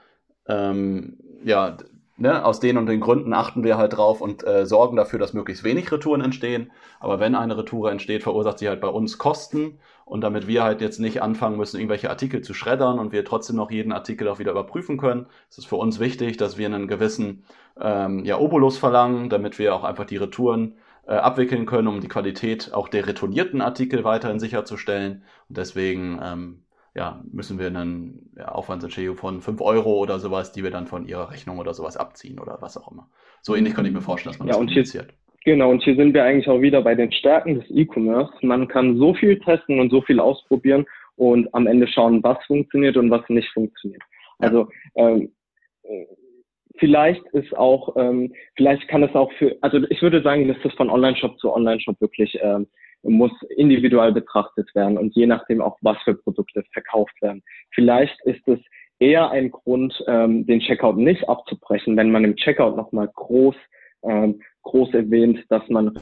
ähm, 0.47 1.19
ja, 1.45 1.77
ne, 2.21 2.45
aus 2.45 2.61
den 2.61 2.77
und 2.77 2.87
den 2.87 3.01
Gründen 3.01 3.33
achten 3.33 3.65
wir 3.65 3.79
halt 3.79 3.97
drauf 3.97 4.21
und 4.21 4.47
äh, 4.47 4.67
sorgen 4.67 4.97
dafür, 4.97 5.19
dass 5.19 5.33
möglichst 5.33 5.65
wenig 5.65 5.91
Retouren 5.91 6.21
entstehen. 6.21 6.71
Aber 7.01 7.19
wenn 7.19 7.35
eine 7.35 7.57
Retoure 7.57 7.91
entsteht, 7.91 8.23
verursacht 8.23 8.59
sie 8.59 8.69
halt 8.69 8.81
bei 8.81 8.89
uns 8.89 9.19
Kosten. 9.19 9.79
Und 10.05 10.21
damit 10.23 10.47
wir 10.47 10.63
halt 10.63 10.81
jetzt 10.81 10.99
nicht 10.99 11.23
anfangen 11.23 11.57
müssen, 11.57 11.79
irgendwelche 11.79 12.11
Artikel 12.11 12.43
zu 12.43 12.53
schreddern 12.53 12.99
und 12.99 13.13
wir 13.13 13.25
trotzdem 13.25 13.57
noch 13.57 13.71
jeden 13.71 13.93
Artikel 13.93 14.29
auch 14.29 14.39
wieder 14.39 14.51
überprüfen 14.51 14.99
können, 14.99 15.27
ist 15.49 15.59
es 15.59 15.65
für 15.65 15.77
uns 15.77 15.99
wichtig, 15.99 16.37
dass 16.37 16.59
wir 16.59 16.67
einen 16.67 16.89
gewissen 16.89 17.45
ähm, 17.81 18.25
ja, 18.25 18.39
Obolus 18.39 18.77
verlangen, 18.77 19.31
damit 19.31 19.59
wir 19.59 19.75
auch 19.75 19.85
einfach 19.85 20.05
die 20.05 20.17
Retouren 20.17 20.75
äh, 21.07 21.15
abwickeln 21.15 21.65
können, 21.65 21.89
um 21.89 22.01
die 22.01 22.09
Qualität 22.09 22.75
auch 22.75 22.89
der 22.89 23.07
retournierten 23.07 23.61
Artikel 23.61 24.05
weiterhin 24.05 24.41
sicherzustellen. 24.41 25.23
Und 25.49 25.57
deswegen 25.57 26.21
ähm, 26.23 26.63
ja, 26.95 27.23
müssen 27.31 27.59
wir 27.59 27.69
einen 27.69 28.31
ja, 28.37 28.49
Aufwandsentschädigung 28.49 29.17
von 29.17 29.41
5 29.41 29.61
Euro 29.61 29.99
oder 29.99 30.19
sowas, 30.19 30.53
die 30.53 30.63
wir 30.63 30.71
dann 30.71 30.87
von 30.87 31.07
ihrer 31.07 31.31
Rechnung 31.31 31.59
oder 31.59 31.75
sowas 31.75 31.97
abziehen 31.97 32.39
oder 32.39 32.59
was 32.61 32.77
auch 32.77 32.91
immer. 32.91 33.09
So 33.43 33.55
ähnlich 33.55 33.75
kann 33.75 33.87
ich 33.87 33.93
mir 33.93 34.01
vorstellen, 34.01 34.33
dass 34.33 34.39
man 34.39 34.49
ja, 34.49 34.55
das 34.55 34.59
kommuniziert. 34.59 35.15
Genau, 35.45 35.71
und 35.71 35.83
hier 35.83 35.97
sind 35.97 36.13
wir 36.13 36.25
eigentlich 36.25 36.49
auch 36.49 36.61
wieder 36.61 36.83
bei 36.83 36.95
den 36.95 37.13
Stärken 37.13 37.61
des 37.61 37.71
E-Commerce. 37.71 38.33
Man 38.43 38.69
kann 38.69 38.99
so 38.99 39.15
viel 39.15 39.39
testen 39.39 39.81
und 39.81 39.91
so 39.91 40.03
viel 40.03 40.21
ausprobieren 40.21 40.85
und 41.17 41.53
am 41.55 41.67
Ende 41.67 41.87
schauen, 41.89 42.23
was 42.23 42.39
funktioniert 42.47 42.97
und 42.97 43.11
was 43.11 43.27
nicht 43.29 43.49
funktioniert. 43.53 44.03
Also 44.39 44.69
ähm, 44.97 45.33
vielleicht 46.79 47.25
ist 47.33 47.57
auch, 47.57 47.95
ähm, 47.97 48.33
vielleicht 48.57 48.89
kann 48.89 49.03
es 49.03 49.15
auch 49.15 49.33
für, 49.35 49.57
also 49.61 49.79
ich 49.89 50.03
würde 50.03 50.23
sagen, 50.23 50.49
dass 50.49 50.57
das 50.63 50.73
von 50.75 50.91
Online-Shop 50.91 51.39
zu 51.39 51.53
Online-Shop 51.53 52.01
wirklich 52.01 52.37
ähm, 52.43 52.67
muss 53.03 53.33
individuell 53.57 54.13
betrachtet 54.13 54.75
werden 54.75 54.99
und 54.99 55.15
je 55.15 55.27
nachdem 55.27 55.61
auch, 55.61 55.79
was 55.81 55.97
für 56.03 56.15
Produkte 56.15 56.63
verkauft 56.73 57.15
werden. 57.23 57.43
Vielleicht 57.73 58.21
ist 58.25 58.47
es 58.47 58.59
eher 58.99 59.31
ein 59.31 59.51
Grund, 59.51 60.03
ähm, 60.07 60.47
den 60.47 60.61
Checkout 60.61 60.97
nicht 60.97 61.29
abzubrechen, 61.29 61.97
wenn 61.97 62.11
man 62.11 62.25
im 62.25 62.37
Checkout 62.37 62.77
nochmal 62.77 63.09
groß, 63.15 63.57
ähm, 64.03 64.41
groß 64.63 64.95
erwähnt, 64.95 65.45
dass 65.49 65.67
man 65.69 65.99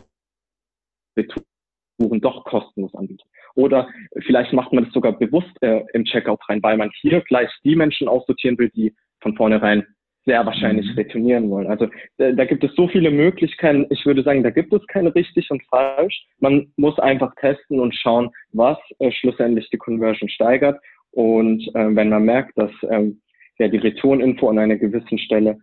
Retouren 1.17 2.21
doch 2.21 2.45
kostenlos 2.45 2.95
anbietet. 2.95 3.27
Oder 3.55 3.89
vielleicht 4.27 4.53
macht 4.53 4.73
man 4.73 4.85
das 4.85 4.93
sogar 4.93 5.13
bewusst 5.13 5.51
äh, 5.63 5.85
im 5.93 6.05
Checkout 6.05 6.41
rein, 6.49 6.63
weil 6.63 6.77
man 6.77 6.91
hier 7.01 7.21
gleich 7.23 7.51
die 7.65 7.77
Menschen 7.77 8.09
aussortieren 8.09 8.59
will, 8.59 8.71
die 8.71 8.95
von 9.21 9.37
vornherein 9.37 9.87
sehr 10.29 10.45
wahrscheinlich 10.45 10.87
mhm. 10.91 10.95
retournieren 10.95 11.51
wollen. 11.51 11.67
Also 11.67 11.89
da, 12.19 12.31
da, 12.33 12.45
gibt 12.45 12.63
es 12.63 12.75
so 12.77 12.87
viele 12.87 13.11
Möglichkeiten. 13.11 13.87
Ich 13.91 14.05
würde 14.05 14.23
sagen, 14.23 14.43
da 14.43 14.51
gibt 14.51 14.73
es 14.73 14.87
keine 14.87 15.15
richtig 15.15 15.51
und 15.51 15.63
falsch. 15.65 16.27
Man 16.39 16.71
muss 16.77 16.99
einfach 16.99 17.35
testen 17.37 17.81
und 17.81 17.95
schauen, 17.95 18.31
was 18.53 18.79
äh, 18.99 19.11
schlussendlich 19.11 19.69
die 19.71 19.79
Conversion 19.79 20.29
steigert. 20.29 20.79
Und 21.13 21.67
äh, 21.75 21.97
wenn 21.97 22.11
man 22.11 22.25
merkt, 22.25 22.57
dass 22.59 22.71
ähm, 22.91 23.21
ja, 23.59 23.69
die 23.69 23.79
Retoureninfo 23.79 24.49
an 24.49 24.59
einer 24.59 24.77
gewissen 24.77 25.19
Stelle 25.19 25.59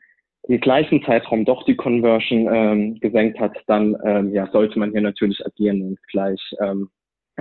im 0.48 0.60
gleichen 0.60 1.04
Zeitraum 1.04 1.46
doch 1.46 1.64
die 1.66 1.76
Conversion 1.76 2.48
ähm, 2.52 3.00
gesenkt 3.00 3.40
hat, 3.40 3.56
dann 3.68 3.96
ähm, 4.04 4.34
ja, 4.34 4.48
sollte 4.52 4.78
man 4.80 4.92
hier 4.92 5.02
natürlich 5.02 5.44
agieren 5.46 5.82
und 5.82 6.00
gleich 6.12 6.40
ähm, 6.60 6.90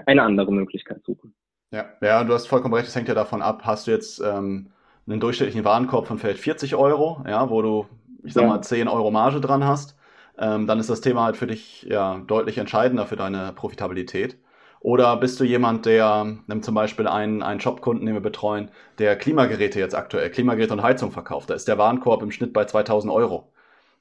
eine 0.07 0.23
andere 0.23 0.53
Möglichkeit 0.53 1.03
suchen. 1.05 1.35
Ja, 1.71 1.87
ja, 2.01 2.23
du 2.23 2.33
hast 2.33 2.47
vollkommen 2.47 2.75
recht, 2.75 2.87
es 2.87 2.95
hängt 2.95 3.09
ja 3.09 3.15
davon 3.15 3.43
ab, 3.43 3.63
hast 3.65 3.87
du 3.87 3.91
jetzt 3.91 4.21
ähm, 4.21 4.71
einen 5.07 5.21
durchschnittlichen 5.21 5.65
Warenkorb 5.65 6.07
von 6.07 6.19
vielleicht 6.19 6.41
40 6.41 6.75
Euro, 6.75 7.23
ja, 7.29 7.51
wo 7.51 7.63
du, 7.63 7.87
ich 8.23 8.33
sag 8.33 8.47
mal, 8.47 8.63
10 8.63 8.89
Euro 8.89 9.11
Marge 9.11 9.41
dran 9.41 9.65
hast, 9.65 9.97
ähm, 10.39 10.67
dann 10.67 10.81
ist 10.81 10.91
das 10.91 11.01
Thema 11.01 11.25
halt 11.25 11.37
für 11.37 11.47
dich 11.47 11.83
ja 11.83 12.21
deutlich 12.27 12.59
entscheidender 12.59 13.07
für 13.07 13.17
deine 13.17 13.53
Profitabilität. 13.53 14.39
Oder 14.81 15.17
bist 15.17 15.41
du 15.41 15.45
jemand, 15.45 15.87
der, 15.87 16.37
nimm 16.47 16.63
zum 16.63 16.75
Beispiel 16.75 17.09
einen, 17.09 17.43
einen 17.43 17.61
Shopkunden, 17.61 18.05
den 18.05 18.15
wir 18.15 18.21
betreuen, 18.21 18.71
der 18.99 19.17
Klimageräte 19.17 19.79
jetzt 19.79 19.95
aktuell, 19.95 20.31
Klimageräte 20.31 20.75
und 20.75 20.83
Heizung 20.83 21.11
verkauft. 21.11 21.49
Da 21.49 21.55
ist 21.55 21.69
der 21.69 21.79
Warenkorb 21.79 22.23
im 22.23 22.31
Schnitt 22.31 22.53
bei 22.53 22.67
2000 22.67 23.11
Euro. 23.11 23.51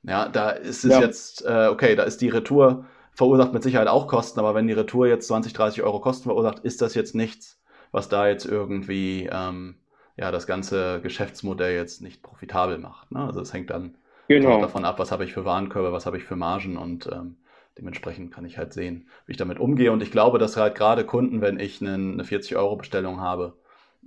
Ja, 0.04 0.28
da 0.28 0.50
ist 0.50 0.84
es 0.84 0.92
ja. 0.92 1.00
jetzt, 1.00 1.46
äh, 1.46 1.68
okay, 1.72 1.96
da 1.96 2.04
ist 2.04 2.20
die 2.20 2.28
Retour 2.28 2.86
verursacht 3.14 3.54
mit 3.54 3.64
Sicherheit 3.64 3.88
auch 3.88 4.08
Kosten, 4.08 4.40
aber 4.40 4.56
wenn 4.56 4.68
die 4.68 4.74
Retour 4.74 5.08
jetzt 5.08 5.28
20, 5.28 5.54
30 5.54 5.84
Euro 5.84 6.02
Kosten 6.02 6.24
verursacht, 6.24 6.60
ist 6.60 6.82
das 6.82 6.96
jetzt 6.96 7.16
nichts, 7.16 7.62
was 7.92 8.10
da 8.10 8.28
jetzt 8.28 8.46
irgendwie 8.46 9.30
ähm, 9.32 9.76
ja, 10.16 10.32
das 10.32 10.48
ganze 10.48 11.02
Geschäftsmodell 11.02 11.76
jetzt 11.76 12.02
nicht 12.02 12.22
profitabel 12.22 12.78
macht. 12.78 13.12
Ne? 13.12 13.20
Also 13.20 13.42
es 13.42 13.54
hängt 13.54 13.70
dann 13.70 13.96
genau. 14.28 14.62
davon 14.62 14.86
ab, 14.86 15.00
was 15.00 15.12
habe 15.12 15.24
ich 15.26 15.34
für 15.34 15.46
Warenkörbe, 15.46 15.92
was 15.92 16.06
habe 16.06 16.18
ich 16.18 16.24
für 16.24 16.36
Margen 16.36 16.78
und 16.78 17.08
ähm, 17.12 17.38
dementsprechend 17.78 18.32
kann 18.34 18.46
ich 18.46 18.58
halt 18.58 18.74
sehen, 18.74 19.08
wie 19.26 19.32
ich 19.32 19.38
damit 19.38 19.60
umgehe. 19.60 19.92
Und 19.92 20.04
ich 20.04 20.12
glaube, 20.12 20.38
dass 20.38 20.58
halt 20.58 20.76
gerade 20.76 21.06
Kunden, 21.06 21.42
wenn 21.42 21.60
ich 21.60 21.82
eine, 21.82 21.94
eine 21.94 22.24
40-Euro-Bestellung 22.24 23.22
habe, 23.22 23.58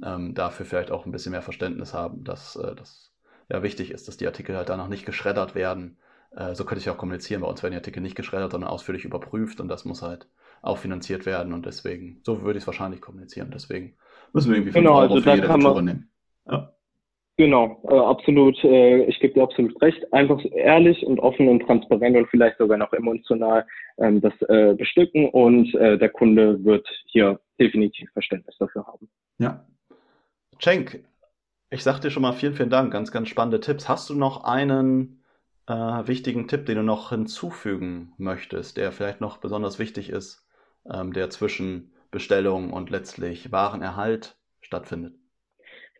ähm, 0.04 0.34
dafür 0.34 0.66
vielleicht 0.66 0.90
auch 0.90 1.06
ein 1.06 1.12
bisschen 1.12 1.32
mehr 1.32 1.42
Verständnis 1.42 1.94
haben, 1.94 2.22
dass 2.22 2.56
äh, 2.56 2.74
das 2.74 3.12
ja 3.48 3.62
wichtig 3.62 3.90
ist, 3.90 4.08
dass 4.08 4.16
die 4.16 4.26
Artikel 4.26 4.56
halt 4.56 4.68
danach 4.68 4.88
nicht 4.88 5.06
geschreddert 5.06 5.54
werden. 5.54 5.98
Äh, 6.36 6.54
so 6.54 6.64
könnte 6.64 6.80
ich 6.80 6.90
auch 6.90 6.98
kommunizieren. 6.98 7.40
Bei 7.40 7.48
uns 7.48 7.62
werden 7.62 7.72
die 7.72 7.78
Artikel 7.78 8.00
nicht 8.00 8.16
geschreddert, 8.16 8.52
sondern 8.52 8.70
ausführlich 8.70 9.04
überprüft 9.04 9.60
und 9.60 9.68
das 9.68 9.84
muss 9.84 10.02
halt 10.02 10.28
auch 10.62 10.78
finanziert 10.78 11.26
werden 11.26 11.52
und 11.52 11.66
deswegen, 11.66 12.20
so 12.24 12.42
würde 12.42 12.58
ich 12.58 12.64
es 12.64 12.66
wahrscheinlich 12.66 13.00
kommunizieren. 13.00 13.50
Deswegen 13.52 13.94
müssen 14.32 14.50
wir 14.50 14.56
irgendwie 14.56 14.72
5 14.72 14.84
genau, 14.84 14.98
Euro 14.98 15.14
also 15.14 15.20
für 15.20 15.34
jede 15.34 15.48
Retour 15.48 15.82
nehmen. 15.82 16.10
Ja. 16.48 16.72
Genau, 17.38 17.82
äh, 17.88 17.98
absolut. 17.98 18.62
Äh, 18.64 19.04
ich 19.04 19.20
gebe 19.20 19.34
dir 19.34 19.42
absolut 19.42 19.80
recht. 19.82 20.12
Einfach 20.12 20.40
ehrlich 20.52 21.04
und 21.04 21.20
offen 21.20 21.48
und 21.48 21.66
transparent 21.66 22.16
und 22.16 22.28
vielleicht 22.28 22.56
sogar 22.56 22.78
noch 22.78 22.92
emotional 22.94 23.66
ähm, 23.98 24.22
das 24.22 24.32
äh, 24.48 24.74
bestücken 24.74 25.28
und 25.28 25.74
äh, 25.74 25.98
der 25.98 26.08
Kunde 26.08 26.64
wird 26.64 26.88
hier 27.06 27.38
definitiv 27.60 28.10
Verständnis 28.12 28.56
dafür 28.58 28.86
haben. 28.86 29.08
Ja. 29.38 29.66
Cenk, 30.60 31.04
ich 31.68 31.82
sag 31.82 32.00
dir 32.00 32.10
schon 32.10 32.22
mal 32.22 32.32
vielen, 32.32 32.54
vielen 32.54 32.70
Dank. 32.70 32.90
Ganz, 32.92 33.12
ganz 33.12 33.28
spannende 33.28 33.60
Tipps. 33.60 33.86
Hast 33.86 34.08
du 34.08 34.14
noch 34.14 34.44
einen 34.44 35.22
äh, 35.66 35.72
wichtigen 35.74 36.48
Tipp, 36.48 36.64
den 36.64 36.76
du 36.76 36.82
noch 36.82 37.10
hinzufügen 37.10 38.12
möchtest, 38.16 38.78
der 38.78 38.92
vielleicht 38.92 39.20
noch 39.20 39.38
besonders 39.38 39.78
wichtig 39.78 40.08
ist, 40.08 40.46
ähm, 40.90 41.12
der 41.12 41.28
zwischen 41.28 41.92
Bestellung 42.16 42.72
und 42.72 42.88
letztlich 42.88 43.52
Warenerhalt 43.52 44.36
stattfindet? 44.62 45.12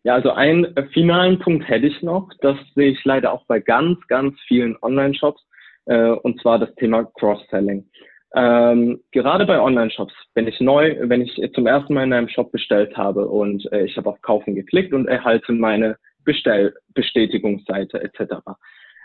Ja, 0.02 0.14
also 0.14 0.30
einen 0.30 0.74
finalen 0.94 1.38
Punkt 1.38 1.68
hätte 1.68 1.86
ich 1.86 2.00
noch. 2.00 2.30
Das 2.40 2.56
sehe 2.74 2.92
ich 2.92 3.04
leider 3.04 3.34
auch 3.34 3.44
bei 3.44 3.60
ganz, 3.60 3.98
ganz 4.06 4.34
vielen 4.48 4.74
Online-Shops. 4.80 5.42
Äh, 5.84 6.12
und 6.12 6.40
zwar 6.40 6.58
das 6.58 6.74
Thema 6.76 7.04
Cross-Selling. 7.04 7.86
Ähm, 8.34 9.00
gerade 9.12 9.44
bei 9.44 9.60
Online-Shops, 9.60 10.14
wenn 10.34 10.48
ich 10.48 10.58
neu, 10.58 10.96
wenn 11.02 11.20
ich 11.20 11.38
zum 11.54 11.66
ersten 11.66 11.92
Mal 11.92 12.04
in 12.04 12.14
einem 12.14 12.28
Shop 12.30 12.50
bestellt 12.50 12.96
habe 12.96 13.28
und 13.28 13.70
äh, 13.72 13.84
ich 13.84 13.96
habe 13.98 14.08
auf 14.08 14.22
Kaufen 14.22 14.54
geklickt 14.54 14.94
und 14.94 15.06
erhalte 15.06 15.52
meine 15.52 15.98
Bestellbestätigungsseite 16.24 18.02
etc. 18.02 18.36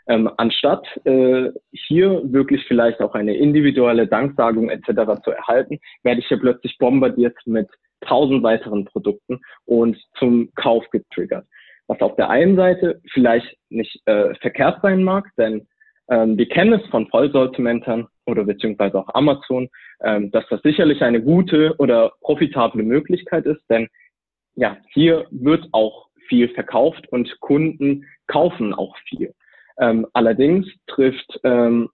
Ähm, 0.08 0.30
anstatt 0.38 0.86
äh, 1.06 1.50
hier 1.72 2.22
wirklich 2.24 2.66
vielleicht 2.68 3.02
auch 3.02 3.14
eine 3.14 3.36
individuelle 3.36 4.08
Danksagung 4.08 4.70
etc. 4.70 5.22
zu 5.24 5.32
erhalten, 5.32 5.80
werde 6.04 6.22
ich 6.22 6.28
hier 6.28 6.40
plötzlich 6.40 6.78
bombardiert 6.78 7.38
mit 7.46 7.68
tausend 8.02 8.44
weiteren 8.44 8.86
Produkten 8.86 9.40
und 9.66 9.98
zum 10.18 10.52
Kauf 10.56 10.90
getriggert. 10.90 11.46
Was 11.88 12.02
auf 12.02 12.16
der 12.16 12.30
einen 12.30 12.56
Seite 12.56 13.02
vielleicht 13.12 13.58
nicht 13.70 14.02
äh, 14.06 14.34
verkehrt 14.36 14.80
sein 14.82 15.04
mag, 15.04 15.30
denn 15.38 15.68
ähm, 16.10 16.38
wir 16.38 16.48
kennen 16.48 16.74
es 16.74 16.86
von 16.90 17.08
Vollsortimentern 17.08 18.08
oder 18.26 18.44
beziehungsweise 18.44 19.00
auch 19.00 19.14
Amazon, 19.14 19.70
ähm, 20.04 20.32
dass 20.32 20.46
das 20.50 20.62
sicherlich 20.62 21.02
eine 21.02 21.22
gute 21.22 21.76
oder 21.78 22.14
profitable 22.22 22.84
Möglichkeit 22.84 23.46
ist, 23.46 23.62
denn 23.70 23.88
ja, 24.56 24.78
hier 24.94 25.28
wird 25.32 25.68
auch 25.72 26.08
viel 26.28 26.50
verkauft 26.50 27.08
und 27.12 27.40
Kunden 27.40 28.06
kaufen 28.28 28.74
auch 28.74 28.96
viel. 29.10 29.34
Ähm, 29.82 30.08
allerdings 30.14 30.68
trifft 30.88 31.40
ähm, 31.44 31.90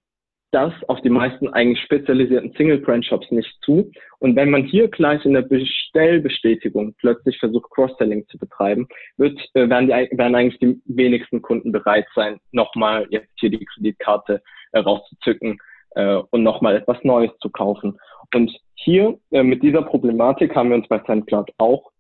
das 0.52 0.74
auf 0.88 1.02
die 1.02 1.10
meisten 1.10 1.50
eigentlich 1.50 1.84
spezialisierten 1.84 2.54
Single-Brand-Shops 2.58 3.32
nicht 3.32 3.54
zu. 3.64 3.92
Und 4.20 4.36
wenn 4.36 4.50
man 4.50 4.64
hier 4.64 4.90
gleich 4.90 5.24
in 5.26 5.34
der 5.34 5.42
Bestellbestätigung 5.42 6.94
plötzlich 7.00 7.38
versucht, 7.40 7.70
Cross-Selling 7.72 8.28
zu 8.28 8.38
betreiben, 8.38 8.88
wird, 9.18 9.40
äh, 9.54 9.70
werden, 9.70 9.88
die, 9.88 10.18
werden 10.18 10.36
eigentlich 10.36 10.60
die 10.60 10.82
wenigsten 10.86 11.42
Kunden 11.42 11.72
bereit 11.72 12.08
sein, 12.14 12.40
nochmal 12.52 13.08
jetzt 13.10 13.32
hier 13.40 13.50
die 13.50 13.66
Kreditkarte 13.66 14.42
äh, 14.74 14.80
rauszuzücken 14.80 15.58
äh, 15.92 16.16
und 16.32 16.44
nochmal 16.44 16.76
etwas 16.76 16.98
Neues 17.04 17.32
zu 17.40 17.50
kaufen. 17.50 17.98
Und 18.34 18.52
hier 18.76 19.18
äh, 19.32 19.44
mit 19.44 19.64
dieser 19.64 19.82
Problematik 19.82 20.56
haben 20.56 20.70
wir 20.70 20.76
uns 20.76 20.88
bei 20.88 21.02
SendCloud 21.06 21.52
auch 21.58 21.92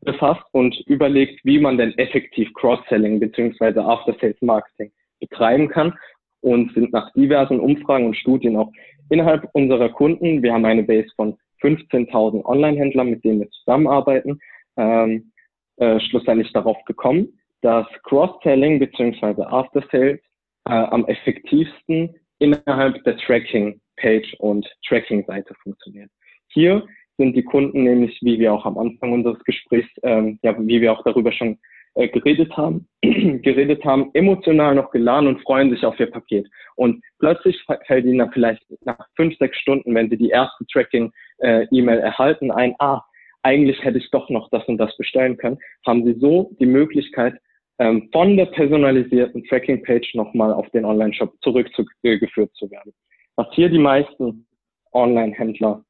befasst 0.00 0.44
und 0.52 0.78
überlegt, 0.86 1.44
wie 1.44 1.58
man 1.58 1.76
denn 1.78 1.96
effektiv 1.98 2.52
Cross-Selling 2.54 3.20
beziehungsweise 3.20 3.82
After-Sales-Marketing 3.84 4.90
betreiben 5.20 5.68
kann 5.68 5.94
und 6.40 6.72
sind 6.74 6.92
nach 6.92 7.12
diversen 7.12 7.60
Umfragen 7.60 8.06
und 8.06 8.16
Studien 8.16 8.56
auch 8.56 8.70
innerhalb 9.10 9.48
unserer 9.52 9.88
Kunden, 9.88 10.42
wir 10.42 10.52
haben 10.52 10.64
eine 10.64 10.82
Base 10.82 11.08
von 11.16 11.36
15.000 11.62 12.44
Online-Händlern, 12.44 13.10
mit 13.10 13.24
denen 13.24 13.40
wir 13.40 13.50
zusammenarbeiten, 13.50 14.38
ähm, 14.76 15.32
äh, 15.76 15.98
schlussendlich 16.00 16.52
darauf 16.52 16.76
gekommen, 16.84 17.38
dass 17.62 17.86
Cross-Selling 18.04 18.78
bzw. 18.78 19.42
After-Sales 19.42 20.20
äh, 20.66 20.72
am 20.72 21.06
effektivsten 21.06 22.14
innerhalb 22.38 23.02
der 23.04 23.16
Tracking-Page 23.16 24.34
und 24.38 24.66
Tracking-Seite 24.86 25.54
funktioniert. 25.62 26.10
Hier 26.48 26.86
sind 27.16 27.34
die 27.34 27.44
Kunden 27.44 27.84
nämlich, 27.84 28.18
wie 28.22 28.38
wir 28.38 28.52
auch 28.52 28.66
am 28.66 28.76
Anfang 28.76 29.12
unseres 29.12 29.42
Gesprächs, 29.44 29.88
ähm, 30.02 30.38
ja, 30.42 30.54
wie 30.58 30.80
wir 30.80 30.92
auch 30.92 31.02
darüber 31.04 31.32
schon 31.32 31.58
äh, 31.94 32.08
geredet 32.08 32.56
haben, 32.56 32.88
geredet 33.02 33.84
haben, 33.84 34.10
emotional 34.14 34.74
noch 34.74 34.90
geladen 34.90 35.28
und 35.28 35.42
freuen 35.42 35.70
sich 35.70 35.84
auf 35.84 35.98
ihr 36.00 36.10
Paket. 36.10 36.46
Und 36.76 37.02
plötzlich 37.18 37.56
fällt 37.86 38.04
ihnen 38.04 38.30
vielleicht 38.32 38.62
nach 38.84 38.98
fünf, 39.16 39.36
sechs 39.38 39.56
Stunden, 39.58 39.94
wenn 39.94 40.10
sie 40.10 40.16
die 40.16 40.30
erste 40.30 40.64
Tracking-E-Mail 40.66 41.98
äh, 41.98 42.02
erhalten, 42.02 42.50
ein, 42.50 42.74
ah, 42.78 43.02
eigentlich 43.42 43.82
hätte 43.84 43.98
ich 43.98 44.10
doch 44.10 44.28
noch 44.30 44.50
das 44.50 44.64
und 44.66 44.78
das 44.78 44.96
bestellen 44.96 45.36
können, 45.36 45.58
haben 45.86 46.04
sie 46.04 46.18
so 46.18 46.50
die 46.58 46.66
Möglichkeit, 46.66 47.34
ähm, 47.78 48.08
von 48.12 48.36
der 48.36 48.46
personalisierten 48.46 49.44
Tracking-Page 49.44 50.14
nochmal 50.14 50.52
auf 50.52 50.68
den 50.70 50.84
Online-Shop 50.84 51.32
zurückgeführt 51.42 52.54
zu 52.54 52.70
werden. 52.70 52.92
Was 53.36 53.48
hier 53.52 53.68
die 53.68 53.78
meisten 53.78 54.46
Online-Händler 54.92 55.84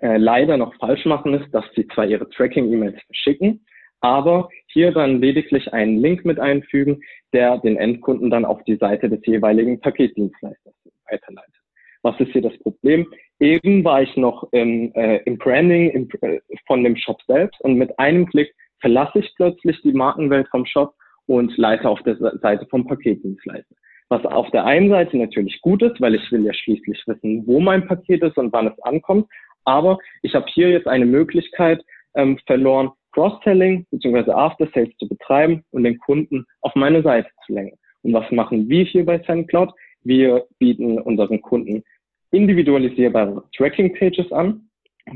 äh, 0.00 0.16
leider 0.16 0.56
noch 0.56 0.74
falsch 0.76 1.04
machen, 1.04 1.34
ist, 1.34 1.52
dass 1.52 1.64
sie 1.74 1.86
zwar 1.88 2.06
ihre 2.06 2.28
Tracking-E-Mails 2.30 3.00
verschicken, 3.06 3.64
aber 4.00 4.48
hier 4.66 4.92
dann 4.92 5.20
lediglich 5.20 5.72
einen 5.72 5.98
Link 5.98 6.24
mit 6.24 6.38
einfügen, 6.38 7.00
der 7.32 7.58
den 7.58 7.76
Endkunden 7.76 8.30
dann 8.30 8.44
auf 8.44 8.62
die 8.64 8.76
Seite 8.76 9.08
des 9.08 9.24
jeweiligen 9.26 9.80
Paketdienstleisters 9.80 10.74
weiterleitet. 11.10 11.54
Was 12.02 12.18
ist 12.20 12.30
hier 12.32 12.42
das 12.42 12.56
Problem? 12.58 13.06
Eben 13.40 13.84
war 13.84 14.02
ich 14.02 14.16
noch 14.16 14.48
im, 14.52 14.92
äh, 14.94 15.16
im 15.24 15.38
Branding 15.38 15.90
im, 15.90 16.08
äh, 16.20 16.40
von 16.66 16.84
dem 16.84 16.96
Shop 16.96 17.20
selbst 17.26 17.60
und 17.62 17.74
mit 17.74 17.98
einem 17.98 18.26
Klick 18.26 18.54
verlasse 18.80 19.18
ich 19.18 19.32
plötzlich 19.36 19.80
die 19.82 19.92
Markenwelt 19.92 20.48
vom 20.48 20.64
Shop 20.66 20.94
und 21.26 21.56
leite 21.56 21.88
auf 21.88 22.00
der 22.02 22.16
Seite 22.16 22.66
vom 22.70 22.86
Paketdienstleister. 22.86 23.74
Was 24.08 24.24
auf 24.24 24.48
der 24.52 24.64
einen 24.64 24.88
Seite 24.88 25.16
natürlich 25.16 25.60
gut 25.62 25.82
ist, 25.82 26.00
weil 26.00 26.14
ich 26.14 26.30
will 26.30 26.44
ja 26.44 26.54
schließlich 26.54 27.02
wissen, 27.06 27.44
wo 27.46 27.58
mein 27.58 27.88
Paket 27.88 28.22
ist 28.22 28.36
und 28.36 28.52
wann 28.52 28.68
es 28.68 28.78
ankommt. 28.82 29.26
Aber 29.64 29.98
ich 30.22 30.34
habe 30.34 30.46
hier 30.48 30.70
jetzt 30.70 30.86
eine 30.86 31.06
Möglichkeit 31.06 31.84
ähm, 32.14 32.38
verloren, 32.46 32.92
Cross-Selling 33.16 33.86
bzw. 33.90 34.30
After-Sales 34.30 34.94
zu 34.98 35.08
betreiben 35.08 35.64
und 35.70 35.84
den 35.84 35.98
Kunden 35.98 36.44
auf 36.60 36.74
meine 36.74 37.02
Seite 37.02 37.30
zu 37.46 37.54
lenken. 37.54 37.78
Und 38.02 38.12
was 38.12 38.30
machen 38.30 38.68
wir 38.68 38.84
hier 38.84 39.06
bei 39.06 39.18
SendCloud? 39.18 39.72
Wir 40.04 40.44
bieten 40.58 41.00
unseren 41.00 41.40
Kunden 41.40 41.82
individualisierbare 42.30 43.42
Tracking-Pages 43.56 44.30
an, 44.32 44.68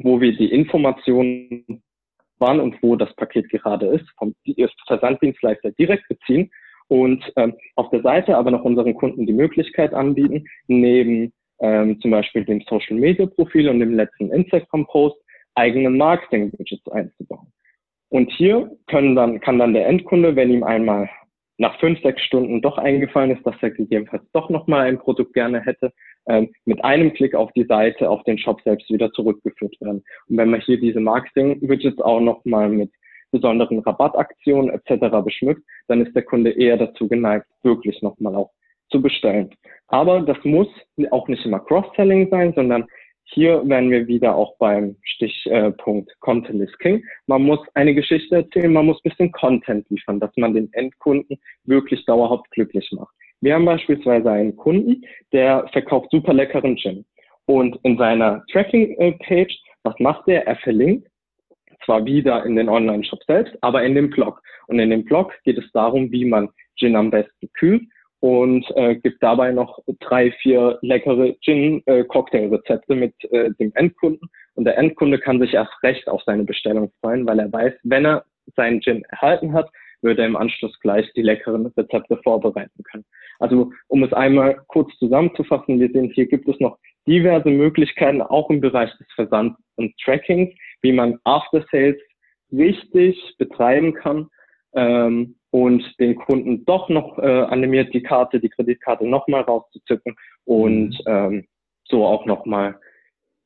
wo 0.03 0.19
wir 0.19 0.35
die 0.35 0.51
Informationen, 0.51 1.83
wann 2.39 2.59
und 2.59 2.83
wo 2.83 2.97
das 2.97 3.15
Paket 3.17 3.51
gerade 3.51 3.87
ist, 3.87 4.09
vom 4.17 4.35
Versanddienstleister 4.87 5.73
direkt 5.73 6.09
beziehen 6.09 6.51
und 6.89 7.23
ähm, 7.37 7.55
auf 7.77 7.91
der 7.91 8.01
Seite 8.01 8.35
aber 8.37 8.51
noch 8.51 8.65
unseren 8.65 8.95
Kunden 8.95 9.27
die 9.27 9.35
Möglichkeit 9.35 9.93
anbieten, 9.93 10.47
neben 10.69 11.35
ähm, 11.61 12.01
zum 12.01 12.13
Beispiel 12.13 12.47
dem 12.47 12.63
Social 12.63 12.97
Media 12.97 13.27
Profil 13.27 13.69
und 13.69 13.81
dem 13.81 13.93
letzten 13.93 14.33
Instagram 14.33 14.87
Post 14.87 15.19
eigene 15.55 15.91
Marketing 15.91 16.51
Widgets 16.53 16.89
einzubauen. 16.89 17.50
Und 18.11 18.31
hier 18.33 18.71
können 18.89 19.15
dann, 19.17 19.41
kann 19.41 19.59
dann 19.59 19.73
der 19.73 19.87
Endkunde, 19.87 20.37
wenn 20.37 20.51
ihm 20.51 20.65
einmal 20.65 21.09
nach 21.59 21.79
fünf, 21.79 22.01
sechs 22.03 22.23
Stunden 22.23 22.63
doch 22.63 22.79
eingefallen 22.79 23.33
ist, 23.33 23.47
dass 23.47 23.55
er 23.61 23.71
gegebenenfalls 23.71 24.25
doch 24.33 24.49
nochmal 24.49 24.87
ein 24.87 24.99
Produkt 24.99 25.35
gerne 25.35 25.61
hätte, 25.61 25.93
ähm, 26.27 26.51
mit 26.65 26.83
einem 26.83 27.13
Klick 27.13 27.35
auf 27.35 27.53
die 27.53 27.65
Seite, 27.65 28.09
auf 28.09 28.23
den 28.25 28.39
Shop 28.39 28.61
selbst 28.63 28.91
wieder 28.91 29.13
zurückgeführt 29.13 29.77
werden. 29.81 30.03
Und 30.29 30.37
wenn 30.39 30.51
man 30.51 30.61
hier 30.61 30.81
diese 30.81 31.01
Marketing-Widgets 31.01 32.01
auch 32.01 32.21
nochmal 32.21 32.69
mit 32.69 32.91
besonderen 33.31 33.79
Rabattaktionen 33.81 34.71
etc. 34.71 35.23
beschmückt, 35.23 35.63
dann 35.87 36.05
ist 36.05 36.15
der 36.17 36.23
Kunde 36.23 36.51
eher 36.51 36.79
dazu 36.79 37.07
geneigt, 37.09 37.47
wirklich 37.63 38.01
nochmal 38.03 38.35
auch 38.35 38.51
zu 38.91 39.01
bestellen. 39.01 39.51
Aber 39.89 40.23
das 40.23 40.39
muss 40.45 40.69
auch 41.11 41.29
nicht 41.29 41.45
immer 41.45 41.61
Cross-Selling 41.61 42.31
sein, 42.31 42.53
sondern 42.55 42.87
hier 43.33 43.63
werden 43.69 43.91
wir 43.91 44.07
wieder 44.07 44.35
auch 44.35 44.57
beim 44.59 44.97
Stichpunkt 45.03 46.13
Content 46.21 46.63
is 46.63 46.79
King. 46.79 47.05
Man 47.27 47.43
muss 47.43 47.61
eine 47.75 47.95
Geschichte 47.95 48.37
erzählen, 48.37 48.73
man 48.73 48.87
muss 48.87 48.99
ein 48.99 49.11
bisschen 49.11 49.33
Content 49.33 49.89
liefern, 49.89 50.19
dass 50.19 50.31
man 50.37 50.55
den 50.55 50.73
Endkunden 50.73 51.39
wirklich 51.65 52.05
dauerhaft 52.07 52.51
glücklich 52.51 52.91
macht. 52.93 53.15
Wir 53.41 53.55
haben 53.55 53.65
beispielsweise 53.65 54.31
einen 54.31 54.57
Kunden, 54.57 55.03
der 55.33 55.67
verkauft 55.73 56.11
super 56.11 56.35
leckeren 56.35 56.77
Gin. 56.77 57.05
Und 57.47 57.79
in 57.85 57.97
seiner 57.97 58.45
Tracking-Page, 58.53 59.59
was 59.83 59.95
macht 59.99 60.29
er? 60.29 60.47
Er 60.47 60.57
verlinkt 60.57 61.09
zwar 61.85 62.05
wieder 62.05 62.45
in 62.45 62.57
den 62.57 62.69
Online-Shop 62.69 63.23
selbst, 63.27 63.57
aber 63.63 63.83
in 63.83 63.95
dem 63.95 64.11
Blog. 64.11 64.43
Und 64.67 64.79
in 64.79 64.91
dem 64.91 65.05
Blog 65.05 65.33
geht 65.45 65.57
es 65.57 65.71
darum, 65.73 66.11
wie 66.13 66.25
man 66.25 66.51
Gin 66.77 66.97
am 66.97 67.11
besten 67.11 67.49
kühlt 67.55 67.83
und 68.21 68.65
äh, 68.77 68.97
gibt 68.97 69.23
dabei 69.23 69.51
noch 69.51 69.79
drei, 70.01 70.31
vier 70.43 70.79
leckere 70.83 71.35
Gin-Cocktail-Rezepte 71.41 72.95
mit 72.95 73.15
äh, 73.33 73.51
dem 73.59 73.73
Endkunden. 73.75 74.29
Und 74.55 74.65
der 74.65 74.77
Endkunde 74.77 75.19
kann 75.19 75.41
sich 75.41 75.55
erst 75.55 75.73
recht 75.83 76.07
auf 76.07 76.23
seine 76.25 76.45
Bestellung 76.45 76.93
freuen, 77.01 77.27
weil 77.27 77.39
er 77.39 77.53
weiß, 77.53 77.73
wenn 77.83 78.05
er 78.05 78.25
seinen 78.57 78.83
Gin 78.83 79.03
erhalten 79.09 79.55
hat, 79.55 79.71
würde 80.03 80.23
er 80.23 80.29
im 80.29 80.37
Anschluss 80.37 80.79
gleich 80.81 81.11
die 81.15 81.23
leckeren 81.23 81.67
Rezepte 81.67 82.19
vorbereiten 82.23 82.83
können. 82.85 83.05
Also 83.39 83.73
um 83.89 84.03
es 84.03 84.13
einmal 84.13 84.61
kurz 84.69 84.91
zusammenzufassen, 84.99 85.81
wir 85.81 85.91
sehen, 85.91 86.11
hier 86.15 86.27
gibt 86.27 86.49
es 86.49 86.59
noch 86.61 86.79
diverse 87.07 87.49
Möglichkeiten, 87.49 88.21
auch 88.21 88.51
im 88.51 88.61
Bereich 88.61 88.91
des 88.99 89.07
Versands 89.15 89.59
und 89.77 89.95
Trackings, 90.03 90.55
wie 90.83 90.93
man 90.93 91.19
After 91.25 91.65
Sales 91.71 91.97
richtig 92.53 93.35
betreiben 93.39 93.95
kann 93.95 94.29
ähm, 94.75 95.37
und 95.51 95.83
den 95.99 96.17
Kunden 96.17 96.65
doch 96.65 96.89
noch 96.89 97.19
äh, 97.19 97.43
animiert, 97.43 97.93
die 97.93 98.03
Karte, 98.03 98.41
die 98.41 98.49
Kreditkarte 98.49 99.07
nochmal 99.07 99.43
rauszuzücken 99.43 100.17
und 100.45 100.91
mhm. 100.91 101.05
ähm, 101.07 101.49
so 101.85 102.05
auch 102.05 102.25
nochmal 102.27 102.79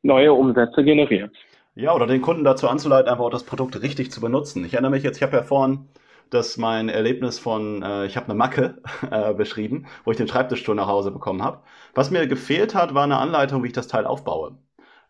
neue 0.02 0.32
Umsätze 0.32 0.84
generiert. 0.84 1.34
Ja, 1.74 1.94
oder 1.94 2.07
den 2.07 2.22
Kunden 2.22 2.44
dazu 2.44 2.68
anzuleiten, 2.68 3.11
einfach 3.11 3.24
auch 3.24 3.30
das 3.30 3.44
Produkt 3.44 3.82
richtig 3.82 4.12
zu 4.12 4.20
benutzen. 4.20 4.64
Ich 4.64 4.74
erinnere 4.74 4.92
mich 4.92 5.02
jetzt, 5.02 5.16
ich 5.16 5.22
habe 5.22 5.36
ja 5.36 5.42
vorhin 5.42 5.88
das 6.30 6.57
mein 6.57 6.88
Erlebnis 6.88 7.38
von, 7.38 7.82
äh, 7.82 8.07
ich 8.07 8.16
habe 8.16 8.26
eine 8.26 8.34
Macke 8.34 8.78
äh, 9.11 9.34
beschrieben, 9.34 9.86
wo 10.05 10.11
ich 10.11 10.16
den 10.16 10.28
Schreibtischstuhl 10.28 10.74
nach 10.74 10.88
Hause 10.88 11.11
bekommen 11.11 11.42
habe. 11.42 11.61
Was 11.94 12.11
mir 12.11 12.26
gefehlt 12.26 12.74
hat, 12.74 12.94
war 12.94 13.05
eine 13.05 13.18
Anleitung, 13.18 13.62
wie 13.62 13.68
ich 13.68 13.72
das 13.72 13.88
Teil 13.88 14.07
aufbaue. 14.07 14.57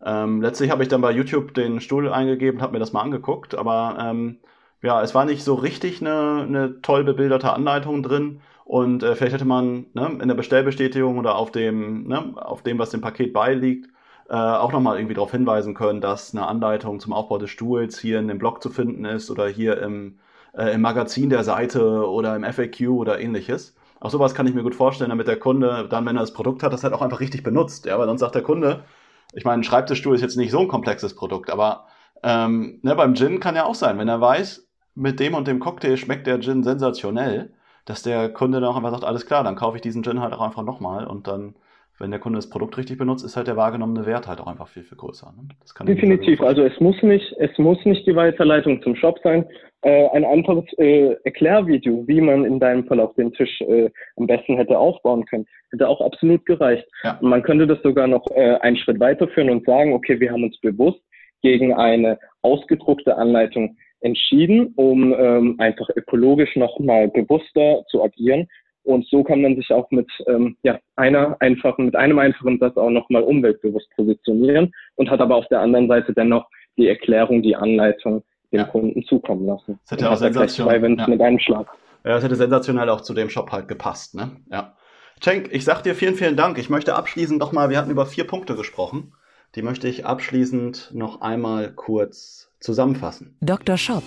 Ähm, 0.05 0.43
letztlich 0.43 0.71
habe 0.71 0.83
ich 0.83 0.89
dann 0.89 1.01
bei 1.01 1.11
YouTube 1.13 1.55
den 1.55 1.81
Stuhl 1.81 2.13
eingegeben, 2.13 2.61
habe 2.61 2.75
mir 2.75 2.79
das 2.79 2.93
mal 2.93 3.03
angeguckt, 3.03 3.55
aber 3.55 3.97
ähm, 4.01 4.39
ja, 4.85 5.03
es 5.03 5.15
war 5.15 5.25
nicht 5.25 5.43
so 5.45 5.55
richtig 5.55 6.01
eine, 6.01 6.45
eine 6.47 6.83
toll 6.83 7.05
bebilderte 7.05 7.53
Anleitung 7.53 8.03
drin. 8.03 8.41
Und 8.65 9.03
äh, 9.03 9.15
vielleicht 9.15 9.35
hätte 9.35 9.45
man 9.45 9.87
ne, 9.95 10.19
in 10.21 10.29
der 10.29 10.35
Bestellbestätigung 10.35 11.19
oder 11.19 11.37
auf 11.37 11.51
dem, 11.51 12.07
ne, 12.07 12.35
auf 12.37 12.63
dem, 12.63 12.79
was 12.79 12.91
dem 12.91 13.01
Paket 13.01 13.33
beiliegt, 13.33 13.89
äh, 14.29 14.35
auch 14.35 14.73
nochmal 14.73 14.99
irgendwie 14.99 15.15
darauf 15.15 15.31
hinweisen 15.31 15.75
können, 15.75 16.01
dass 16.01 16.35
eine 16.35 16.47
Anleitung 16.47 17.01
zum 17.01 17.13
Aufbau 17.13 17.39
des 17.39 17.51
Stuhls 17.51 17.99
hier 17.99 18.19
in 18.19 18.29
dem 18.29 18.39
Blog 18.39 18.63
zu 18.63 18.71
finden 18.71 19.05
ist 19.05 19.31
oder 19.31 19.49
hier 19.49 19.81
im, 19.83 20.19
äh, 20.55 20.75
im 20.75 20.83
Magazin 20.83 21.31
der 21.31 21.45
Seite 21.45 22.09
oder 22.09 22.37
im 22.37 22.45
FAQ 22.45 22.89
oder 22.91 23.21
ähnliches. 23.21 23.75
Auch 24.01 24.11
sowas 24.11 24.35
kann 24.35 24.47
ich 24.47 24.55
mir 24.55 24.63
gut 24.63 24.75
vorstellen, 24.75 25.11
damit 25.11 25.29
der 25.29 25.39
Kunde 25.39 25.87
dann, 25.89 26.05
wenn 26.07 26.17
er 26.17 26.21
das 26.21 26.35
Produkt 26.35 26.63
hat, 26.63 26.73
das 26.75 26.85
halt 26.85 26.95
auch 26.95 27.03
einfach 27.03 27.21
richtig 27.21 27.43
benutzt. 27.43 27.87
Ja, 27.87 27.99
weil 27.99 28.07
sonst 28.07 28.21
sagt 28.21 28.35
der 28.35 28.43
Kunde, 28.43 28.85
ich 29.33 29.45
meine, 29.45 29.61
ein 29.61 29.65
Schreibtischstuhl 29.65 30.15
ist 30.15 30.21
jetzt 30.23 30.37
nicht 30.37 30.51
so 30.51 30.61
ein 30.61 30.69
komplexes 30.69 31.15
Produkt, 31.15 31.51
aber 31.51 31.87
ähm, 32.23 32.81
ne, 32.83 32.95
beim 32.97 33.15
Gin 33.15 33.41
kann 33.41 33.55
ja 33.57 33.65
auch 33.65 33.75
sein, 33.75 33.99
wenn 33.99 34.09
er 34.09 34.21
weiß, 34.21 34.64
mit 34.95 35.21
dem 35.21 35.35
und 35.35 35.49
dem 35.49 35.61
Cocktail 35.61 35.97
schmeckt 35.97 36.27
der 36.27 36.41
Gin 36.41 36.63
sensationell, 36.63 37.51
dass 37.85 38.03
der 38.03 38.29
Kunde 38.29 38.61
dann 38.61 38.71
auch 38.71 38.77
einfach 38.77 38.93
sagt, 38.93 39.05
alles 39.05 39.27
klar, 39.27 39.45
dann 39.45 39.57
kaufe 39.57 39.77
ich 39.77 39.83
diesen 39.83 40.03
Gin 40.03 40.21
halt 40.21 40.33
auch 40.33 40.41
einfach 40.41 40.65
nochmal 40.65 41.07
und 41.07 41.27
dann, 41.27 41.55
wenn 41.99 42.11
der 42.11 42.21
Kunde 42.21 42.39
das 42.39 42.51
Produkt 42.51 42.79
richtig 42.79 42.99
benutzt, 42.99 43.25
ist 43.25 43.37
halt 43.37 43.47
der 43.47 43.57
wahrgenommene 43.57 44.07
Wert 44.07 44.27
halt 44.27 44.41
auch 44.41 44.47
einfach 44.47 44.69
viel, 44.69 44.83
viel 44.83 44.99
größer. 44.99 45.33
Ne? 45.37 45.85
Definitiv, 45.87 46.41
also 46.41 46.63
es 46.63 46.79
muss 46.81 47.01
nicht, 47.03 47.35
es 47.39 47.57
muss 47.59 47.85
nicht 47.85 48.07
die 48.07 48.17
Weiterleitung 48.17 48.83
zum 48.83 48.97
Shop 48.97 49.19
sein. 49.23 49.45
Äh, 49.83 50.09
ein 50.09 50.25
anderes 50.25 50.65
äh, 50.79 51.15
Erklärvideo, 51.25 52.05
wie 52.07 52.21
man 52.21 52.47
in 52.47 52.59
deinem 52.59 52.87
Fall 52.87 53.01
auf 53.01 53.15
den 53.17 53.33
Tisch 53.35 53.61
äh, 53.61 53.91
am 54.17 54.27
besten 54.27 54.57
hätte 54.57 54.79
aufbauen 54.79 55.27
können, 55.27 55.47
hätte 55.73 55.87
auch 55.87 56.01
absolut 56.01 56.47
gereicht. 56.47 56.87
Ja. 57.03 57.19
Und 57.21 57.29
man 57.29 57.43
könnte 57.43 57.67
das 57.67 57.83
sogar 57.83 58.07
noch 58.07 58.27
äh, 58.31 58.57
einen 58.63 58.79
Schritt 58.79 58.99
weiterführen 58.99 59.51
und 59.51 59.67
sagen, 59.67 59.93
okay, 59.93 60.19
wir 60.19 60.33
haben 60.33 60.45
uns 60.45 60.59
bewusst 60.61 61.01
gegen 61.43 61.75
eine 61.75 62.19
ausgedruckte 62.41 63.15
Anleitung 63.15 63.77
entschieden, 64.05 64.73
um 64.77 65.15
ähm, 65.15 65.57
einfach 65.59 65.89
ökologisch 65.97 66.55
nochmal 66.57 67.09
bewusster 67.09 67.83
zu 67.91 68.05
agieren. 68.05 68.47
Und 68.83 69.07
so 69.09 69.25
kann 69.25 69.41
man 69.41 69.57
sich 69.57 69.73
auch 69.73 69.91
mit 69.91 70.11
ähm, 70.27 70.57
ja, 70.63 70.79
einer 70.97 71.37
einfachen, 71.41 71.87
mit 71.87 71.97
einem 71.97 72.19
einfachen 72.19 72.59
Satz 72.59 72.77
auch 72.77 72.91
nochmal 72.91 73.23
umweltbewusst 73.23 73.89
positionieren 73.97 74.73
und 74.97 75.11
hat 75.11 75.21
aber 75.21 75.37
auf 75.37 75.49
der 75.49 75.61
anderen 75.61 75.89
Seite 75.89 76.13
dennoch 76.13 76.47
die 76.77 76.87
Erklärung, 76.87 77.43
die 77.43 77.57
Anleitung 77.57 78.23
dem 78.53 78.59
ja. 78.59 78.65
Kunden 78.65 79.03
zukommen 79.05 79.47
lassen. 79.47 79.81
Das 79.85 79.93
hätte 79.93 80.11
auch 80.11 80.17
sensationell. 80.17 80.99
Ja. 80.99 81.09
mit 81.09 81.21
einem 81.23 81.39
Schlag. 81.39 81.67
Ja, 82.05 82.13
das 82.13 82.25
hätte 82.25 82.37
sensationell 82.37 82.91
auch 82.91 83.01
zu 83.01 83.15
dem 83.15 83.31
Shop 83.31 83.51
halt 83.53 83.69
gepasst, 83.69 84.15
ne? 84.15 84.33
Ja. 84.51 84.77
Cenk, 85.21 85.49
ich 85.53 85.65
sag 85.65 85.83
dir 85.83 85.95
vielen, 85.95 86.17
vielen 86.17 86.37
Dank. 86.37 86.59
Ich 86.59 86.69
möchte 86.69 86.95
abschließend 86.95 87.39
noch 87.39 87.53
mal, 87.53 87.71
wir 87.71 87.79
hatten 87.79 87.91
über 87.91 88.05
vier 88.05 88.27
Punkte 88.27 88.55
gesprochen. 88.55 89.15
Die 89.55 89.63
möchte 89.63 89.89
ich 89.89 90.05
abschließend 90.05 90.91
noch 90.93 91.23
einmal 91.23 91.73
kurz 91.73 92.54
zusammenfassen. 92.65 93.37
Dr. 93.43 93.77
Shop, 93.77 94.03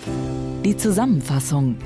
die 0.66 0.76
Zusammenfassung. 0.76 1.78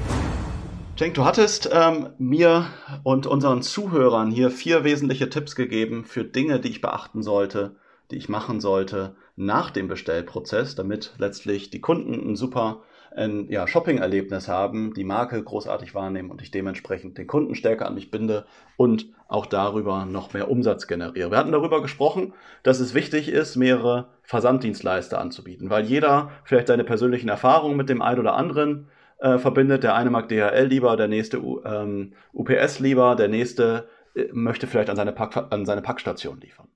Cenk, 0.95 1.15
du 1.15 1.25
hattest 1.25 1.69
ähm, 1.71 2.09
mir 2.17 2.67
und 3.03 3.27
unseren 3.27 3.61
Zuhörern 3.61 4.31
hier 4.31 4.49
vier 4.51 4.83
wesentliche 4.83 5.29
Tipps 5.29 5.55
gegeben 5.55 6.05
für 6.05 6.23
Dinge, 6.23 6.59
die 6.59 6.69
ich 6.69 6.79
beachten 6.79 7.23
sollte, 7.23 7.75
die 8.09 8.15
ich 8.15 8.29
machen 8.29 8.61
sollte 8.61 9.15
nach 9.35 9.71
dem 9.71 9.87
Bestellprozess, 9.87 10.75
damit 10.75 11.13
letztlich 11.17 11.71
die 11.71 11.81
Kunden 11.81 12.13
ein 12.13 12.35
super 12.35 12.83
ein 13.15 13.47
ja, 13.49 13.67
Shopping-Erlebnis 13.67 14.47
haben, 14.47 14.93
die 14.93 15.03
Marke 15.03 15.41
großartig 15.43 15.93
wahrnehmen 15.93 16.31
und 16.31 16.41
ich 16.41 16.51
dementsprechend 16.51 17.17
den 17.17 17.27
Kunden 17.27 17.55
stärker 17.55 17.87
an 17.87 17.95
mich 17.95 18.11
binde 18.11 18.45
und 18.77 19.07
auch 19.27 19.45
darüber 19.45 20.05
noch 20.05 20.33
mehr 20.33 20.49
Umsatz 20.49 20.87
generiere. 20.87 21.31
Wir 21.31 21.37
hatten 21.37 21.51
darüber 21.51 21.81
gesprochen, 21.81 22.33
dass 22.63 22.79
es 22.79 22.93
wichtig 22.93 23.29
ist, 23.29 23.55
mehrere 23.55 24.09
Versanddienstleister 24.23 25.19
anzubieten, 25.19 25.69
weil 25.69 25.85
jeder 25.85 26.31
vielleicht 26.43 26.67
seine 26.67 26.83
persönlichen 26.83 27.29
Erfahrungen 27.29 27.77
mit 27.77 27.89
dem 27.89 28.01
einen 28.01 28.19
oder 28.19 28.35
anderen 28.35 28.87
äh, 29.19 29.37
verbindet. 29.37 29.83
Der 29.83 29.95
eine 29.95 30.09
mag 30.09 30.29
DHL 30.29 30.65
lieber, 30.65 30.95
der 30.95 31.07
nächste 31.07 31.37
ähm, 31.37 32.13
UPS 32.33 32.79
lieber, 32.79 33.15
der 33.15 33.27
nächste 33.27 33.87
äh, 34.15 34.25
möchte 34.31 34.67
vielleicht 34.67 34.89
an 34.89 34.95
seine, 34.95 35.11
Pack, 35.11 35.51
an 35.51 35.65
seine 35.65 35.81
Packstation 35.81 36.39
liefern. 36.39 36.67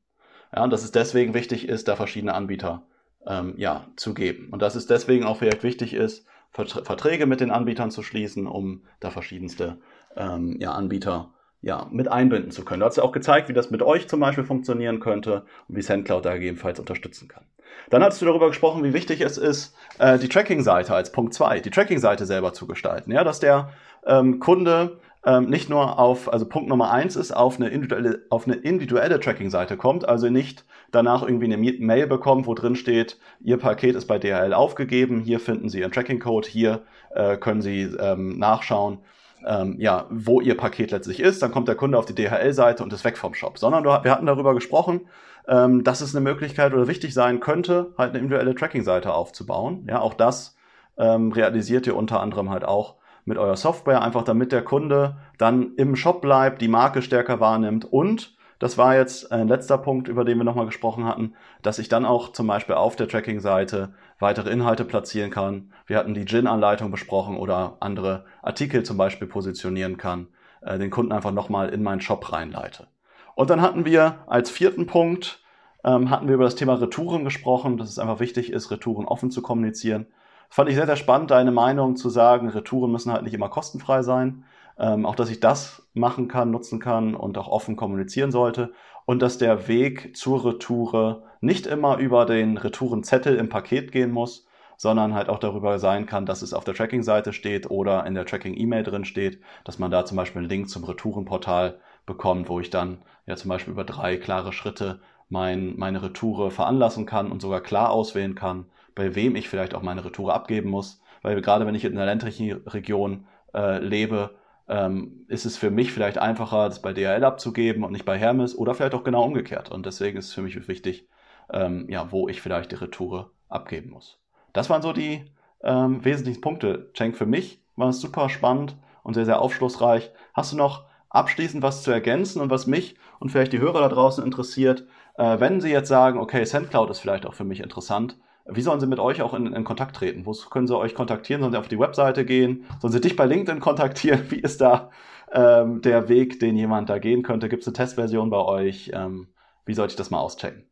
Ja, 0.53 0.63
und 0.63 0.71
dass 0.71 0.83
es 0.83 0.91
deswegen 0.91 1.33
wichtig 1.33 1.67
ist, 1.67 1.87
da 1.87 1.95
verschiedene 1.95 2.33
Anbieter 2.33 2.83
ähm, 3.27 3.53
ja, 3.57 3.87
zu 3.95 4.13
geben. 4.13 4.49
Und 4.51 4.61
dass 4.61 4.75
es 4.75 4.87
deswegen 4.87 5.25
auch 5.25 5.37
vielleicht 5.37 5.63
wichtig 5.63 5.93
ist, 5.93 6.25
Verträge 6.51 7.25
mit 7.25 7.41
den 7.41 7.51
Anbietern 7.51 7.91
zu 7.91 8.01
schließen, 8.01 8.47
um 8.47 8.83
da 9.01 9.09
verschiedenste 9.09 9.77
ähm, 10.15 10.57
ja, 10.59 10.71
Anbieter 10.71 11.33
ja, 11.61 11.87
mit 11.91 12.07
einbinden 12.07 12.51
zu 12.51 12.63
können. 12.63 12.79
Du 12.79 12.85
hast 12.85 12.97
ja 12.97 13.03
auch 13.03 13.11
gezeigt, 13.11 13.49
wie 13.49 13.53
das 13.53 13.71
mit 13.71 13.81
euch 13.81 14.07
zum 14.07 14.19
Beispiel 14.19 14.43
funktionieren 14.43 14.99
könnte 14.99 15.43
und 15.67 15.75
wie 15.75 15.81
SendCloud 15.81 16.23
da 16.23 16.33
gegebenenfalls 16.35 16.79
unterstützen 16.79 17.27
kann. 17.27 17.43
Dann 17.89 18.03
hast 18.03 18.21
du 18.21 18.25
darüber 18.25 18.47
gesprochen, 18.47 18.83
wie 18.83 18.93
wichtig 18.93 19.21
es 19.21 19.37
ist, 19.37 19.75
äh, 19.99 20.17
die 20.17 20.29
Tracking-Seite 20.29 20.93
als 20.93 21.11
Punkt 21.11 21.33
zwei, 21.33 21.59
die 21.59 21.71
Tracking-Seite 21.71 22.25
selber 22.25 22.53
zu 22.53 22.67
gestalten. 22.67 23.11
Ja, 23.11 23.23
dass 23.23 23.39
der 23.39 23.71
ähm, 24.05 24.39
Kunde 24.39 24.99
ähm, 25.25 25.49
nicht 25.49 25.69
nur 25.69 25.99
auf, 25.99 26.31
also 26.31 26.45
Punkt 26.47 26.69
Nummer 26.69 26.91
eins 26.91 27.15
ist, 27.15 27.35
auf 27.35 27.57
eine 27.57 27.69
individuelle, 27.69 28.21
auf 28.29 28.45
eine 28.45 28.55
individuelle 28.55 29.19
Tracking-Seite 29.19 29.75
kommt, 29.75 30.07
also 30.07 30.29
nicht 30.29 30.65
danach 30.91 31.23
irgendwie 31.23 31.45
eine 31.45 31.57
Mail 31.57 32.07
bekommt, 32.07 32.47
wo 32.47 32.53
drin 32.53 32.75
steht, 32.75 33.17
Ihr 33.41 33.57
Paket 33.57 33.95
ist 33.95 34.05
bei 34.05 34.19
DHL 34.19 34.53
aufgegeben, 34.53 35.21
hier 35.21 35.39
finden 35.39 35.69
Sie 35.69 35.79
Ihren 35.79 35.91
Tracking-Code, 35.91 36.47
hier 36.47 36.81
äh, 37.13 37.37
können 37.37 37.61
Sie 37.61 37.83
ähm, 37.83 38.37
nachschauen, 38.39 38.99
ähm, 39.45 39.75
ja, 39.79 40.05
wo 40.09 40.41
Ihr 40.41 40.57
Paket 40.57 40.91
letztlich 40.91 41.19
ist. 41.19 41.41
Dann 41.41 41.51
kommt 41.51 41.67
der 41.67 41.75
Kunde 41.75 41.97
auf 41.97 42.05
die 42.05 42.15
DHL-Seite 42.15 42.83
und 42.83 42.93
ist 42.93 43.05
weg 43.05 43.17
vom 43.17 43.33
Shop. 43.33 43.57
Sondern 43.57 43.83
wir 43.83 44.11
hatten 44.11 44.25
darüber 44.25 44.53
gesprochen, 44.53 45.01
ähm, 45.47 45.83
dass 45.83 46.01
es 46.01 46.15
eine 46.15 46.23
Möglichkeit 46.23 46.73
oder 46.73 46.87
wichtig 46.87 47.13
sein 47.13 47.39
könnte, 47.39 47.93
halt 47.97 48.11
eine 48.11 48.19
individuelle 48.19 48.55
Tracking-Seite 48.55 49.13
aufzubauen. 49.13 49.85
Ja, 49.89 49.99
auch 49.99 50.13
das 50.13 50.55
ähm, 50.97 51.31
realisiert 51.31 51.87
ihr 51.87 51.95
unter 51.95 52.21
anderem 52.21 52.49
halt 52.49 52.65
auch 52.65 52.95
mit 53.25 53.37
eurer 53.37 53.57
Software, 53.57 54.01
einfach 54.01 54.23
damit 54.23 54.51
der 54.51 54.63
Kunde 54.63 55.17
dann 55.37 55.73
im 55.75 55.95
Shop 55.95 56.21
bleibt, 56.21 56.61
die 56.61 56.67
Marke 56.67 57.01
stärker 57.01 57.39
wahrnimmt 57.39 57.85
und 57.85 58.35
das 58.65 58.79
war 58.79 58.95
jetzt 58.95 59.31
ein 59.31 59.47
letzter 59.47 59.77
Punkt, 59.77 60.07
über 60.07 60.25
den 60.25 60.39
wir 60.39 60.43
nochmal 60.43 60.65
gesprochen 60.65 61.05
hatten, 61.05 61.35
dass 61.61 61.77
ich 61.77 61.87
dann 61.87 62.03
auch 62.03 62.31
zum 62.31 62.47
Beispiel 62.47 62.73
auf 62.73 62.95
der 62.95 63.07
Tracking-Seite 63.07 63.93
weitere 64.17 64.49
Inhalte 64.49 64.85
platzieren 64.85 65.29
kann. 65.29 65.71
Wir 65.85 65.99
hatten 65.99 66.15
die 66.15 66.25
Gin-Anleitung 66.25 66.89
besprochen 66.89 67.37
oder 67.37 67.77
andere 67.79 68.25
Artikel 68.41 68.81
zum 68.81 68.97
Beispiel 68.97 69.27
positionieren 69.27 69.97
kann, 69.97 70.29
äh, 70.61 70.79
den 70.79 70.89
Kunden 70.89 71.11
einfach 71.11 71.31
nochmal 71.31 71.69
in 71.69 71.83
meinen 71.83 72.01
Shop 72.01 72.33
reinleite. 72.33 72.87
Und 73.35 73.51
dann 73.51 73.61
hatten 73.61 73.85
wir 73.85 74.23
als 74.25 74.49
vierten 74.49 74.87
Punkt, 74.87 75.43
ähm, 75.83 76.09
hatten 76.09 76.27
wir 76.27 76.33
über 76.33 76.45
das 76.45 76.55
Thema 76.55 76.73
Retouren 76.73 77.23
gesprochen, 77.23 77.77
dass 77.77 77.89
es 77.89 77.99
einfach 77.99 78.19
wichtig 78.19 78.51
ist, 78.51 78.71
Retouren 78.71 79.05
offen 79.05 79.29
zu 79.29 79.43
kommunizieren. 79.43 80.07
Fand 80.49 80.69
ich 80.69 80.75
sehr, 80.75 80.87
sehr 80.87 80.95
spannend, 80.95 81.29
deine 81.29 81.51
Meinung 81.51 81.97
zu 81.97 82.09
sagen, 82.09 82.49
Retouren 82.49 82.91
müssen 82.91 83.13
halt 83.13 83.21
nicht 83.21 83.35
immer 83.35 83.49
kostenfrei 83.49 84.01
sein. 84.01 84.43
Ähm, 84.77 85.05
auch, 85.05 85.15
dass 85.15 85.29
ich 85.29 85.39
das 85.39 85.87
machen 85.93 86.27
kann, 86.27 86.51
nutzen 86.51 86.79
kann 86.79 87.15
und 87.15 87.37
auch 87.37 87.47
offen 87.47 87.75
kommunizieren 87.75 88.31
sollte. 88.31 88.73
Und 89.05 89.21
dass 89.21 89.37
der 89.37 89.67
Weg 89.67 90.15
zur 90.17 90.43
Retoure 90.45 91.23
nicht 91.41 91.67
immer 91.67 91.97
über 91.97 92.25
den 92.25 92.57
Retourenzettel 92.57 93.37
im 93.37 93.49
Paket 93.49 93.91
gehen 93.91 94.11
muss, 94.11 94.47
sondern 94.77 95.13
halt 95.13 95.29
auch 95.29 95.39
darüber 95.39 95.79
sein 95.79 96.05
kann, 96.05 96.25
dass 96.25 96.41
es 96.41 96.53
auf 96.53 96.63
der 96.63 96.73
Tracking-Seite 96.73 97.33
steht 97.33 97.69
oder 97.69 98.05
in 98.05 98.13
der 98.13 98.25
Tracking-E-Mail 98.25 98.83
drin 98.83 99.05
steht, 99.05 99.39
dass 99.63 99.79
man 99.79 99.91
da 99.91 100.05
zum 100.05 100.17
Beispiel 100.17 100.39
einen 100.39 100.49
Link 100.49 100.69
zum 100.69 100.83
Retourenportal 100.83 101.79
bekommt, 102.05 102.49
wo 102.49 102.59
ich 102.59 102.69
dann 102.69 102.99
ja 103.25 103.35
zum 103.35 103.49
Beispiel 103.49 103.73
über 103.73 103.83
drei 103.83 104.17
klare 104.17 104.53
Schritte 104.53 104.99
mein, 105.29 105.75
meine 105.77 106.03
Retoure 106.03 106.51
veranlassen 106.51 107.05
kann 107.05 107.31
und 107.31 107.41
sogar 107.41 107.61
klar 107.61 107.89
auswählen 107.89 108.35
kann, 108.35 108.65
bei 108.93 109.15
wem 109.15 109.35
ich 109.35 109.49
vielleicht 109.49 109.73
auch 109.73 109.81
meine 109.81 110.05
Retoure 110.05 110.33
abgeben 110.33 110.69
muss. 110.69 111.01
Weil 111.21 111.41
gerade 111.41 111.65
wenn 111.65 111.75
ich 111.75 111.85
in 111.85 111.93
einer 111.93 112.05
ländlichen 112.05 112.51
Region 112.67 113.25
äh, 113.53 113.79
lebe, 113.79 114.35
ähm, 114.67 115.25
ist 115.27 115.45
es 115.45 115.57
für 115.57 115.71
mich 115.71 115.91
vielleicht 115.91 116.17
einfacher, 116.17 116.67
das 116.67 116.81
bei 116.81 116.93
DHL 116.93 117.23
abzugeben 117.23 117.83
und 117.83 117.91
nicht 117.91 118.05
bei 118.05 118.17
Hermes 118.17 118.57
oder 118.57 118.73
vielleicht 118.73 118.95
auch 118.95 119.03
genau 119.03 119.23
umgekehrt. 119.23 119.71
Und 119.71 119.85
deswegen 119.85 120.17
ist 120.17 120.27
es 120.27 120.33
für 120.33 120.41
mich 120.41 120.67
wichtig, 120.67 121.07
ähm, 121.51 121.87
ja, 121.89 122.11
wo 122.11 122.27
ich 122.27 122.41
vielleicht 122.41 122.71
die 122.71 122.75
Retoure 122.75 123.31
abgeben 123.47 123.91
muss. 123.91 124.19
Das 124.53 124.69
waren 124.69 124.81
so 124.81 124.93
die 124.93 125.25
ähm, 125.63 126.03
wesentlichen 126.03 126.41
Punkte. 126.41 126.91
Cenk, 126.95 127.15
für 127.15 127.25
mich 127.25 127.61
war 127.75 127.89
es 127.89 128.01
super 128.01 128.29
spannend 128.29 128.75
und 129.03 129.13
sehr, 129.13 129.25
sehr 129.25 129.41
aufschlussreich. 129.41 130.11
Hast 130.33 130.53
du 130.53 130.57
noch 130.57 130.85
abschließend 131.09 131.63
was 131.63 131.83
zu 131.83 131.91
ergänzen 131.91 132.41
und 132.41 132.49
was 132.49 132.67
mich 132.67 132.95
und 133.19 133.29
vielleicht 133.29 133.53
die 133.53 133.59
Hörer 133.59 133.81
da 133.81 133.89
draußen 133.89 134.23
interessiert, 134.23 134.85
äh, 135.17 135.39
wenn 135.39 135.61
sie 135.61 135.71
jetzt 135.71 135.87
sagen, 135.87 136.19
okay, 136.19 136.43
SendCloud 136.43 136.89
ist 136.89 136.99
vielleicht 136.99 137.25
auch 137.25 137.33
für 137.33 137.43
mich 137.43 137.61
interessant, 137.61 138.17
wie 138.47 138.61
sollen 138.61 138.79
sie 138.79 138.87
mit 138.87 138.99
euch 138.99 139.21
auch 139.21 139.33
in, 139.33 139.53
in, 139.53 139.63
Kontakt 139.63 139.95
treten? 139.95 140.25
Wo 140.25 140.33
können 140.49 140.67
sie 140.67 140.77
euch 140.77 140.93
kontaktieren? 140.93 141.41
Sollen 141.41 141.53
sie 141.53 141.59
auf 141.59 141.67
die 141.67 141.79
Webseite 141.79 142.25
gehen? 142.25 142.65
Sollen 142.79 142.93
sie 142.93 143.01
dich 143.01 143.15
bei 143.15 143.25
LinkedIn 143.25 143.59
kontaktieren? 143.59 144.21
Wie 144.29 144.39
ist 144.39 144.61
da 144.61 144.91
ähm, 145.33 145.81
der 145.81 146.09
Weg, 146.09 146.39
den 146.39 146.55
jemand 146.55 146.89
da 146.89 146.99
gehen 146.99 147.23
könnte? 147.23 147.49
Gibt 147.49 147.63
es 147.63 147.67
eine 147.67 147.73
Testversion 147.73 148.29
bei 148.29 148.43
euch? 148.43 148.91
Ähm, 148.93 149.27
wie 149.65 149.73
sollte 149.73 149.93
ich 149.93 149.97
das 149.97 150.11
mal 150.11 150.19
auschecken? 150.19 150.69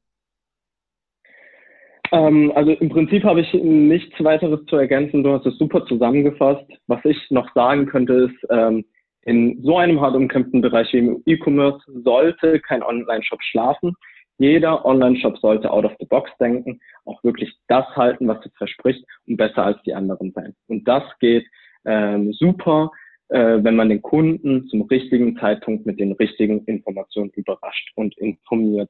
Ähm, 2.11 2.51
also 2.53 2.71
im 2.71 2.89
Prinzip 2.89 3.23
habe 3.23 3.41
ich 3.41 3.51
nichts 3.53 4.23
weiteres 4.23 4.63
zu 4.67 4.75
ergänzen. 4.75 5.23
Du 5.23 5.33
hast 5.33 5.47
es 5.47 5.57
super 5.57 5.83
zusammengefasst. 5.87 6.69
Was 6.85 7.03
ich 7.05 7.17
noch 7.31 7.51
sagen 7.55 7.87
könnte, 7.87 8.13
ist, 8.13 8.47
ähm, 8.51 8.85
in 9.25 9.63
so 9.63 9.77
einem 9.77 9.99
hart 9.99 10.15
umkämpften 10.15 10.61
Bereich 10.61 10.91
wie 10.93 10.99
im 10.99 11.23
E-Commerce 11.25 11.79
sollte 12.03 12.59
kein 12.59 12.83
Online-Shop 12.83 13.41
schlafen. 13.41 13.95
Jeder 14.37 14.85
Online-Shop 14.85 15.37
sollte 15.37 15.71
out 15.71 15.85
of 15.85 15.93
the 15.99 16.05
box 16.05 16.31
denken, 16.39 16.79
auch 17.05 17.23
wirklich 17.23 17.53
das 17.67 17.85
halten, 17.95 18.27
was 18.27 18.45
es 18.45 18.51
verspricht 18.57 19.05
und 19.27 19.37
besser 19.37 19.65
als 19.65 19.81
die 19.83 19.93
anderen 19.93 20.31
sein. 20.33 20.55
Und 20.67 20.87
das 20.87 21.03
geht 21.19 21.45
ähm, 21.85 22.33
super, 22.33 22.91
äh, 23.29 23.63
wenn 23.63 23.75
man 23.75 23.89
den 23.89 24.01
Kunden 24.01 24.67
zum 24.67 24.83
richtigen 24.83 25.37
Zeitpunkt 25.37 25.85
mit 25.85 25.99
den 25.99 26.13
richtigen 26.13 26.63
Informationen 26.65 27.31
überrascht 27.35 27.91
und 27.95 28.17
informiert. 28.17 28.89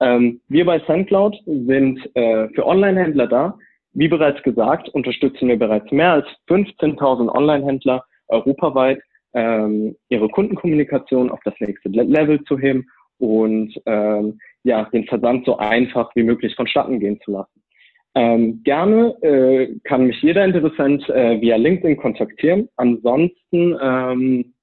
Ähm, 0.00 0.40
wir 0.48 0.64
bei 0.64 0.80
SendCloud 0.80 1.36
sind 1.44 1.98
äh, 2.14 2.48
für 2.50 2.66
Online-Händler 2.66 3.26
da. 3.26 3.58
Wie 3.92 4.08
bereits 4.08 4.42
gesagt, 4.42 4.88
unterstützen 4.90 5.48
wir 5.48 5.58
bereits 5.58 5.90
mehr 5.90 6.12
als 6.12 6.26
15.000 6.48 7.34
Online-Händler 7.34 8.04
europaweit, 8.28 9.00
ähm, 9.34 9.96
ihre 10.08 10.28
Kundenkommunikation 10.28 11.30
auf 11.30 11.40
das 11.44 11.54
nächste 11.60 11.88
Level 11.88 12.42
zu 12.44 12.58
heben 12.58 12.86
und 13.18 13.74
ähm, 13.86 14.38
ja, 14.64 14.84
den 14.92 15.06
Versand 15.06 15.46
so 15.46 15.56
einfach 15.58 16.10
wie 16.14 16.22
möglich 16.22 16.54
vonstatten 16.54 17.00
gehen 17.00 17.18
zu 17.24 17.32
lassen. 17.32 17.62
Ähm, 18.14 18.62
gerne 18.64 19.14
äh, 19.22 19.78
kann 19.84 20.06
mich 20.06 20.20
jeder 20.22 20.44
Interessent 20.44 21.08
äh, 21.08 21.40
via 21.40 21.56
LinkedIn 21.56 21.96
kontaktieren. 21.98 22.68
Ansonsten 22.76 23.76
ähm, 23.80 24.54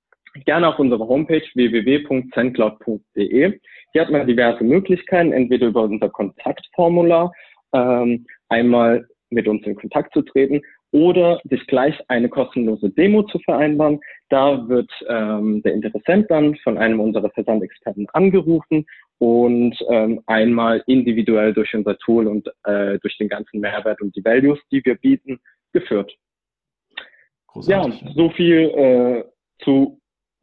gerne 0.45 0.67
auf 0.67 0.79
unserer 0.79 1.07
Homepage 1.07 1.43
www.zentcloud.de. 1.53 3.59
Hier 3.93 4.01
hat 4.01 4.11
man 4.11 4.27
diverse 4.27 4.63
Möglichkeiten, 4.63 5.31
entweder 5.31 5.67
über 5.67 5.83
unser 5.83 6.09
Kontaktformular 6.09 7.31
ähm, 7.73 8.25
einmal 8.49 9.07
mit 9.29 9.47
uns 9.47 9.65
in 9.65 9.75
Kontakt 9.75 10.13
zu 10.13 10.21
treten 10.21 10.61
oder 10.91 11.39
sich 11.45 11.65
gleich 11.67 11.97
eine 12.07 12.29
kostenlose 12.29 12.89
Demo 12.89 13.23
zu 13.23 13.39
vereinbaren. 13.39 13.99
Da 14.29 14.67
wird 14.67 14.89
ähm, 15.09 15.61
der 15.63 15.73
Interessent 15.73 16.29
dann 16.29 16.55
von 16.57 16.77
einem 16.77 16.99
unserer 16.99 17.29
Versandexperten 17.31 18.07
angerufen 18.13 18.85
und 19.19 19.77
ähm, 19.89 20.21
einmal 20.25 20.83
individuell 20.87 21.53
durch 21.53 21.73
unser 21.73 21.97
Tool 21.97 22.27
und 22.27 22.47
äh, 22.63 22.99
durch 22.99 23.17
den 23.17 23.29
ganzen 23.29 23.59
Mehrwert 23.59 24.01
und 24.01 24.15
die 24.15 24.23
Values, 24.23 24.59
die 24.71 24.83
wir 24.83 24.95
bieten, 24.95 25.39
geführt. 25.71 26.13
Großartig. 27.47 28.01
Ja, 28.01 28.11
so 28.13 28.29
viel 28.31 28.59
äh, 28.75 29.23
zu 29.63 29.99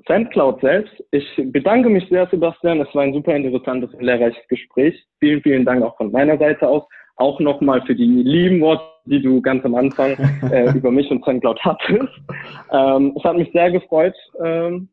SendCloud 0.06 0.60
selbst. 0.60 0.92
Ich 1.10 1.26
bedanke 1.36 1.88
mich 1.88 2.08
sehr, 2.08 2.26
Sebastian. 2.28 2.80
Es 2.80 2.94
war 2.94 3.02
ein 3.02 3.12
super 3.12 3.34
interessantes 3.34 3.92
und 3.94 4.02
lehrreiches 4.02 4.42
Gespräch. 4.48 5.04
Vielen, 5.20 5.42
vielen 5.42 5.64
Dank 5.64 5.82
auch 5.82 5.96
von 5.96 6.10
meiner 6.10 6.38
Seite 6.38 6.66
aus. 6.66 6.84
Auch 7.16 7.38
nochmal 7.40 7.82
für 7.82 7.94
die 7.94 8.06
lieben 8.06 8.60
Worte, 8.62 8.84
die 9.04 9.20
du 9.20 9.40
ganz 9.42 9.64
am 9.64 9.74
Anfang 9.74 10.12
äh, 10.50 10.72
über 10.74 10.90
mich 10.90 11.10
und 11.10 11.24
SendCloud 11.24 11.60
hattest. 11.60 12.12
Ähm, 12.72 13.14
es 13.16 13.24
hat 13.24 13.36
mich 13.36 13.52
sehr 13.52 13.70
gefreut. 13.70 14.14
Ähm, 14.42 14.88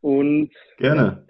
und 0.00 0.50
Gerne. 0.78 1.24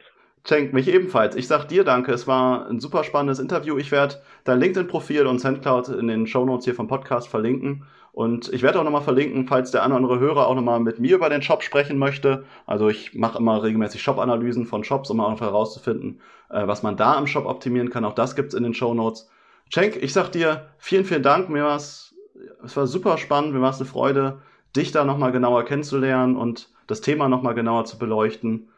Cenk, 0.45 0.72
mich 0.72 0.88
ebenfalls. 0.88 1.36
Ich 1.36 1.47
sag 1.47 1.66
dir 1.68 1.84
danke. 1.84 2.12
Es 2.12 2.26
war 2.26 2.66
ein 2.66 2.80
super 2.80 3.05
spannendes 3.05 3.38
Interview. 3.38 3.78
Ich 3.78 3.93
werde 3.93 4.16
dein 4.43 4.59
LinkedIn-Profil 4.59 5.26
und 5.26 5.38
SendCloud 5.38 5.88
in 5.88 6.09
den 6.09 6.26
Shownotes 6.26 6.64
hier 6.64 6.74
vom 6.74 6.88
Podcast 6.88 7.28
verlinken. 7.28 7.84
Und 8.11 8.53
ich 8.53 8.62
werde 8.62 8.80
auch 8.80 8.84
nochmal 8.84 9.03
verlinken, 9.03 9.47
falls 9.47 9.70
der 9.70 9.84
eine 9.84 9.95
oder 9.95 10.03
andere 10.03 10.18
Hörer 10.18 10.49
auch 10.49 10.55
nochmal 10.55 10.80
mit 10.80 10.99
mir 10.99 11.14
über 11.14 11.30
den 11.30 11.43
Shop 11.43 11.62
sprechen 11.62 11.97
möchte. 11.97 12.45
Also 12.66 12.88
ich 12.88 13.14
mache 13.14 13.38
immer 13.38 13.62
regelmäßig 13.62 14.03
Shop-Analysen 14.03 14.66
von 14.66 14.82
Shops, 14.82 15.11
um 15.11 15.20
auch 15.20 15.40
herauszufinden, 15.40 16.20
äh, 16.51 16.66
was 16.66 16.82
man 16.82 16.97
da 16.97 17.16
im 17.18 17.28
Shop 17.28 17.47
optimieren 17.47 17.90
kann. 17.90 18.05
Auch 18.05 18.14
das 18.14 18.34
gibt's 18.34 18.55
in 18.55 18.64
den 18.64 18.74
Shownotes. 18.74 19.30
Cenk, 19.70 19.97
ich 19.97 20.12
sag 20.12 20.30
dir 20.30 20.66
vielen, 20.76 21.05
vielen 21.05 21.22
Dank. 21.22 21.51
Mir 21.51 21.64
war's, 21.64 22.14
es 22.64 22.76
war 22.76 22.88
super 22.88 23.16
spannend. 23.16 23.55
Mir 23.55 23.62
war 23.62 23.70
es 23.70 23.78
eine 23.78 23.88
Freude, 23.88 24.43
dich 24.76 24.90
da 24.90 25.05
nochmal 25.05 25.30
genauer 25.30 25.64
kennenzulernen 25.64 26.36
und 26.36 26.68
das 26.88 27.01
Thema 27.01 27.28
nochmal 27.28 27.55
genauer 27.55 27.84
zu 27.84 27.97
beleuchten. 27.97 28.68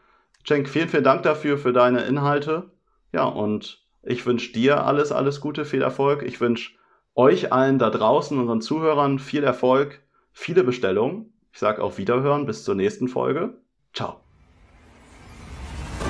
Cenk, 0.45 0.69
vielen, 0.69 0.89
vielen 0.89 1.03
Dank 1.03 1.23
dafür, 1.23 1.57
für 1.57 1.73
deine 1.73 2.01
Inhalte. 2.01 2.71
Ja, 3.11 3.23
und 3.25 3.83
ich 4.03 4.25
wünsche 4.25 4.53
dir 4.53 4.85
alles, 4.85 5.11
alles 5.11 5.41
Gute, 5.41 5.65
viel 5.65 5.81
Erfolg. 5.81 6.21
Ich 6.23 6.39
wünsche 6.39 6.73
euch 7.15 7.51
allen 7.51 7.79
da 7.79 7.89
draußen, 7.89 8.37
unseren 8.37 8.61
Zuhörern, 8.61 9.19
viel 9.19 9.43
Erfolg, 9.43 10.01
viele 10.31 10.63
Bestellungen. 10.63 11.33
Ich 11.51 11.59
sage 11.59 11.81
auf 11.81 11.97
Wiederhören, 11.97 12.45
bis 12.45 12.63
zur 12.63 12.75
nächsten 12.75 13.07
Folge. 13.07 13.57
Ciao. 13.93 14.19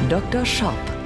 Dr. 0.09 0.45
Shop 0.45 0.73